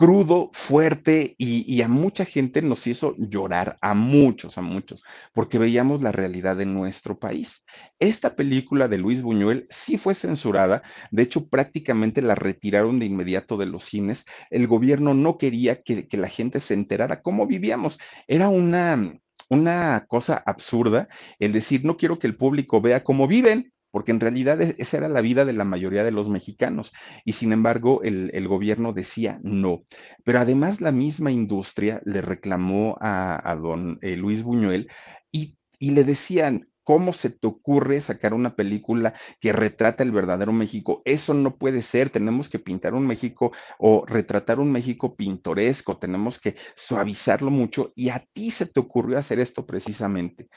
crudo, 0.00 0.48
fuerte 0.54 1.34
y, 1.36 1.82
a 1.82 1.88
mucha 1.88 2.24
gente 2.24 2.62
nos 2.62 2.86
hizo 2.86 3.14
llorar, 3.18 3.76
a 3.82 3.92
muchos, 3.92 4.56
a 4.56 4.62
muchos, 4.62 5.04
porque 5.34 5.58
veíamos 5.58 6.00
la 6.00 6.10
realidad 6.10 6.56
de 6.56 6.64
nuestro 6.64 7.18
país. 7.18 7.66
Esta 7.98 8.34
película 8.34 8.88
de 8.88 8.96
Luis 8.96 9.20
Buñuel 9.20 9.66
sí 9.68 9.98
fue 9.98 10.14
censurada, 10.14 10.82
de 11.10 11.24
hecho 11.24 11.50
prácticamente 11.50 12.22
la 12.22 12.34
retiraron 12.34 12.98
de 12.98 13.04
inmediato 13.04 13.58
de 13.58 13.66
los 13.66 13.84
cines. 13.84 14.24
El 14.48 14.66
gobierno 14.68 15.12
no 15.12 15.36
quería 15.36 15.82
que, 15.82 16.08
que 16.08 16.16
la 16.16 16.28
gente 16.28 16.60
se 16.60 16.72
enterara 16.72 17.20
cómo 17.20 17.46
vivíamos. 17.46 17.98
Era 18.26 18.48
una, 18.48 19.18
una 19.50 20.06
cosa 20.08 20.42
absurda 20.46 21.08
el 21.38 21.52
decir, 21.52 21.84
no 21.84 21.98
quiero 21.98 22.18
que 22.18 22.26
el 22.26 22.38
público 22.38 22.80
vea 22.80 23.04
cómo 23.04 23.28
viven, 23.28 23.70
porque 23.90 24.10
en 24.12 24.20
realidad 24.20 24.60
e, 24.60 24.76
esa 24.78 24.98
era 24.98 25.08
la 25.08 25.20
vida 25.20 25.44
de 25.44 25.52
la 25.52 25.64
mayoría 25.64 26.04
de 26.04 26.10
los 26.10 26.28
mexicanos 26.28 26.92
y 27.24 27.32
sin 27.32 27.52
embargo 27.52 28.02
el, 28.02 28.48
gobierno 28.48 28.92
decía 28.92 29.38
no. 29.42 29.84
Pero 30.24 30.40
además 30.40 30.80
la 30.80 30.92
misma 30.92 31.30
industria 31.30 32.00
le 32.04 32.20
reclamó 32.20 32.96
a, 33.00 33.56
don 33.60 33.98
eh, 34.02 34.16
Luis 34.16 34.42
Buñuel 34.42 34.88
y 35.32 35.92
le 35.92 36.04
decían, 36.04 36.70
¿Cómo 36.90 37.12
se 37.12 37.30
te 37.30 37.46
ocurre 37.46 38.00
sacar 38.00 38.34
una 38.34 38.56
película 38.56 39.14
que 39.38 39.52
retrata 39.52 40.02
el 40.02 40.10
verdadero 40.10 40.52
México? 40.52 41.02
Eso 41.04 41.34
no 41.34 41.56
puede 41.56 41.82
ser. 41.82 42.10
Tenemos 42.10 42.48
que 42.48 42.58
pintar 42.58 42.94
un 42.94 43.06
México 43.06 43.52
o 43.78 44.04
retratar 44.06 44.58
un 44.58 44.72
México 44.72 45.14
pintoresco. 45.14 45.98
Tenemos 45.98 46.40
que 46.40 46.56
suavizarlo 46.74 47.52
mucho. 47.52 47.92
Y 47.94 48.08
a 48.08 48.24
ti 48.32 48.50
se 48.50 48.66
te 48.66 48.80
ocurrió 48.80 49.18
hacer 49.18 49.38
esto 49.38 49.66
precisamente 49.66 50.48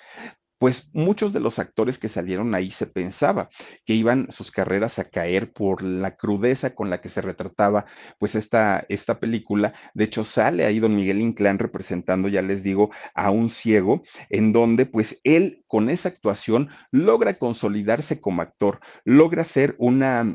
pues 0.64 0.90
muchos 0.94 1.34
de 1.34 1.42
los 1.42 1.60
actores 1.60 1.98
que 1.98 2.08
salieron 2.08 2.56
ahí 2.56 2.72
se 2.72 2.88
pensaba 2.88 3.50
que 3.84 3.96
iban 3.96 4.32
sus 4.32 4.50
carreras 4.50 4.98
a 4.98 5.10
caer 5.10 5.52
por 5.52 5.84
la 5.84 6.16
crudeza 6.16 6.74
con 6.74 6.90
la 6.90 7.02
que 7.02 7.10
se 7.10 7.20
retrataba 7.20 7.86
pues 8.18 8.36
esta, 8.36 8.86
esta 8.88 9.20
película. 9.20 9.74
De 9.94 10.06
hecho, 10.06 10.24
sale 10.24 10.64
ahí 10.64 10.80
don 10.80 10.96
Miguel 10.96 11.20
Inclán 11.20 11.60
representando, 11.60 12.30
ya 12.30 12.42
les 12.42 12.64
digo, 12.64 12.92
a 13.14 13.30
un 13.30 13.50
ciego, 13.50 14.04
en 14.30 14.54
donde 14.54 14.86
pues 14.86 15.20
él 15.26 15.66
con 15.68 15.90
esa 15.90 16.08
actuación 16.08 16.70
logra 16.92 17.38
consolidarse 17.38 18.22
como 18.22 18.42
actor, 18.42 18.80
logra 19.04 19.44
ser 19.44 19.76
una 19.80 20.34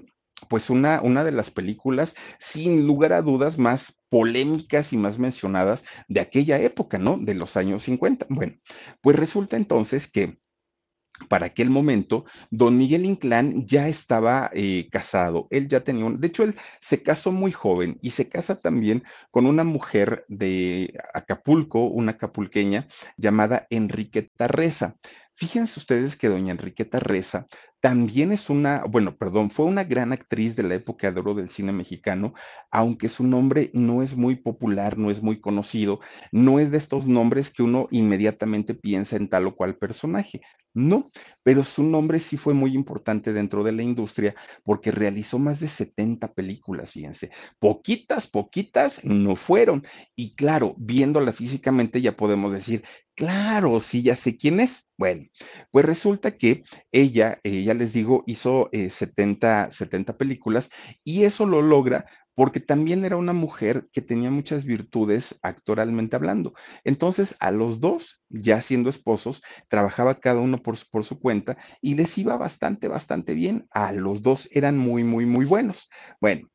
pues 0.49 0.70
una, 0.70 1.01
una 1.03 1.24
de 1.24 1.32
las 1.32 1.51
películas, 1.51 2.14
sin 2.39 2.86
lugar 2.86 3.12
a 3.12 3.22
dudas, 3.22 3.59
más 3.59 4.01
polémicas 4.09 4.93
y 4.93 4.97
más 4.97 5.18
mencionadas 5.18 5.84
de 6.09 6.20
aquella 6.20 6.59
época, 6.59 6.99
¿no? 6.99 7.18
De 7.18 7.34
los 7.34 7.57
años 7.57 7.82
50. 7.82 8.26
Bueno, 8.28 8.55
pues 9.01 9.16
resulta 9.16 9.57
entonces 9.57 10.11
que 10.11 10.39
para 11.28 11.47
aquel 11.47 11.70
momento, 11.70 12.24
don 12.51 12.76
Miguel 12.78 13.05
Inclán 13.05 13.66
ya 13.66 13.89
estaba 13.89 14.51
eh, 14.55 14.89
casado, 14.91 15.49
él 15.51 15.68
ya 15.68 15.80
tenía 15.80 16.05
un, 16.05 16.20
de 16.20 16.28
hecho, 16.28 16.45
él 16.45 16.55
se 16.80 17.03
casó 17.03 17.32
muy 17.32 17.51
joven 17.51 17.99
y 18.03 18.11
se 18.11 18.28
casa 18.28 18.61
también 18.61 19.03
con 19.30 19.47
una 19.47 19.64
mujer 19.64 20.24
de 20.28 20.95
Acapulco, 21.14 21.86
una 21.86 22.12
acapulqueña 22.12 22.89
llamada 23.16 23.66
Enriqueta 23.70 24.47
Reza. 24.47 24.97
Fíjense 25.39 25.78
ustedes 25.78 26.16
que 26.16 26.28
doña 26.28 26.51
Enriqueta 26.51 26.99
Reza 26.99 27.47
también 27.80 28.32
es 28.32 28.51
una, 28.51 28.82
bueno, 28.84 29.16
perdón, 29.16 29.53
fue 29.53 29.66
una 29.66 29.84
gran 29.84 30.12
actriz 30.12 30.57
de 30.57 30.64
la 30.64 30.74
época 30.74 31.12
de 31.12 31.20
oro 31.20 31.34
del 31.34 31.49
cine 31.49 31.70
mexicano, 31.70 32.34
aunque 32.72 33.09
su 33.09 33.24
nombre 33.24 33.70
no 33.72 34.03
es 34.03 34.16
muy 34.16 34.34
popular, 34.34 34.99
no 34.99 35.12
es 35.12 35.22
muy 35.22 35.41
conocido, 35.41 36.01
no 36.32 36.59
es 36.59 36.72
de 36.72 36.78
estos 36.78 37.07
nombres 37.07 37.53
que 37.53 37.62
uno 37.62 37.86
inmediatamente 37.93 38.74
piensa 38.74 39.14
en 39.14 39.28
tal 39.28 39.47
o 39.47 39.55
cual 39.55 39.76
personaje. 39.76 40.41
No, 40.75 41.11
pero 41.43 41.64
su 41.64 41.83
nombre 41.83 42.21
sí 42.21 42.37
fue 42.37 42.55
muy 42.55 42.73
importante 42.75 43.33
dentro 43.33 43.64
de 43.64 43.73
la 43.73 43.83
industria 43.83 44.35
porque 44.62 44.93
realizó 44.93 45.39
más 45.39 45.59
de 45.61 45.69
70 45.69 46.33
películas, 46.35 46.93
fíjense. 46.93 47.31
Poquitas, 47.59 48.29
poquitas 48.29 49.05
no 49.05 49.35
fueron. 49.35 49.85
Y 50.14 50.35
claro, 50.37 50.75
viéndola 50.79 51.33
físicamente 51.33 52.01
ya 52.01 52.16
podemos 52.16 52.53
decir, 52.53 52.85
claro, 53.16 53.81
sí, 53.81 54.03
ya 54.03 54.14
sé 54.14 54.37
quién 54.37 54.61
es. 54.61 54.89
Bueno, 54.97 55.25
pues 55.73 55.85
resulta 55.85 56.37
que 56.37 56.62
ella, 56.93 57.41
eh, 57.43 57.64
ya 57.64 57.75
les 57.75 57.93
digo, 57.93 58.23
hizo 58.27 58.69
eh, 58.73 58.91
70, 58.91 59.71
70 59.73 60.16
películas 60.16 60.71
y 61.03 61.25
eso 61.25 61.45
lo 61.47 61.61
logra 61.62 62.07
porque 62.39 62.61
también 62.61 63.05
era 63.05 63.16
una 63.16 63.32
mujer 63.32 63.89
que 63.93 64.01
tenía 64.01 64.30
muchas 64.30 64.64
virtudes 64.64 65.36
actoralmente 65.43 66.14
hablando. 66.14 66.55
Entonces, 66.84 67.34
a 67.41 67.51
los 67.51 67.80
dos, 67.80 68.22
ya 68.28 68.61
siendo 68.61 68.91
esposos, 68.91 69.43
trabajaba 69.66 70.20
cada 70.20 70.39
uno 70.39 70.62
por, 70.62 70.76
por, 70.93 71.05
su 71.05 71.18
cuenta 71.18 71.57
y 71.80 71.97
les 71.97 72.16
iba 72.16 72.36
bastante, 72.36 72.86
bastante 72.86 73.34
bien. 73.34 73.66
A 73.72 73.91
los 73.91 74.22
dos 74.22 74.49
eran 74.53 74.78
muy, 74.78 75.03
muy, 75.03 75.26
muy 75.26 75.47
buenos. 75.47 75.91
Bueno, 76.20 76.49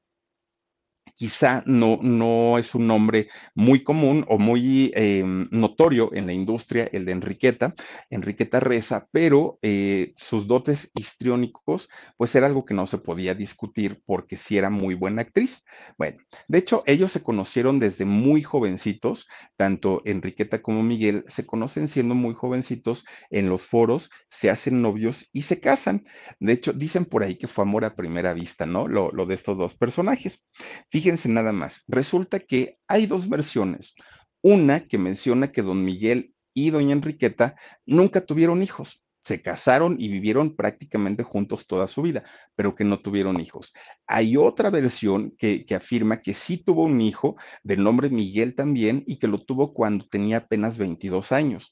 quizá 1.16 1.64
no, 1.66 2.00
no 2.02 2.58
es 2.58 2.74
un 2.76 2.88
nombre 2.88 3.30
muy 3.56 3.84
común 3.84 4.26
o 4.28 4.38
muy 4.38 4.92
eh, 4.96 5.24
notorio 5.52 6.14
en 6.14 6.26
la 6.26 6.34
industria, 6.34 6.90
el 6.92 7.06
de 7.06 7.12
Enriqueta, 7.12 7.76
Enriqueta 8.10 8.60
Reza, 8.60 9.08
pero 9.12 9.60
eh, 9.62 10.14
sus 10.18 10.48
dotes 10.48 10.92
histriónicos, 10.96 11.90
pues 12.18 12.34
era 12.36 12.48
algo 12.48 12.66
que 12.66 12.74
no 12.74 12.88
se 12.88 12.98
podía 12.98 13.36
discutir 13.36 14.02
porque 14.06 14.38
sí 14.38 14.58
era 14.58 14.70
muy 14.70 14.96
buena 14.96 15.22
actriz. 15.22 15.64
Bueno, 15.98 16.18
de 16.48 16.58
hecho, 16.58 16.84
ellos 16.86 17.12
se 17.12 17.24
conocieron 17.24 17.80
desde 17.80 18.06
muy 18.06 18.42
jovencitos, 18.44 19.28
tanto 19.56 20.02
Enriqueta 20.06 20.62
como 20.62 20.84
Miguel 20.84 21.24
se 21.28 21.46
conocen 21.46 21.88
siendo 21.88 22.16
muy 22.16 22.34
jovencitos 22.34 23.06
en 23.30 23.50
los 23.50 23.66
foros, 23.66 24.10
se 24.30 24.50
hacen 24.50 24.82
novios 24.82 25.30
y 25.32 25.44
se 25.44 25.60
casan. 25.60 26.06
De 26.40 26.54
hecho, 26.54 26.74
dicen 26.74 27.06
por 27.06 27.24
ahí 27.24 27.38
que 27.38 27.48
fue 27.48 27.64
amor 27.64 27.86
a 27.86 27.96
primera 27.96 28.34
vista, 28.34 28.66
¿no? 28.66 28.88
Lo, 28.88 29.12
lo 29.12 29.26
de 29.26 29.36
estos 29.36 29.58
dos 29.58 29.76
personajes. 29.76 30.44
Fíjense 30.90 31.03
nada 31.26 31.52
más, 31.52 31.84
resulta 31.88 32.40
que 32.40 32.78
hay 32.88 33.06
dos 33.06 33.30
versiones. 33.30 33.94
Una 34.42 34.88
que 34.88 34.98
menciona 34.98 35.52
que 35.52 35.62
don 35.62 35.84
Miguel 35.84 36.34
y 36.54 36.70
doña 36.70 36.94
Enriqueta 36.94 37.56
nunca 37.86 38.26
tuvieron 38.26 38.62
hijos. 38.64 39.02
se 39.26 39.42
casaron 39.42 39.96
y 40.00 40.10
vivieron 40.10 40.54
prácticamente 40.54 41.24
juntos 41.24 41.66
toda 41.66 41.88
su 41.88 42.02
vida, 42.02 42.26
pero 42.58 42.76
que 42.76 42.84
no 42.84 43.00
tuvieron 43.00 43.40
hijos. 43.40 43.74
Hay 44.06 44.36
otra 44.36 44.70
versión 44.70 45.34
que, 45.38 45.66
que, 45.66 45.76
afirma 45.76 46.22
que 46.22 46.34
sí 46.34 46.58
tuvo 46.58 46.84
un 46.84 47.00
hijo 47.00 47.38
del 47.64 47.86
nombre 47.86 48.10
Miguel 48.10 48.54
también 48.54 49.02
y 49.08 49.20
que 49.20 49.30
lo 49.30 49.42
tuvo 49.46 49.74
cuando 49.74 50.06
tenía 50.10 50.40
apenas 50.40 50.78
22 50.78 51.32
años. 51.32 51.72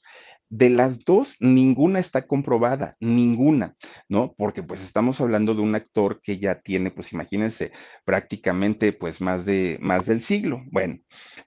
De 0.54 0.68
las 0.68 1.02
dos, 1.06 1.36
ninguna 1.40 1.98
está 1.98 2.26
comprobada, 2.26 2.94
ninguna, 3.00 3.74
¿no? 4.06 4.34
Porque 4.36 4.62
pues 4.62 4.82
estamos 4.82 5.18
hablando 5.22 5.54
de 5.54 5.62
un 5.62 5.74
actor 5.74 6.20
que 6.22 6.38
ya 6.38 6.60
tiene, 6.60 6.90
pues 6.90 7.14
imagínense, 7.14 7.72
prácticamente 8.04 8.92
pues 8.92 9.22
más 9.22 9.46
de, 9.46 9.78
más 9.80 10.04
del 10.04 10.20
siglo. 10.20 10.62
Bueno, 10.70 10.98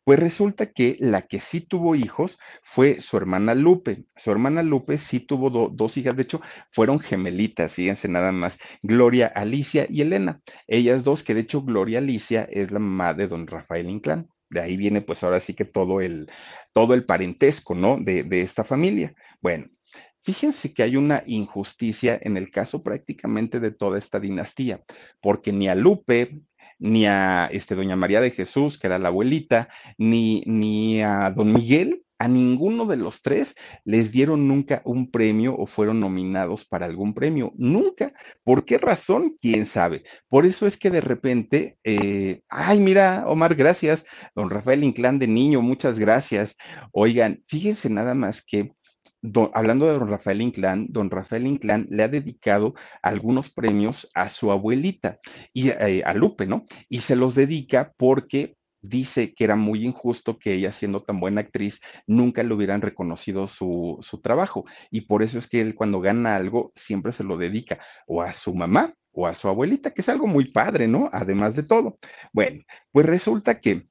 pues 0.03 0.18
resulta 0.18 0.72
que 0.72 0.97
la 0.99 1.22
que 1.22 1.39
sí 1.39 1.62
tuvo 1.62 1.93
hijos 1.93 2.39
fue 2.64 2.99
su 2.99 3.16
hermana 3.16 3.53
Lupe. 3.53 4.06
Su 4.16 4.32
hermana 4.32 4.64
Lupe 4.64 4.97
sí 4.97 5.20
tuvo 5.20 5.51
dos 5.51 5.97
hijas, 5.97 6.16
de 6.16 6.24
hecho, 6.24 6.41
fueron 6.72 6.99
gemelitas, 6.99 7.74
fíjense 7.74 8.08
nada 8.08 8.32
más, 8.32 8.58
Gloria 8.82 9.28
Alicia 9.28 9.86
y 9.88 10.01
Elena. 10.01 10.41
Ellas 10.66 11.03
dos, 11.03 11.24
que 11.24 11.36
de 11.36 11.41
hecho 11.41 11.62
Gloria 11.62 11.99
Alicia 11.99 12.47
es 12.51 12.72
la 12.72 12.80
mamá 12.80 13.14
de 13.14 13.28
don 13.28 13.45
Rafael 13.45 13.88
Inclán. 13.88 14.30
De 14.56 14.62
ahí 14.62 14.78
viene 14.78 15.01
pues 15.01 15.24
ahora 15.24 15.39
sí 15.39 15.53
que 15.53 15.66
todo 15.66 16.01
el, 16.01 16.32
todo 16.74 16.95
el 16.95 17.06
parentesco, 17.06 17.76
¿no? 17.76 17.97
De, 17.97 18.24
de 18.24 18.41
esta 18.41 18.64
familia. 18.64 19.14
Bueno, 19.41 19.68
Fíjense 20.26 20.74
que 20.74 20.82
hay 20.82 20.95
una 20.95 21.22
injusticia 21.28 22.18
en 22.20 22.36
el 22.36 22.49
caso 22.49 22.82
prácticamente 22.82 23.60
de 23.60 23.70
toda 23.70 23.99
esta 23.99 24.20
dinastía, 24.20 24.82
porque 25.22 25.53
ni 25.53 25.68
a 25.68 25.76
Lupe, 25.76 26.41
ni 26.80 27.06
a 27.06 27.45
este, 27.51 27.76
doña 27.76 27.95
María 27.95 28.22
de 28.22 28.32
Jesús, 28.32 28.80
que 28.80 28.88
era 28.88 28.97
la 28.97 29.10
abuelita, 29.10 29.70
ni, 29.99 30.41
ni 30.47 30.99
a 31.03 31.30
don 31.30 31.53
Miguel 31.53 32.05
a 32.26 32.28
ninguno 32.28 32.88
de 32.88 32.97
los 32.97 33.21
tres 33.21 33.53
les 33.84 34.11
dieron 34.11 34.47
nunca 34.47 34.82
un 34.84 35.11
premio 35.11 35.55
o 35.55 35.67
fueron 35.67 35.99
nominados 35.99 36.65
para 36.65 36.88
algún 36.88 37.13
premio. 37.13 37.53
Nunca. 37.55 38.13
¿Por 38.43 38.65
qué 38.65 38.80
razón? 38.80 39.38
¿Quién 39.39 39.67
sabe? 39.67 40.03
Por 40.28 40.47
eso 40.47 40.65
es 40.65 40.76
que 40.76 40.89
de 40.89 41.01
repente, 41.01 41.78
eh, 41.84 42.41
ay, 42.49 42.80
mira, 42.80 43.26
Omar, 43.28 43.53
gracias. 43.53 44.05
Don 44.34 44.49
Rafael 44.49 44.84
Inclán 44.84 45.19
de 45.19 45.28
niño, 45.28 45.61
muchas 45.61 45.99
gracias. 45.99 46.55
Oigan, 46.91 47.43
fíjense 47.47 47.91
nada 47.91 48.15
más 48.15 48.43
que 48.43 48.71
hablando 49.53 49.86
de 49.86 49.93
don 49.93 50.07
Rafael 50.07 50.41
Inclán, 50.41 50.88
don 50.89 51.09
Rafael 51.09 51.47
Inclán 51.47 51.88
le 51.89 52.03
ha 52.03 52.07
dedicado 52.07 52.73
algunos 53.01 53.49
premios 53.51 54.09
a 54.13 54.30
su 54.30 54.51
abuelita 54.51 55.19
y 55.53 55.69
eh, 55.69 56.03
a 56.05 56.13
Lupe, 56.13 56.47
¿no? 56.47 56.65
Y 56.89 57.01
se 57.01 57.15
los 57.15 57.36
dedica 57.36 57.93
porque 57.97 58.55
dice 58.90 59.34
que 59.34 59.44
era 59.44 59.56
muy 59.56 59.86
injusto 59.86 60.38
que 60.38 60.54
ella, 60.54 60.72
siendo 60.72 61.04
tan 61.04 61.20
buena 61.20 61.42
actriz, 61.42 61.82
nunca 62.08 62.44
le 62.44 62.54
hubieran 62.54 62.82
reconocido 62.82 63.48
su, 63.48 63.98
su 64.02 64.22
trabajo. 64.22 64.66
Y 64.92 65.02
por 65.02 65.24
eso 65.24 65.38
es 65.38 65.48
que 65.48 65.62
él 65.62 65.76
cuando 65.76 66.02
gana 66.02 66.36
algo 66.36 66.72
siempre 66.76 67.12
se 67.12 67.24
lo 67.24 67.38
dedica 67.38 67.80
o 68.08 68.22
a 68.22 68.34
su 68.34 68.54
mamá 68.54 68.94
o 69.12 69.28
a 69.28 69.34
su 69.34 69.48
abuelita, 69.48 69.92
que 69.92 70.02
es 70.02 70.10
algo 70.10 70.28
muy 70.28 70.52
padre, 70.52 70.88
¿no? 70.88 71.10
Además 71.12 71.56
de 71.56 71.64
todo. 71.64 71.98
Bueno, 72.34 72.64
pues 72.92 73.06
resulta 73.06 73.60
que 73.62 73.88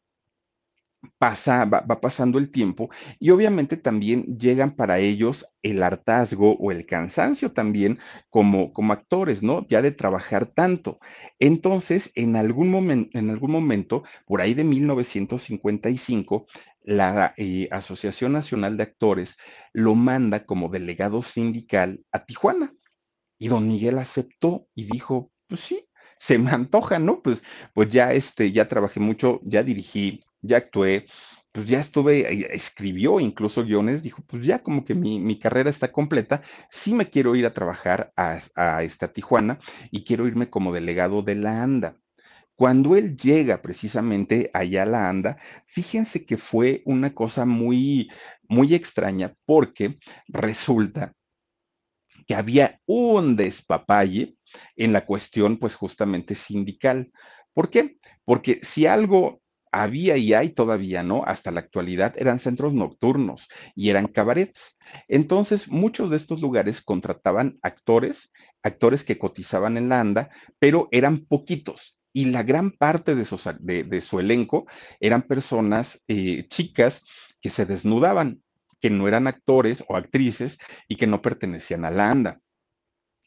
pasa, 1.18 1.64
va, 1.64 1.82
pasando 2.00 2.38
el 2.38 2.50
tiempo 2.50 2.90
y 3.18 3.30
obviamente 3.30 3.76
también 3.76 4.38
llegan 4.38 4.76
para 4.76 4.98
ellos 4.98 5.46
el 5.62 5.82
hartazgo 5.82 6.56
o 6.56 6.70
el 6.70 6.86
cansancio 6.86 7.52
también 7.52 7.98
como, 8.30 8.72
como 8.72 8.92
actores, 8.92 9.42
¿no? 9.42 9.66
Ya 9.68 9.82
de 9.82 9.92
trabajar 9.92 10.46
tanto. 10.46 10.98
Entonces, 11.38 12.12
en 12.14 12.36
algún, 12.36 12.70
momento, 12.70 13.18
en 13.18 13.30
algún 13.30 13.50
momento, 13.50 14.04
por 14.26 14.40
ahí 14.40 14.54
de 14.54 14.64
1955, 14.64 16.46
la 16.82 17.34
eh, 17.36 17.68
Asociación 17.70 18.32
Nacional 18.32 18.76
de 18.76 18.84
Actores 18.84 19.38
lo 19.72 19.94
manda 19.94 20.44
como 20.44 20.68
delegado 20.68 21.22
sindical 21.22 22.04
a 22.12 22.24
Tijuana. 22.24 22.72
Y 23.38 23.48
don 23.48 23.66
Miguel 23.66 23.98
aceptó 23.98 24.68
y 24.74 24.84
dijo, 24.84 25.32
pues 25.48 25.60
sí, 25.60 25.88
se 26.18 26.38
me 26.38 26.50
antoja, 26.50 26.98
¿no? 26.98 27.20
Pues, 27.22 27.42
pues 27.74 27.90
ya, 27.90 28.12
este, 28.12 28.52
ya 28.52 28.68
trabajé 28.68 29.00
mucho, 29.00 29.40
ya 29.44 29.62
dirigí 29.62 30.24
ya 30.44 30.58
actué, 30.58 31.06
pues 31.54 31.68
ya 31.68 31.78
estuve, 31.78 32.20
eh, 32.32 32.48
escribió 32.52 33.20
incluso 33.20 33.64
guiones, 33.64 34.02
dijo, 34.02 34.22
pues 34.26 34.44
ya 34.44 34.62
como 34.62 34.84
que 34.84 34.96
mi, 34.96 35.38
carrera 35.38 35.70
está 35.70 35.92
completa, 35.92 36.42
sí 36.68 36.92
me 36.92 37.08
quiero 37.10 37.36
ir 37.36 37.46
a 37.46 37.54
trabajar 37.54 38.12
a, 38.16 38.82
esta 38.82 39.12
Tijuana 39.12 39.60
y 39.92 40.04
quiero 40.04 40.26
irme 40.26 40.50
como 40.50 40.72
delegado 40.72 41.22
de 41.22 41.36
la 41.36 41.62
ANDA. 41.62 41.96
Cuando 42.56 42.96
él 42.96 43.16
llega 43.16 43.62
precisamente 43.62 44.50
allá 44.52 44.82
a 44.82 44.86
la 44.86 45.08
ANDA, 45.08 45.38
fíjense 45.66 46.26
que 46.26 46.38
fue 46.38 46.82
una 46.86 47.14
cosa 47.14 47.44
muy, 47.46 48.10
muy 48.48 48.74
extraña 48.74 49.34
porque 49.46 49.98
resulta 50.26 51.12
que 52.26 52.34
había 52.34 52.80
un 52.86 53.36
despapalle 53.36 54.36
en 54.74 54.92
la 54.92 55.06
cuestión, 55.06 55.58
pues 55.58 55.76
justamente 55.76 56.34
sindical. 56.34 57.12
¿Por 57.52 57.70
qué? 57.70 57.96
Porque 58.24 58.58
si 58.62 58.86
algo 58.86 59.40
había 59.82 60.16
y 60.16 60.34
hay 60.34 60.50
todavía, 60.50 61.02
¿no? 61.02 61.24
Hasta 61.26 61.50
la 61.50 61.60
actualidad 61.60 62.14
eran 62.16 62.38
centros 62.38 62.74
nocturnos 62.74 63.48
y 63.74 63.90
eran 63.90 64.06
cabarets. 64.06 64.78
Entonces, 65.08 65.68
muchos 65.68 66.10
de 66.10 66.16
estos 66.16 66.40
lugares 66.40 66.80
contrataban 66.80 67.58
actores, 67.62 68.32
actores 68.62 69.04
que 69.04 69.18
cotizaban 69.18 69.76
en 69.76 69.88
la 69.88 70.00
ANDA, 70.00 70.30
pero 70.58 70.88
eran 70.92 71.26
poquitos. 71.26 71.98
Y 72.12 72.26
la 72.26 72.44
gran 72.44 72.70
parte 72.70 73.16
de, 73.16 73.24
su 73.24 74.20
elenco 74.20 74.66
eran 75.00 75.22
personas, 75.22 76.04
eh, 76.06 76.46
chicas, 76.48 77.02
que 77.40 77.50
se 77.50 77.66
desnudaban, 77.66 78.42
que 78.80 78.90
no 78.90 79.08
eran 79.08 79.26
actores 79.26 79.84
o 79.88 79.96
actrices 79.96 80.58
y 80.86 80.96
que 80.96 81.08
no 81.08 81.20
pertenecían 81.20 81.84
a 81.84 81.90
la 81.90 82.10
ANDA. 82.10 82.40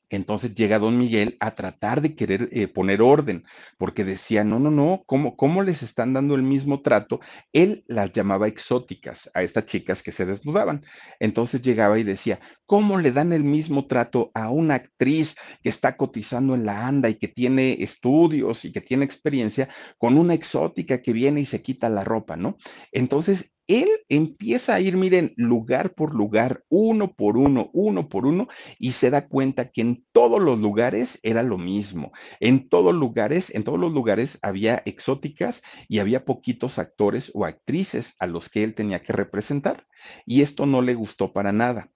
Entonces 0.10 0.56
llega 0.56 0.80
don 0.80 0.98
Miguel 0.98 1.38
a 1.40 1.52
tratar 1.56 2.02
de 2.02 2.16
querer 2.16 2.50
eh, 2.52 2.68
poner 2.68 3.02
orden, 3.02 3.44
porque 3.78 4.06
decía, 4.06 4.44
no, 4.44 4.60
no, 4.60 4.72
no, 4.72 5.04
¿cómo, 5.06 5.36
¿cómo 5.36 5.62
les 5.64 5.84
están 5.84 6.14
dando 6.14 6.36
el 6.36 6.44
mismo 6.44 6.82
trato? 6.82 7.20
Él 7.54 7.84
las 7.88 8.14
llamaba 8.14 8.48
exóticas 8.48 9.30
a 9.34 9.42
estas 9.44 9.66
chicas 9.66 10.04
que 10.04 10.12
se 10.12 10.26
desnudaban. 10.26 10.86
Entonces 11.20 11.62
llegaba 11.62 12.00
y 12.00 12.04
decía, 12.04 12.40
¿cómo 12.68 13.00
le 13.00 13.12
dan 13.12 13.34
el 13.34 13.44
mismo 13.44 13.88
trato 13.88 14.30
a 14.36 14.52
una 14.52 14.76
actriz 14.76 15.36
que 15.64 15.70
está 15.70 15.98
cotizando 15.98 16.54
en 16.54 16.66
la 16.66 16.88
ANDA 16.88 17.10
y 17.10 17.16
que 17.16 17.28
tiene 17.28 17.82
estudios 17.82 18.66
y 18.66 18.72
que 18.72 18.82
tiene 18.82 19.06
experiencia 19.06 19.70
con 19.98 20.18
una 20.18 20.36
exótica 20.36 21.02
que 21.02 21.14
viene 21.14 21.42
y 21.42 21.46
se 21.48 21.64
quita 21.64 21.90
la 21.90 22.04
ropa, 22.04 22.38
¿no? 22.38 22.58
Entonces 22.92 23.52
él 23.68 23.90
empieza 24.08 24.76
a 24.76 24.80
ir, 24.80 24.96
miren, 24.96 25.34
lugar 25.36 25.94
por 25.94 26.16
lugar, 26.16 26.64
uno 26.70 27.14
por 27.14 27.38
uno, 27.38 27.70
uno 27.74 28.08
por 28.08 28.26
uno, 28.26 28.48
y 28.80 28.94
se 28.94 29.10
da 29.10 29.28
cuenta 29.28 29.72
que 29.72 29.82
en 29.82 30.06
todos 30.14 30.42
los 30.42 30.60
lugares 30.60 31.20
era 31.22 31.44
lo 31.44 31.58
mismo. 31.58 32.14
En 32.40 32.70
todos 32.70 32.96
lugares, 32.96 33.54
en 33.54 33.66
todos 33.66 33.80
los 33.80 33.92
lugares 33.92 34.40
había 34.42 34.82
exóticas 34.86 35.62
y 35.90 36.00
había 36.00 36.24
poquitos 36.24 36.80
actores 36.80 37.32
o 37.34 37.46
actrices 37.46 38.16
a 38.20 38.28
los 38.28 38.50
que 38.50 38.64
él 38.64 38.74
tenía 38.74 39.02
que 39.02 39.14
representar. 39.14 39.86
Y 40.26 40.42
esto 40.42 40.66
no 40.66 40.82
le 40.82 40.96
gustó 40.96 41.34
para 41.34 41.52
nada. 41.52 41.90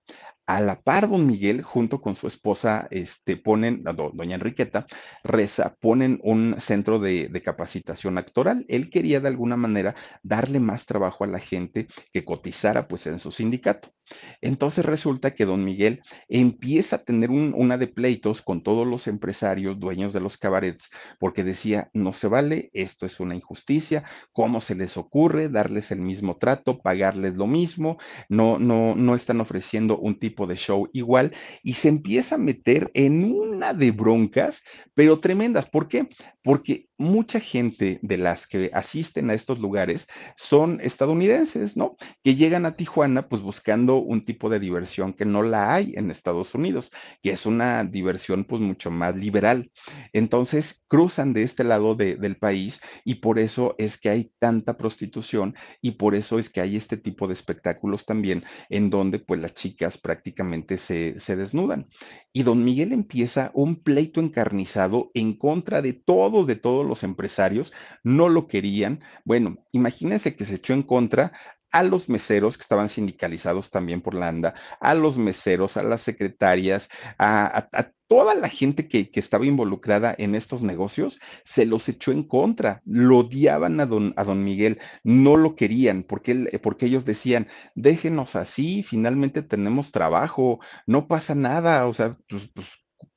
A 0.47 0.59
la 0.59 0.81
par, 0.81 1.09
don 1.09 1.25
Miguel, 1.27 1.61
junto 1.61 2.01
con 2.01 2.15
su 2.15 2.27
esposa, 2.27 2.87
este, 2.91 3.37
ponen, 3.37 3.83
doña 3.83 4.35
Enriqueta, 4.35 4.85
Reza, 5.23 5.75
ponen 5.79 6.19
un 6.23 6.55
centro 6.59 6.99
de, 6.99 7.29
de, 7.29 7.41
capacitación 7.41 8.17
actoral. 8.17 8.65
Él 8.67 8.89
quería 8.89 9.19
de 9.21 9.29
alguna 9.29 9.55
manera 9.55 9.95
darle 10.23 10.59
más 10.59 10.85
trabajo 10.85 11.23
a 11.23 11.27
la 11.27 11.39
gente 11.39 11.87
que 12.11 12.25
cotizara 12.25 12.87
pues 12.87 13.07
en 13.07 13.19
su 13.19 13.31
sindicato. 13.31 13.93
Entonces 14.41 14.85
resulta 14.85 15.35
que 15.35 15.45
don 15.45 15.63
Miguel 15.63 16.01
empieza 16.27 16.97
a 16.97 17.03
tener 17.03 17.29
una 17.29 17.77
de 17.77 17.87
pleitos 17.87 18.41
con 18.41 18.63
todos 18.63 18.87
los 18.87 19.07
empresarios, 19.07 19.79
dueños 19.79 20.13
de 20.13 20.19
los 20.19 20.37
cabarets, 20.37 20.89
porque 21.19 21.43
decía, 21.43 21.89
no 21.93 22.13
se 22.13 22.27
vale, 22.27 22.69
esto 22.73 23.05
es 23.05 23.19
una 23.19 23.35
injusticia, 23.35 24.03
¿cómo 24.31 24.61
se 24.61 24.75
les 24.75 24.97
ocurre 24.97 25.49
darles 25.49 25.91
el 25.91 26.01
mismo 26.01 26.37
trato, 26.37 26.79
pagarles 26.79 27.35
lo 27.35 27.47
mismo? 27.47 27.97
No, 28.29 28.59
no, 28.59 28.95
no 28.95 29.15
están 29.15 29.41
ofreciendo 29.41 29.97
un 29.97 30.19
tipo 30.19 30.47
de 30.47 30.55
show 30.55 30.89
igual 30.93 31.33
y 31.63 31.73
se 31.73 31.89
empieza 31.89 32.35
a 32.35 32.39
meter 32.39 32.91
en 32.93 33.23
una 33.23 33.73
de 33.73 33.91
broncas, 33.91 34.63
pero 34.93 35.19
tremendas. 35.19 35.69
¿Por 35.69 35.87
qué? 35.87 36.09
Porque 36.43 36.87
mucha 36.97 37.39
gente 37.39 37.99
de 38.01 38.17
las 38.17 38.47
que 38.47 38.69
asisten 38.73 39.29
a 39.29 39.33
estos 39.33 39.59
lugares 39.59 40.07
son 40.37 40.79
estadounidenses, 40.81 41.75
¿no? 41.75 41.97
Que 42.23 42.35
llegan 42.35 42.65
a 42.65 42.75
Tijuana 42.75 43.27
pues 43.27 43.41
buscando 43.41 43.97
un 44.01 44.25
tipo 44.25 44.49
de 44.49 44.59
diversión 44.59 45.13
que 45.13 45.25
no 45.25 45.43
la 45.43 45.73
hay 45.73 45.93
en 45.95 46.11
Estados 46.11 46.55
Unidos, 46.55 46.91
que 47.21 47.31
es 47.31 47.45
una 47.45 47.83
diversión 47.83 48.45
pues 48.45 48.61
mucho 48.61 48.91
más 48.91 49.15
liberal. 49.15 49.71
Entonces 50.13 50.83
cruzan 50.87 51.33
de 51.33 51.43
este 51.43 51.63
lado 51.63 51.95
del 51.95 52.37
país 52.37 52.81
y 53.05 53.15
por 53.15 53.39
eso 53.39 53.75
es 53.77 53.99
que 53.99 54.09
hay 54.09 54.31
tanta 54.39 54.77
prostitución 54.77 55.55
y 55.81 55.91
por 55.91 56.15
eso 56.15 56.39
es 56.39 56.49
que 56.49 56.61
hay 56.61 56.75
este 56.75 56.97
tipo 56.97 57.27
de 57.27 57.33
espectáculos 57.33 58.05
también 58.05 58.43
en 58.69 58.89
donde 58.89 59.19
pues 59.19 59.39
las 59.39 59.53
chicas 59.53 59.97
prácticamente 59.97 60.77
se, 60.77 61.19
se 61.19 61.35
desnudan. 61.35 61.87
Y 62.33 62.43
don 62.43 62.63
Miguel 62.63 62.93
empieza 62.93 63.51
un 63.53 63.75
pleito 63.77 64.19
encarnizado 64.19 65.11
en 65.13 65.37
contra 65.37 65.81
de 65.81 65.93
todo, 65.93 66.45
de 66.45 66.55
todos 66.55 66.85
los 66.85 67.03
empresarios, 67.03 67.73
no 68.03 68.29
lo 68.29 68.47
querían. 68.47 69.01
Bueno, 69.25 69.57
imagínense 69.71 70.35
que 70.35 70.45
se 70.45 70.55
echó 70.55 70.73
en 70.73 70.83
contra 70.83 71.31
a 71.71 71.83
los 71.83 72.09
meseros 72.09 72.57
que 72.57 72.63
estaban 72.63 72.89
sindicalizados 72.89 73.71
también 73.71 74.01
por 74.01 74.13
la 74.13 74.27
ANDA, 74.27 74.53
a 74.79 74.93
los 74.93 75.17
meseros, 75.17 75.77
a 75.77 75.83
las 75.83 76.01
secretarias, 76.01 76.89
a, 77.17 77.67
toda 78.07 78.35
la 78.35 78.49
gente 78.49 78.89
que, 78.89 79.09
estaba 79.13 79.45
involucrada 79.45 80.13
en 80.17 80.35
estos 80.35 80.61
negocios, 80.63 81.19
se 81.45 81.65
los 81.65 81.87
echó 81.87 82.11
en 82.11 82.23
contra, 82.23 82.81
lo 82.85 83.19
odiaban 83.19 83.79
a 83.79 83.85
don, 83.85 84.13
a 84.17 84.25
don 84.25 84.43
Miguel, 84.43 84.79
no 85.03 85.37
lo 85.37 85.55
querían, 85.55 86.03
porque, 86.03 86.59
porque 86.61 86.87
ellos 86.87 87.05
decían, 87.05 87.47
déjenos 87.73 88.35
así, 88.35 88.83
finalmente 88.83 89.41
tenemos 89.43 89.91
trabajo, 89.93 90.59
no 90.85 91.07
pasa 91.07 91.35
nada, 91.35 91.87
o 91.87 91.93
sea, 91.93 92.17
pues, 92.27 92.49
pues 92.53 92.67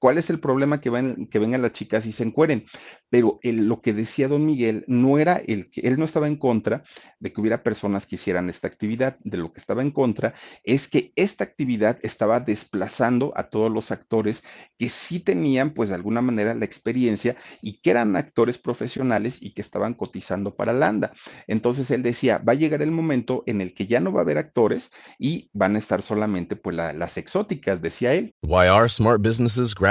¿Cuál 0.05 0.19
es 0.19 0.29
el 0.29 0.39
problema 0.39 0.83
que, 0.83 0.91
que 1.31 1.39
vengan 1.39 1.63
las 1.63 1.73
chicas 1.73 2.05
y 2.05 2.13
se 2.13 2.25
encueren? 2.25 2.67
Pero 3.09 3.39
lo 3.43 3.81
que 3.81 3.95
decía 3.95 4.29
don 4.29 4.45
Miguel 4.45 4.85
no 4.87 5.19
era 5.19 5.37
el 5.37 5.71
que 5.71 5.81
él 5.81 5.99
no 5.99 6.05
estaba 6.05 6.27
en 6.27 6.37
contra 6.37 6.85
de 7.21 7.33
que 7.33 7.41
hubiera 7.41 7.63
personas 7.63 8.05
que 8.05 8.17
hicieran 8.17 8.51
esta 8.51 8.69
actividad. 8.69 9.17
De 9.25 9.39
lo 9.39 9.53
que 9.53 9.61
estaba 9.61 9.81
en 9.81 9.93
contra 9.93 10.35
es 10.63 10.89
que 10.89 11.13
esta 11.17 11.45
actividad 11.45 11.99
estaba 12.03 12.41
desplazando 12.41 13.33
a 13.35 13.49
todos 13.49 13.73
los 13.73 13.93
actores 13.93 14.45
que 14.79 14.91
sí 14.91 15.21
tenían, 15.21 15.71
pues 15.71 15.89
de 15.89 15.95
alguna 15.95 16.21
manera, 16.21 16.55
la 16.55 16.67
experiencia 16.67 17.37
y 17.63 17.81
que 17.81 17.91
eran 17.91 18.15
actores 18.17 18.59
profesionales 18.59 19.39
y 19.41 19.55
que 19.55 19.63
estaban 19.63 19.95
cotizando 19.95 20.55
para 20.55 20.75
Landa. 20.75 21.15
Entonces 21.47 21.91
él 21.91 22.03
decía, 22.03 22.39
va 22.39 22.53
a 22.53 22.57
llegar 22.57 22.83
el 22.83 22.91
momento 22.91 23.43
en 23.47 23.63
el 23.63 23.73
que 23.73 23.87
ya 23.87 24.01
no 24.01 24.13
va 24.13 24.21
a 24.21 24.25
haber 24.25 24.37
actores 24.37 24.91
y 25.19 25.49
van 25.55 25.77
a 25.77 25.79
estar 25.79 26.03
solamente 26.03 26.57
pues 26.57 26.77
las 26.77 27.17
exóticas, 27.17 27.81
decía 27.81 28.13
él. 28.13 28.35
Why 28.43 28.67
are 28.67 28.87
smart 28.87 29.23
businesses 29.23 29.75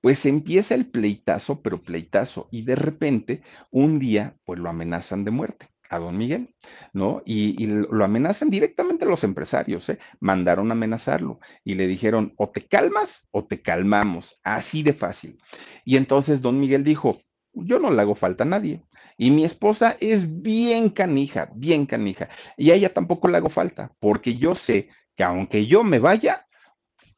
pues 0.00 0.26
empieza 0.26 0.74
el 0.74 0.86
pleitazo, 0.86 1.62
pero 1.62 1.82
pleitazo, 1.82 2.48
y 2.50 2.62
de 2.62 2.76
repente 2.76 3.42
un 3.70 3.98
día 3.98 4.36
pues 4.44 4.58
lo 4.58 4.70
amenazan 4.70 5.24
de 5.24 5.30
muerte 5.30 5.68
a 5.90 5.98
don 5.98 6.16
Miguel, 6.16 6.54
¿no? 6.92 7.22
Y, 7.24 7.66
lo 7.66 8.04
amenazan 8.04 8.50
directamente 8.50 9.06
los 9.06 9.24
empresarios, 9.24 9.88
¿eh? 9.88 9.98
Mandaron 10.20 10.70
a 10.70 10.74
amenazarlo 10.74 11.40
y 11.64 11.74
le 11.74 11.86
dijeron, 11.86 12.34
o 12.36 12.50
te 12.50 12.66
calmas 12.66 13.26
o 13.30 13.46
te 13.46 13.62
calmamos, 13.62 14.38
así 14.42 14.82
de 14.82 14.92
fácil. 14.92 15.38
Y 15.84 15.96
entonces 15.96 16.42
don 16.42 16.60
Miguel 16.60 16.84
dijo, 16.84 17.22
yo 17.52 17.78
no 17.78 17.90
le 17.90 18.02
hago 18.02 18.14
falta 18.14 18.44
a 18.44 18.46
nadie. 18.46 18.82
Y 19.16 19.30
mi 19.30 19.44
esposa 19.44 19.96
es 20.00 20.42
bien 20.42 20.90
canija, 20.90 21.50
bien 21.54 21.86
canija. 21.86 22.28
Y 22.56 22.70
a 22.70 22.74
ella 22.74 22.92
tampoco 22.92 23.28
le 23.28 23.38
hago 23.38 23.48
falta, 23.48 23.92
porque 23.98 24.36
yo 24.36 24.54
sé 24.54 24.90
que 25.16 25.24
aunque 25.24 25.66
yo 25.66 25.82
me 25.82 25.98
vaya, 25.98 26.46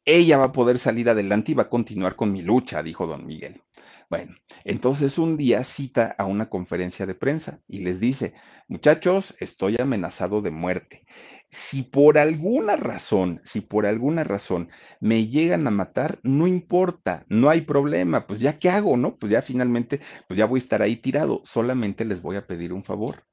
ella 0.05 0.37
va 0.37 0.45
a 0.45 0.51
poder 0.51 0.79
salir 0.79 1.09
adelante 1.09 1.51
y 1.51 1.55
va 1.55 1.63
a 1.63 1.69
continuar 1.69 2.15
con 2.15 2.31
mi 2.31 2.41
lucha, 2.41 2.83
dijo 2.83 3.07
don 3.07 3.25
Miguel. 3.25 3.61
Bueno, 4.09 4.35
entonces 4.65 5.17
un 5.17 5.37
día 5.37 5.63
cita 5.63 6.15
a 6.17 6.25
una 6.25 6.49
conferencia 6.49 7.05
de 7.05 7.15
prensa 7.15 7.61
y 7.67 7.79
les 7.79 7.99
dice, 7.99 8.33
muchachos, 8.67 9.35
estoy 9.39 9.77
amenazado 9.79 10.41
de 10.41 10.51
muerte. 10.51 11.05
Si 11.49 11.83
por 11.83 12.17
alguna 12.17 12.75
razón, 12.75 13.41
si 13.45 13.61
por 13.61 13.85
alguna 13.85 14.23
razón 14.23 14.69
me 14.99 15.27
llegan 15.27 15.67
a 15.67 15.71
matar, 15.71 16.19
no 16.23 16.47
importa, 16.47 17.25
no 17.29 17.49
hay 17.49 17.61
problema, 17.61 18.27
pues 18.27 18.39
ya 18.39 18.59
qué 18.59 18.69
hago, 18.69 18.97
¿no? 18.97 19.17
Pues 19.17 19.31
ya 19.31 19.41
finalmente, 19.41 20.01
pues 20.27 20.37
ya 20.37 20.45
voy 20.45 20.59
a 20.59 20.63
estar 20.63 20.81
ahí 20.81 20.97
tirado, 20.97 21.41
solamente 21.45 22.05
les 22.05 22.21
voy 22.21 22.35
a 22.37 22.47
pedir 22.47 22.73
un 22.73 22.83
favor, 22.83 23.25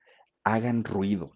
hagan 0.45 0.85
ruido 0.85 1.33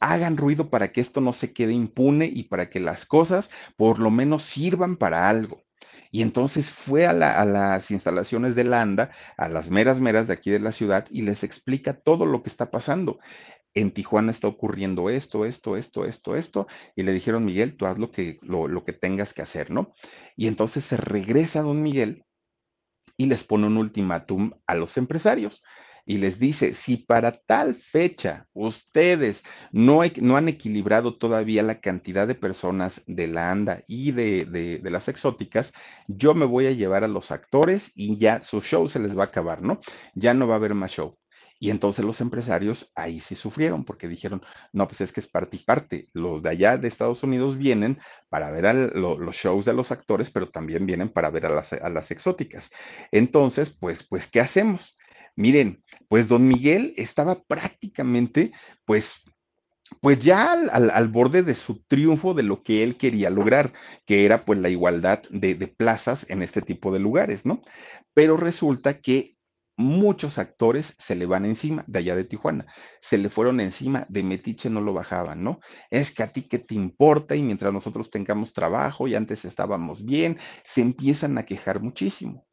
hagan 0.00 0.36
ruido 0.36 0.68
para 0.70 0.92
que 0.92 1.00
esto 1.00 1.20
no 1.20 1.32
se 1.32 1.52
quede 1.52 1.72
impune 1.72 2.26
y 2.26 2.44
para 2.44 2.70
que 2.70 2.80
las 2.80 3.06
cosas 3.06 3.50
por 3.76 3.98
lo 3.98 4.10
menos 4.10 4.44
sirvan 4.44 4.96
para 4.96 5.28
algo. 5.28 5.62
Y 6.10 6.22
entonces 6.22 6.70
fue 6.70 7.06
a, 7.06 7.12
las 7.12 7.90
instalaciones 7.90 8.54
de 8.54 8.64
Landa, 8.64 9.10
a 9.36 9.48
las 9.48 9.70
meras 9.70 10.00
meras 10.00 10.26
de 10.26 10.34
aquí 10.34 10.50
de 10.50 10.60
la 10.60 10.72
ciudad, 10.72 11.06
y 11.10 11.22
les 11.22 11.44
explica 11.44 11.94
todo 11.94 12.26
lo 12.26 12.42
que 12.42 12.48
está 12.48 12.70
pasando. 12.70 13.18
En 13.74 13.90
Tijuana 13.90 14.30
está 14.30 14.48
ocurriendo 14.48 15.10
esto, 15.10 15.44
esto, 15.44 15.76
esto, 15.76 16.06
esto, 16.06 16.36
esto, 16.36 16.66
y 16.94 17.02
le 17.02 17.12
dijeron, 17.12 17.44
Miguel, 17.44 17.76
tú 17.76 17.86
haz 17.86 17.98
lo 17.98 18.10
que, 18.10 18.38
lo, 18.40 18.68
lo 18.68 18.84
que 18.84 18.94
tengas 18.94 19.34
que 19.34 19.42
hacer, 19.42 19.70
¿no? 19.70 19.92
Y 20.36 20.46
entonces 20.46 20.84
se 20.84 20.96
regresa 20.96 21.60
don 21.60 21.82
Miguel 21.82 22.24
y 23.18 23.26
les 23.26 23.44
pone 23.44 23.66
un 23.66 23.76
ultimátum 23.76 24.52
a 24.66 24.74
los 24.74 24.96
empresarios 24.96 25.62
y 26.06 26.18
les 26.18 26.38
dice, 26.38 26.72
si 26.72 26.96
para 26.96 27.32
tal 27.32 27.74
fecha 27.74 28.46
ustedes 28.54 29.42
no, 29.72 30.02
no 30.22 30.36
han 30.36 30.48
equilibrado 30.48 31.18
todavía 31.18 31.64
la 31.64 31.80
cantidad 31.80 32.28
de 32.28 32.36
personas 32.36 33.02
de 33.06 33.26
la 33.26 33.50
ANDA 33.50 33.82
y 33.88 34.12
de, 34.12 34.44
de, 34.44 34.90
las 34.90 35.08
exóticas, 35.08 35.72
yo 36.06 36.32
me 36.34 36.46
voy 36.46 36.66
a 36.66 36.70
llevar 36.70 37.02
a 37.02 37.08
los 37.08 37.32
actores 37.32 37.90
y 37.96 38.16
ya 38.18 38.40
su 38.42 38.60
show 38.60 38.88
se 38.88 39.00
les 39.00 39.18
va 39.18 39.24
a 39.24 39.26
acabar, 39.26 39.62
¿no? 39.62 39.80
Ya 40.14 40.32
no 40.32 40.46
va 40.46 40.54
a 40.54 40.58
haber 40.58 40.74
más 40.74 40.92
show. 40.92 41.18
Y 41.58 41.70
entonces 41.70 42.04
los 42.04 42.20
empresarios 42.20 42.92
ahí 42.94 43.18
sí 43.18 43.34
sufrieron 43.34 43.84
porque 43.84 44.08
dijeron, 44.08 44.42
no, 44.72 44.86
pues 44.86 45.00
es 45.00 45.12
que 45.12 45.20
es 45.20 45.26
parte 45.26 45.56
y 45.56 45.60
parte. 45.60 46.06
Los 46.12 46.42
de 46.42 46.50
allá 46.50 46.76
de 46.76 46.86
Estados 46.86 47.22
Unidos 47.22 47.56
vienen 47.56 47.98
para 48.28 48.50
ver 48.52 48.94
los 48.94 49.36
shows 49.36 49.64
de 49.64 49.72
los 49.72 49.90
actores, 49.90 50.30
pero 50.30 50.50
también 50.50 50.84
vienen 50.86 51.08
para 51.08 51.30
ver 51.30 51.46
a 51.46 51.50
las, 51.50 51.72
a 51.72 51.88
las 51.88 52.10
exóticas. 52.10 52.70
Entonces, 53.10 53.70
pues, 53.70 54.06
pues, 54.06 54.30
¿qué 54.30 54.40
hacemos? 54.40 54.96
Miren, 55.36 55.84
pues 56.08 56.28
don 56.28 56.48
Miguel 56.48 56.94
estaba 56.96 57.42
prácticamente, 57.44 58.52
pues, 58.84 59.22
pues 60.00 60.18
ya 60.18 60.52
al, 60.52 61.08
borde 61.08 61.42
de 61.42 61.54
su 61.54 61.82
triunfo 61.84 62.34
de 62.34 62.42
lo 62.42 62.62
que 62.62 62.82
él 62.82 62.96
quería 62.96 63.30
lograr, 63.30 63.72
que 64.06 64.24
era 64.24 64.44
pues 64.44 64.58
la 64.58 64.70
igualdad 64.70 65.22
de, 65.30 65.54
de 65.54 65.68
plazas 65.68 66.28
en 66.30 66.42
este 66.42 66.62
tipo 66.62 66.92
de 66.92 67.00
lugares, 67.00 67.44
¿no? 67.46 67.62
Pero 68.14 68.36
resulta 68.36 69.00
que 69.00 69.36
muchos 69.76 70.38
actores 70.38 70.94
se 70.98 71.14
le 71.14 71.26
van 71.26 71.44
encima 71.44 71.84
de 71.86 71.98
allá 71.98 72.16
de 72.16 72.24
Tijuana, 72.24 72.66
se 73.00 73.18
le 73.18 73.28
fueron 73.28 73.60
encima, 73.60 74.06
de 74.08 74.22
Metiche 74.22 74.70
no 74.70 74.80
lo 74.80 74.94
bajaban, 74.94 75.44
¿no? 75.44 75.60
Es 75.90 76.12
que 76.12 76.22
a 76.22 76.32
ti 76.32 76.42
qué 76.48 76.58
te 76.58 76.74
importa 76.74 77.36
y 77.36 77.42
mientras 77.42 77.72
nosotros 77.72 78.10
tengamos 78.10 78.52
trabajo 78.54 79.06
y 79.06 79.14
antes 79.14 79.44
estábamos 79.44 80.04
bien, 80.04 80.38
se 80.64 80.80
empiezan 80.80 81.36
a 81.38 81.44
quejar 81.44 81.80
muchísimo. 81.82 82.45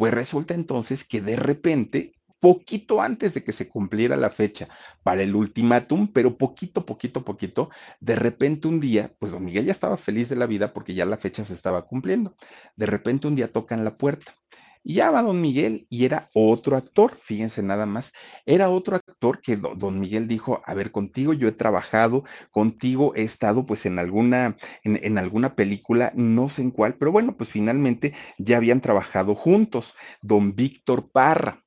Pues 0.00 0.14
resulta 0.14 0.54
entonces 0.54 1.04
que 1.04 1.20
de 1.20 1.36
repente 1.36 2.14
poquito 2.40 3.02
antes 3.02 3.34
de 3.34 3.44
que 3.44 3.52
se 3.52 3.68
cumpliera 3.68 4.16
la 4.16 4.30
fecha 4.30 4.66
para 5.02 5.20
el 5.22 5.36
ultimátum, 5.36 6.10
pero 6.10 6.38
poquito, 6.38 6.86
poquito, 6.86 7.22
poquito, 7.22 7.68
de 8.00 8.16
repente 8.16 8.66
un 8.66 8.80
día, 8.80 9.14
pues 9.18 9.30
don 9.30 9.44
Miguel 9.44 9.66
ya 9.66 9.72
estaba 9.72 9.98
feliz 9.98 10.30
de 10.30 10.36
la 10.36 10.46
vida 10.46 10.72
porque 10.72 10.94
ya 10.94 11.04
la 11.04 11.18
fecha 11.18 11.44
se 11.44 11.52
estaba 11.52 11.84
cumpliendo. 11.86 12.34
De 12.76 12.86
repente 12.86 13.28
un 13.28 13.34
día 13.34 13.52
tocan 13.52 13.84
la 13.84 13.98
puerta. 13.98 14.34
Y 14.82 14.94
ya 14.94 15.10
va 15.10 15.20
don 15.22 15.38
Miguel 15.38 15.86
y 15.90 16.06
era 16.06 16.30
otro 16.32 16.78
actor, 16.78 17.18
fíjense 17.22 17.62
nada 17.62 17.84
más, 17.84 18.14
era 18.46 18.70
otro 18.70 18.96
que 19.42 19.56
don 19.56 20.00
Miguel 20.00 20.26
dijo, 20.28 20.62
a 20.64 20.74
ver, 20.74 20.90
contigo 20.90 21.32
yo 21.32 21.48
he 21.48 21.52
trabajado, 21.52 22.24
contigo 22.50 23.14
he 23.14 23.22
estado 23.22 23.66
pues 23.66 23.86
en 23.86 23.98
alguna, 23.98 24.56
en, 24.82 24.98
en, 25.02 25.18
alguna 25.18 25.54
película, 25.54 26.12
no 26.14 26.48
sé 26.48 26.62
en 26.62 26.70
cuál, 26.70 26.94
pero 26.94 27.12
bueno, 27.12 27.36
pues 27.36 27.50
finalmente 27.50 28.14
ya 28.38 28.56
habían 28.56 28.80
trabajado 28.80 29.34
juntos, 29.34 29.94
don 30.22 30.54
Víctor 30.54 31.10
Parra. 31.10 31.62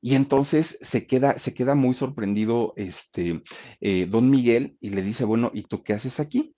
Y 0.00 0.14
entonces 0.14 0.78
se 0.82 1.06
queda, 1.06 1.38
se 1.38 1.54
queda 1.54 1.74
muy 1.74 1.94
sorprendido 1.94 2.74
este, 2.76 3.42
eh, 3.80 4.06
don 4.08 4.30
Miguel 4.30 4.76
y 4.80 4.90
le 4.90 5.02
dice, 5.02 5.24
bueno, 5.24 5.50
¿y 5.54 5.62
tú 5.64 5.82
qué 5.82 5.94
haces 5.94 6.20
aquí? 6.20 6.54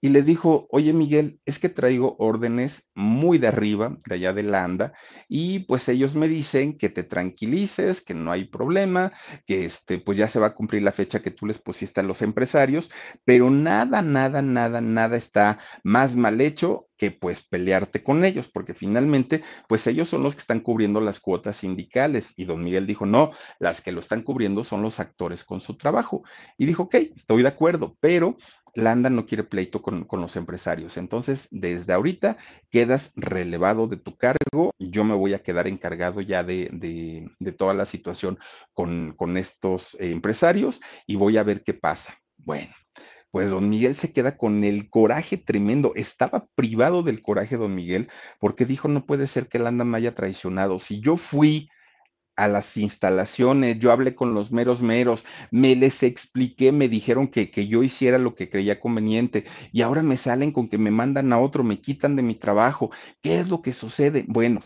Y 0.00 0.08
le 0.08 0.22
dijo, 0.22 0.66
oye 0.70 0.92
Miguel, 0.92 1.40
es 1.44 1.58
que 1.58 1.68
traigo 1.68 2.16
órdenes 2.18 2.90
muy 2.94 3.38
de 3.38 3.48
arriba, 3.48 3.98
de 4.06 4.14
allá 4.14 4.32
de 4.32 4.42
la 4.42 4.64
ANDA, 4.64 4.92
y 5.28 5.60
pues 5.60 5.88
ellos 5.88 6.14
me 6.14 6.28
dicen 6.28 6.78
que 6.78 6.88
te 6.88 7.02
tranquilices, 7.02 8.02
que 8.02 8.14
no 8.14 8.32
hay 8.32 8.44
problema, 8.44 9.12
que 9.46 9.64
este, 9.64 9.98
pues 9.98 10.16
ya 10.18 10.28
se 10.28 10.40
va 10.40 10.48
a 10.48 10.54
cumplir 10.54 10.82
la 10.82 10.92
fecha 10.92 11.20
que 11.20 11.30
tú 11.30 11.46
les 11.46 11.58
pusiste 11.58 12.00
a 12.00 12.04
los 12.04 12.22
empresarios, 12.22 12.90
pero 13.24 13.50
nada, 13.50 14.02
nada, 14.02 14.42
nada, 14.42 14.80
nada 14.80 15.16
está 15.16 15.58
más 15.84 16.16
mal 16.16 16.40
hecho 16.40 16.86
que 17.00 17.10
pues 17.10 17.42
pelearte 17.42 18.02
con 18.02 18.26
ellos, 18.26 18.50
porque 18.50 18.74
finalmente 18.74 19.42
pues 19.66 19.86
ellos 19.86 20.10
son 20.10 20.22
los 20.22 20.34
que 20.34 20.42
están 20.42 20.60
cubriendo 20.60 21.00
las 21.00 21.18
cuotas 21.18 21.56
sindicales. 21.56 22.34
Y 22.36 22.44
don 22.44 22.62
Miguel 22.62 22.86
dijo, 22.86 23.06
no, 23.06 23.32
las 23.58 23.80
que 23.80 23.90
lo 23.90 24.00
están 24.00 24.20
cubriendo 24.22 24.64
son 24.64 24.82
los 24.82 25.00
actores 25.00 25.42
con 25.42 25.62
su 25.62 25.78
trabajo. 25.78 26.24
Y 26.58 26.66
dijo, 26.66 26.82
ok, 26.82 26.96
estoy 27.16 27.40
de 27.40 27.48
acuerdo, 27.48 27.96
pero 28.00 28.36
Landa 28.74 29.10
no 29.10 29.26
quiere 29.26 29.44
pleito 29.44 29.82
con, 29.82 30.06
los 30.10 30.36
empresarios. 30.36 30.96
Entonces, 30.96 31.48
desde 31.50 31.92
ahorita 31.92 32.36
quedas 32.70 33.12
relevado 33.16 33.86
de 33.86 33.96
tu 33.96 34.16
cargo. 34.16 34.72
Yo 34.78 35.04
me 35.04 35.14
voy 35.14 35.34
a 35.34 35.42
quedar 35.42 35.66
encargado 35.66 36.20
ya 36.20 36.42
de, 36.44 37.30
toda 37.58 37.74
la 37.74 37.86
situación 37.86 38.38
con, 38.72 39.14
con 39.16 39.36
estos 39.36 39.96
empresarios 40.00 40.80
y 41.06 41.16
voy 41.16 41.36
a 41.36 41.42
ver 41.42 41.62
qué 41.64 41.74
pasa. 41.74 42.18
Bueno, 42.36 42.72
pues 43.30 43.50
don 43.50 43.68
Miguel 43.68 43.94
se 43.94 44.12
queda 44.12 44.36
con 44.36 44.64
el 44.64 44.90
coraje 44.90 45.36
tremendo. 45.36 45.92
Estaba 45.94 46.46
privado 46.54 47.02
del 47.02 47.22
coraje 47.22 47.56
don 47.56 47.74
Miguel 47.74 48.08
porque 48.38 48.64
dijo, 48.64 48.88
no 48.88 49.06
puede 49.06 49.26
ser 49.26 49.48
que 49.48 49.58
Landa 49.58 49.84
me 49.84 49.98
haya 49.98 50.14
traicionado. 50.14 50.78
Si 50.78 51.00
yo 51.00 51.16
fui 51.16 51.68
a 52.40 52.48
las 52.48 52.76
instalaciones, 52.76 53.78
yo 53.78 53.92
hablé 53.92 54.14
con 54.14 54.34
los 54.34 54.50
meros 54.50 54.80
meros, 54.82 55.24
me 55.50 55.76
les 55.76 56.02
expliqué, 56.02 56.72
me 56.72 56.88
dijeron 56.88 57.28
que, 57.28 57.50
que, 57.50 57.66
yo 57.66 57.82
hiciera 57.82 58.18
lo 58.18 58.34
que 58.34 58.48
creía 58.48 58.80
conveniente 58.80 59.44
y 59.72 59.82
ahora 59.82 60.02
me 60.02 60.16
salen 60.16 60.52
con 60.52 60.68
que 60.68 60.78
me 60.78 60.90
mandan 60.90 61.32
a 61.32 61.38
otro, 61.38 61.64
me 61.64 61.80
quitan 61.80 62.16
de 62.16 62.22
mi 62.22 62.34
trabajo. 62.34 62.90
¿Qué 63.20 63.40
es 63.40 63.48
lo 63.48 63.60
que 63.60 63.72
sucede? 63.74 64.24
Bueno, 64.26 64.60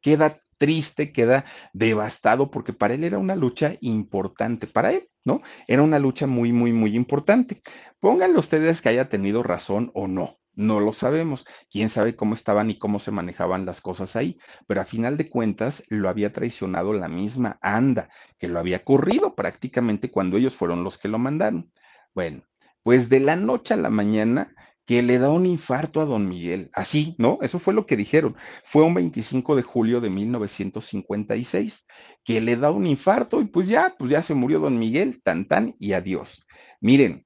queda 0.00 0.40
triste, 0.58 1.12
queda 1.12 1.44
devastado 1.72 2.50
porque 2.50 2.72
para 2.72 2.94
él 2.94 3.02
era 3.02 3.18
una 3.18 3.34
lucha 3.34 3.76
importante, 3.80 4.68
para 4.68 4.92
él, 4.92 5.08
¿no? 5.24 5.42
Era 5.66 5.82
una 5.82 5.98
lucha 5.98 6.28
muy, 6.28 6.52
muy, 6.52 6.72
muy 6.72 6.94
importante. 6.94 7.62
Pónganle 7.98 8.38
ustedes 8.38 8.80
que 8.80 8.90
haya 8.90 9.08
tenido 9.08 9.42
razón 9.42 9.90
o 9.94 10.06
no. 10.06 10.38
No 10.54 10.80
lo 10.80 10.92
sabemos. 10.92 11.46
Quién 11.70 11.88
sabe 11.90 12.14
cómo 12.14 12.34
estaban 12.34 12.70
y 12.70 12.78
cómo 12.78 12.98
se 12.98 13.10
manejaban 13.10 13.64
las 13.64 13.80
cosas 13.80 14.16
ahí. 14.16 14.38
Pero 14.66 14.80
a 14.80 14.84
final 14.84 15.16
de 15.16 15.28
cuentas 15.28 15.84
lo 15.88 16.08
había 16.08 16.32
traicionado 16.32 16.92
la 16.92 17.08
misma 17.08 17.58
Anda, 17.62 18.10
que 18.38 18.48
lo 18.48 18.58
había 18.58 18.84
corrido 18.84 19.34
prácticamente 19.34 20.10
cuando 20.10 20.36
ellos 20.36 20.54
fueron 20.54 20.84
los 20.84 20.98
que 20.98 21.08
lo 21.08 21.18
mandaron. 21.18 21.72
Bueno, 22.14 22.42
pues 22.82 23.08
de 23.08 23.20
la 23.20 23.36
noche 23.36 23.74
a 23.74 23.78
la 23.78 23.90
mañana 23.90 24.48
que 24.86 25.02
le 25.02 25.18
da 25.18 25.30
un 25.30 25.46
infarto 25.46 26.00
a 26.00 26.04
don 26.04 26.28
Miguel. 26.28 26.70
Así, 26.72 27.14
¿no? 27.18 27.38
Eso 27.40 27.58
fue 27.58 27.74
lo 27.74 27.86
que 27.86 27.96
dijeron. 27.96 28.36
Fue 28.64 28.82
un 28.82 28.94
25 28.94 29.56
de 29.56 29.62
julio 29.62 30.00
de 30.00 30.10
1956, 30.10 31.86
que 32.24 32.40
le 32.40 32.56
da 32.56 32.70
un 32.70 32.86
infarto 32.86 33.40
y 33.40 33.46
pues 33.46 33.68
ya, 33.68 33.94
pues 33.98 34.10
ya 34.10 34.22
se 34.22 34.34
murió 34.34 34.58
don 34.60 34.78
Miguel, 34.78 35.22
tan 35.22 35.46
tan 35.46 35.76
y 35.78 35.92
adiós. 35.92 36.46
Miren, 36.80 37.24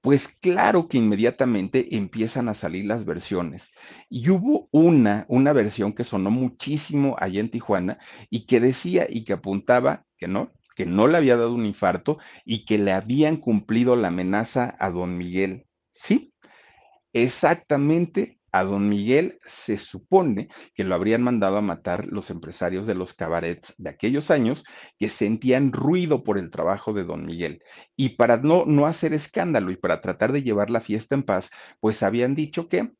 pues 0.00 0.28
claro 0.28 0.88
que 0.88 0.98
inmediatamente 0.98 1.96
empiezan 1.96 2.48
a 2.48 2.54
salir 2.54 2.86
las 2.86 3.04
versiones. 3.04 3.70
Y 4.08 4.30
hubo 4.30 4.68
una, 4.72 5.26
una 5.28 5.52
versión 5.52 5.92
que 5.92 6.04
sonó 6.04 6.30
muchísimo 6.30 7.16
allá 7.18 7.40
en 7.40 7.50
Tijuana 7.50 7.98
y 8.30 8.46
que 8.46 8.60
decía 8.60 9.06
y 9.08 9.24
que 9.24 9.34
apuntaba 9.34 10.06
que 10.16 10.26
no, 10.26 10.52
que 10.74 10.86
no 10.86 11.06
le 11.06 11.18
había 11.18 11.36
dado 11.36 11.54
un 11.54 11.66
infarto 11.66 12.18
y 12.44 12.64
que 12.64 12.78
le 12.78 12.92
habían 12.92 13.36
cumplido 13.36 13.94
la 13.96 14.08
amenaza 14.08 14.74
a 14.78 14.90
don 14.90 15.18
Miguel. 15.18 15.66
Sí, 15.92 16.32
exactamente 17.12 18.39
a 18.52 18.64
don 18.64 18.88
Miguel 18.88 19.38
se 19.46 19.78
supone 19.78 20.48
que 20.74 20.84
lo 20.84 20.94
habrían 20.94 21.22
mandado 21.22 21.56
a 21.56 21.62
matar 21.62 22.06
los 22.06 22.30
empresarios 22.30 22.86
de 22.86 22.94
los 22.94 23.14
cabarets 23.14 23.74
de 23.78 23.90
aquellos 23.90 24.30
años 24.30 24.64
que 24.98 25.08
sentían 25.08 25.72
ruido 25.72 26.24
por 26.24 26.38
el 26.38 26.50
trabajo 26.50 26.92
de 26.92 27.04
don 27.04 27.26
Miguel. 27.26 27.62
Y 27.96 28.10
para 28.10 28.36
no, 28.38 28.64
no 28.66 28.86
hacer 28.86 29.12
escándalo 29.14 29.70
y 29.70 29.76
para 29.76 30.00
tratar 30.00 30.32
de 30.32 30.42
llevar 30.42 30.70
la 30.70 30.80
fiesta 30.80 31.14
en 31.14 31.22
paz, 31.22 31.50
pues 31.80 32.02
habían 32.02 32.34
dicho 32.34 32.68
que 32.68 32.92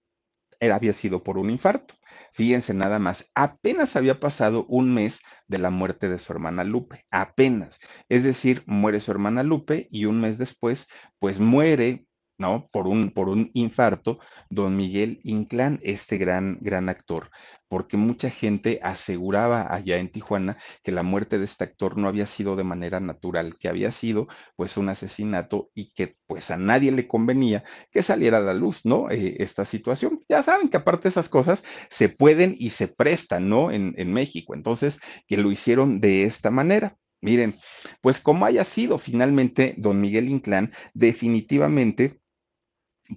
había 0.61 0.93
sido 0.93 1.23
por 1.23 1.39
un 1.39 1.51
infarto. 1.51 1.95
Fíjense 2.33 2.75
nada 2.75 2.99
más, 2.99 3.31
apenas 3.35 3.97
había 3.97 4.21
pasado 4.21 4.67
un 4.67 4.93
mes 4.93 5.21
de 5.49 5.59
la 5.59 5.71
muerte 5.71 6.09
de 6.09 6.19
su 6.19 6.33
hermana 6.33 6.65
Lupe, 6.65 7.07
apenas. 7.11 7.81
Es 8.09 8.23
decir, 8.23 8.63
muere 8.67 9.01
su 9.01 9.11
hermana 9.11 9.43
Lupe 9.43 9.89
y 9.91 10.05
un 10.05 10.21
mes 10.21 10.39
después, 10.39 10.87
pues 11.19 11.41
muere 11.41 12.07
¿no? 12.41 12.69
Por 12.73 12.89
un, 12.89 13.11
por 13.11 13.29
un 13.29 13.51
infarto, 13.55 14.19
don 14.49 14.77
Miguel 14.77 15.21
Inclán, 15.23 15.79
este 15.83 16.17
gran, 16.19 16.59
gran 16.61 16.89
actor, 16.89 17.31
porque 17.69 17.97
mucha 17.97 18.31
gente 18.31 18.81
aseguraba 18.83 19.73
allá 19.73 19.99
en 19.99 20.11
Tijuana 20.11 20.57
que 20.83 20.91
la 20.91 21.05
muerte 21.05 21.39
de 21.39 21.45
este 21.45 21.65
actor 21.65 21.97
no 21.99 22.09
había 22.09 22.27
sido 22.27 22.57
de 22.57 22.65
manera 22.65 22.99
natural, 22.99 23.57
que 23.59 23.69
había 23.69 23.93
sido 23.93 24.27
pues 24.57 24.77
un 24.77 24.89
asesinato 24.89 25.71
y 25.75 25.93
que 25.93 26.17
pues 26.27 26.51
a 26.51 26.57
nadie 26.57 26.91
le 26.93 27.07
convenía 27.07 27.63
que 27.93 28.03
saliera 28.03 28.39
a 28.39 28.41
la 28.41 28.55
luz, 28.55 28.85
¿no? 28.85 29.11
Eh, 29.11 29.37
esta 29.39 29.65
situación. 29.65 30.25
Ya 30.29 30.43
saben 30.43 30.69
que 30.71 30.79
aparte 30.79 31.09
esas 31.09 31.29
cosas 31.29 31.63
se 31.91 32.09
pueden 32.09 32.57
y 32.59 32.71
se 32.71 32.89
prestan, 32.89 33.49
¿no? 33.49 33.71
En, 33.71 33.95
en 33.99 34.13
México. 34.13 34.55
Entonces, 34.55 34.99
que 35.29 35.37
lo 35.37 35.53
hicieron 35.53 36.01
de 36.01 36.25
esta 36.25 36.51
manera. 36.51 36.97
Miren, 37.23 37.57
pues 38.01 38.19
como 38.21 38.47
haya 38.47 38.65
sido 38.65 38.97
finalmente 38.99 39.75
don 39.77 40.01
Miguel 40.01 40.31
Inclán, 40.31 40.73
definitivamente 40.95 42.20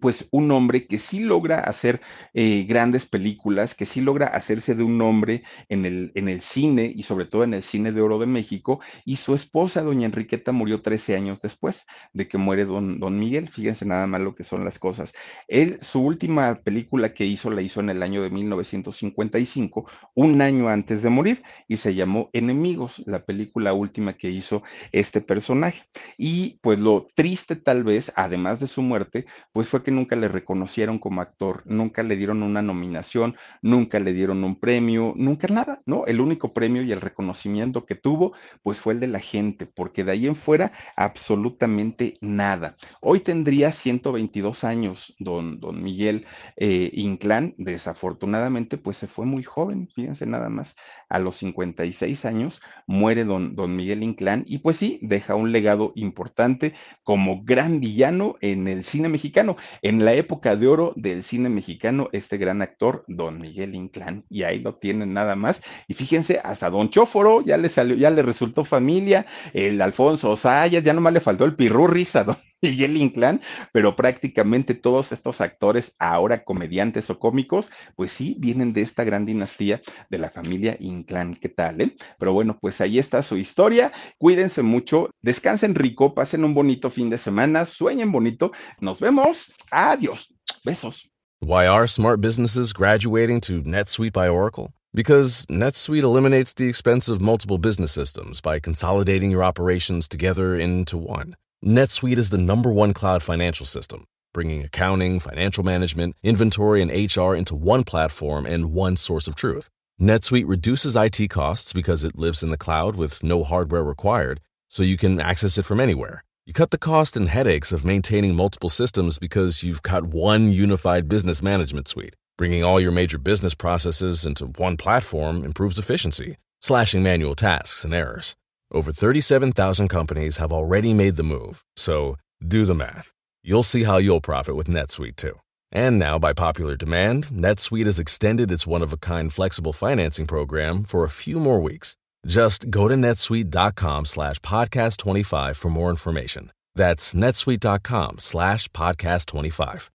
pues 0.01 0.27
un 0.31 0.51
hombre 0.51 0.87
que 0.87 0.97
sí 0.97 1.19
logra 1.19 1.59
hacer 1.59 2.01
eh, 2.33 2.65
grandes 2.67 3.05
películas, 3.05 3.75
que 3.75 3.85
sí 3.85 4.01
logra 4.01 4.27
hacerse 4.27 4.75
de 4.75 4.83
un 4.83 4.97
nombre 4.97 5.43
en 5.69 5.85
el, 5.85 6.11
en 6.15 6.29
el 6.29 6.41
cine 6.41 6.91
y 6.95 7.03
sobre 7.03 7.25
todo 7.25 7.43
en 7.43 7.53
el 7.53 7.63
cine 7.63 7.91
de 7.91 8.01
oro 8.01 8.19
de 8.19 8.25
México, 8.25 8.79
y 9.05 9.17
su 9.17 9.35
esposa, 9.35 9.81
doña 9.81 10.05
Enriqueta, 10.05 10.51
murió 10.51 10.81
13 10.81 11.15
años 11.15 11.41
después 11.41 11.85
de 12.13 12.27
que 12.27 12.37
muere 12.37 12.65
don, 12.65 12.99
don 12.99 13.17
Miguel, 13.19 13.49
fíjense 13.49 13.85
nada 13.85 14.07
más 14.07 14.21
lo 14.21 14.35
que 14.35 14.43
son 14.43 14.65
las 14.65 14.79
cosas. 14.79 15.13
Él, 15.47 15.77
su 15.81 16.01
última 16.01 16.55
película 16.63 17.13
que 17.13 17.25
hizo, 17.25 17.49
la 17.49 17.61
hizo 17.61 17.79
en 17.79 17.89
el 17.89 18.03
año 18.03 18.21
de 18.21 18.29
1955, 18.29 19.89
un 20.15 20.41
año 20.41 20.69
antes 20.69 21.03
de 21.03 21.09
morir, 21.09 21.43
y 21.67 21.77
se 21.77 21.95
llamó 21.95 22.29
Enemigos, 22.33 23.03
la 23.05 23.25
película 23.25 23.73
última 23.73 24.13
que 24.13 24.29
hizo 24.29 24.63
este 24.91 25.21
personaje. 25.21 25.83
Y 26.17 26.59
pues 26.61 26.79
lo 26.79 27.07
triste 27.15 27.55
tal 27.55 27.83
vez, 27.83 28.11
además 28.15 28.59
de 28.59 28.67
su 28.67 28.81
muerte, 28.81 29.25
pues 29.51 29.67
fue 29.67 29.82
que 29.83 29.91
nunca 29.91 30.15
le 30.15 30.27
reconocieron 30.27 30.99
como 30.99 31.21
actor, 31.21 31.63
nunca 31.65 32.03
le 32.03 32.15
dieron 32.15 32.43
una 32.43 32.61
nominación, 32.61 33.35
nunca 33.61 33.99
le 33.99 34.13
dieron 34.13 34.43
un 34.43 34.59
premio, 34.59 35.13
nunca 35.15 35.47
nada, 35.47 35.81
¿no? 35.85 36.05
El 36.05 36.21
único 36.21 36.53
premio 36.53 36.83
y 36.83 36.91
el 36.91 37.01
reconocimiento 37.01 37.85
que 37.85 37.95
tuvo, 37.95 38.33
pues 38.61 38.79
fue 38.79 38.93
el 38.93 38.99
de 38.99 39.07
la 39.07 39.19
gente, 39.19 39.65
porque 39.65 40.03
de 40.03 40.11
ahí 40.11 40.27
en 40.27 40.35
fuera, 40.35 40.71
absolutamente 40.95 42.15
nada. 42.21 42.75
Hoy 43.01 43.19
tendría 43.19 43.71
122 43.71 44.63
años, 44.63 45.15
don, 45.19 45.59
don 45.59 45.83
Miguel 45.83 46.25
eh, 46.57 46.89
Inclán, 46.93 47.53
desafortunadamente, 47.57 48.77
pues 48.77 48.97
se 48.97 49.07
fue 49.07 49.25
muy 49.25 49.43
joven, 49.43 49.89
fíjense 49.93 50.25
nada 50.25 50.49
más, 50.49 50.75
a 51.09 51.19
los 51.19 51.35
56 51.37 52.25
años 52.25 52.61
muere 52.87 53.23
don, 53.23 53.55
don 53.55 53.75
Miguel 53.75 54.03
Inclán 54.03 54.43
y 54.47 54.59
pues 54.59 54.77
sí, 54.77 54.99
deja 55.01 55.35
un 55.35 55.51
legado 55.51 55.91
importante 55.95 56.73
como 57.03 57.43
gran 57.43 57.79
villano 57.79 58.35
en 58.41 58.67
el 58.67 58.83
cine 58.83 59.09
mexicano 59.09 59.57
en 59.81 60.05
la 60.05 60.13
época 60.13 60.55
de 60.55 60.67
oro 60.67 60.93
del 60.95 61.23
cine 61.23 61.49
mexicano, 61.49 62.09
este 62.11 62.37
gran 62.37 62.61
actor, 62.61 63.03
don 63.07 63.39
Miguel 63.39 63.75
Inclán, 63.75 64.25
y 64.29 64.43
ahí 64.43 64.59
lo 64.59 64.75
tienen 64.75 65.13
nada 65.13 65.35
más. 65.35 65.61
Y 65.87 65.93
fíjense, 65.93 66.39
hasta 66.43 66.69
don 66.69 66.89
Chóforo 66.89 67.41
ya 67.41 67.57
le 67.57 67.69
salió, 67.69 67.95
ya 67.95 68.09
le 68.09 68.21
resultó 68.21 68.65
familia, 68.65 69.25
el 69.53 69.81
Alfonso 69.81 70.31
Osayas, 70.31 70.83
ya 70.83 70.93
nomás 70.93 71.13
le 71.13 71.21
faltó 71.21 71.45
el 71.45 71.55
pirurris 71.55 72.15
a 72.15 72.23
don 72.23 72.37
Miguel 72.63 72.97
Inclán, 72.97 73.41
pero 73.73 73.95
prácticamente 73.95 74.73
todos 74.73 75.11
estos 75.11 75.41
actores, 75.41 75.95
ahora 75.99 76.43
comediantes 76.43 77.09
o 77.09 77.19
cómicos, 77.19 77.69
pues 77.95 78.11
sí, 78.11 78.35
vienen 78.39 78.73
de 78.73 78.81
esta 78.81 79.03
gran 79.03 79.25
dinastía 79.25 79.81
de 80.09 80.17
la 80.17 80.29
familia 80.29 80.77
Inclán. 80.79 81.35
¿Qué 81.35 81.49
tal? 81.49 81.81
Eh? 81.81 81.95
Pero 82.17 82.33
bueno, 82.33 82.57
pues 82.59 82.79
ahí 82.81 82.97
está 82.99 83.21
su 83.21 83.37
historia. 83.37 83.91
Cuídense 84.17 84.63
mucho, 84.63 85.09
descansen 85.21 85.75
rico, 85.75 86.15
pasen 86.15 86.45
un 86.45 86.53
bonito 86.53 86.89
fin 86.89 87.09
de 87.09 87.17
semana, 87.17 87.65
sueñen 87.65 88.11
bonito. 88.11 88.51
Nos 88.79 88.99
vemos. 88.99 89.51
Adiós. 89.69 90.33
Besos. 90.63 91.09
Why 91.41 91.67
are 91.67 91.87
smart 91.87 92.21
businesses 92.21 92.71
graduating 92.71 93.41
to 93.41 93.61
NetSuite 93.63 94.13
by 94.13 94.29
Oracle? 94.29 94.71
Because 94.93 95.45
NetSuite 95.47 96.03
eliminates 96.03 96.53
the 96.53 96.69
expense 96.69 97.09
of 97.09 97.19
multiple 97.19 97.57
business 97.57 97.91
systems 97.91 98.39
by 98.39 98.61
consolidating 98.61 99.31
your 99.31 99.43
operations 99.43 100.07
together 100.07 100.55
into 100.55 100.97
one. 100.97 101.35
NetSuite 101.63 102.17
is 102.17 102.29
the 102.29 102.37
number 102.37 102.73
one 102.73 102.93
cloud 102.93 103.23
financial 103.23 103.65
system, 103.65 104.03
bringing 104.33 104.65
accounting, 104.65 105.21
financial 105.21 105.63
management, 105.63 106.13
inventory, 106.21 106.81
and 106.81 106.91
HR 106.91 107.33
into 107.33 107.55
one 107.55 107.85
platform 107.85 108.45
and 108.45 108.73
one 108.73 108.97
source 108.97 109.29
of 109.29 109.35
truth. 109.35 109.69
NetSuite 110.01 110.45
reduces 110.45 110.97
IT 110.97 111.29
costs 111.29 111.71
because 111.71 112.03
it 112.03 112.17
lives 112.17 112.43
in 112.43 112.49
the 112.49 112.57
cloud 112.57 112.97
with 112.97 113.23
no 113.23 113.45
hardware 113.45 113.83
required, 113.83 114.41
so 114.67 114.83
you 114.83 114.97
can 114.97 115.21
access 115.21 115.57
it 115.57 115.63
from 115.63 115.79
anywhere. 115.79 116.25
You 116.45 116.51
cut 116.51 116.71
the 116.71 116.77
cost 116.77 117.15
and 117.15 117.29
headaches 117.29 117.71
of 117.71 117.85
maintaining 117.85 118.35
multiple 118.35 118.67
systems 118.67 119.17
because 119.17 119.63
you've 119.63 119.83
got 119.83 120.03
one 120.03 120.51
unified 120.51 121.07
business 121.07 121.41
management 121.41 121.87
suite. 121.87 122.17
Bringing 122.37 122.65
all 122.65 122.81
your 122.81 122.91
major 122.91 123.17
business 123.17 123.53
processes 123.53 124.25
into 124.25 124.47
one 124.47 124.75
platform 124.75 125.45
improves 125.45 125.79
efficiency, 125.79 126.35
slashing 126.59 127.03
manual 127.03 127.35
tasks 127.35 127.85
and 127.85 127.93
errors. 127.93 128.35
Over 128.73 128.91
37,000 128.91 129.87
companies 129.87 130.37
have 130.37 130.51
already 130.51 130.95
made 130.95 131.15
the 131.15 131.23
move, 131.23 131.63
so 131.75 132.17
do 132.45 132.65
the 132.65 132.73
math. 132.73 133.13
You'll 133.43 133.61
see 133.61 133.83
how 133.83 133.97
you'll 133.97 134.19
profit 134.21 134.55
with 134.55 134.67
NetSuite 134.67 135.15
too. 135.15 135.39
And 135.71 135.99
now, 135.99 136.17
by 136.17 136.33
popular 136.33 136.75
demand, 136.75 137.27
NetSuite 137.27 137.85
has 137.85 137.99
extended 137.99 138.51
its 138.51 138.65
one-of-a-kind 138.65 139.31
flexible 139.31 139.73
financing 139.73 140.25
program 140.25 140.83
for 140.85 141.03
a 141.03 141.09
few 141.09 141.39
more 141.39 141.59
weeks. 141.59 141.97
Just 142.25 142.71
go 142.71 142.87
to 142.87 142.95
netsuite.com 142.95 144.05
slash 144.05 144.39
podcast25 144.39 145.55
for 145.55 145.69
more 145.69 145.89
information. 145.91 146.51
That's 146.73 147.13
netsuite.com 147.13 148.19
slash 148.19 148.69
podcast25. 148.69 149.92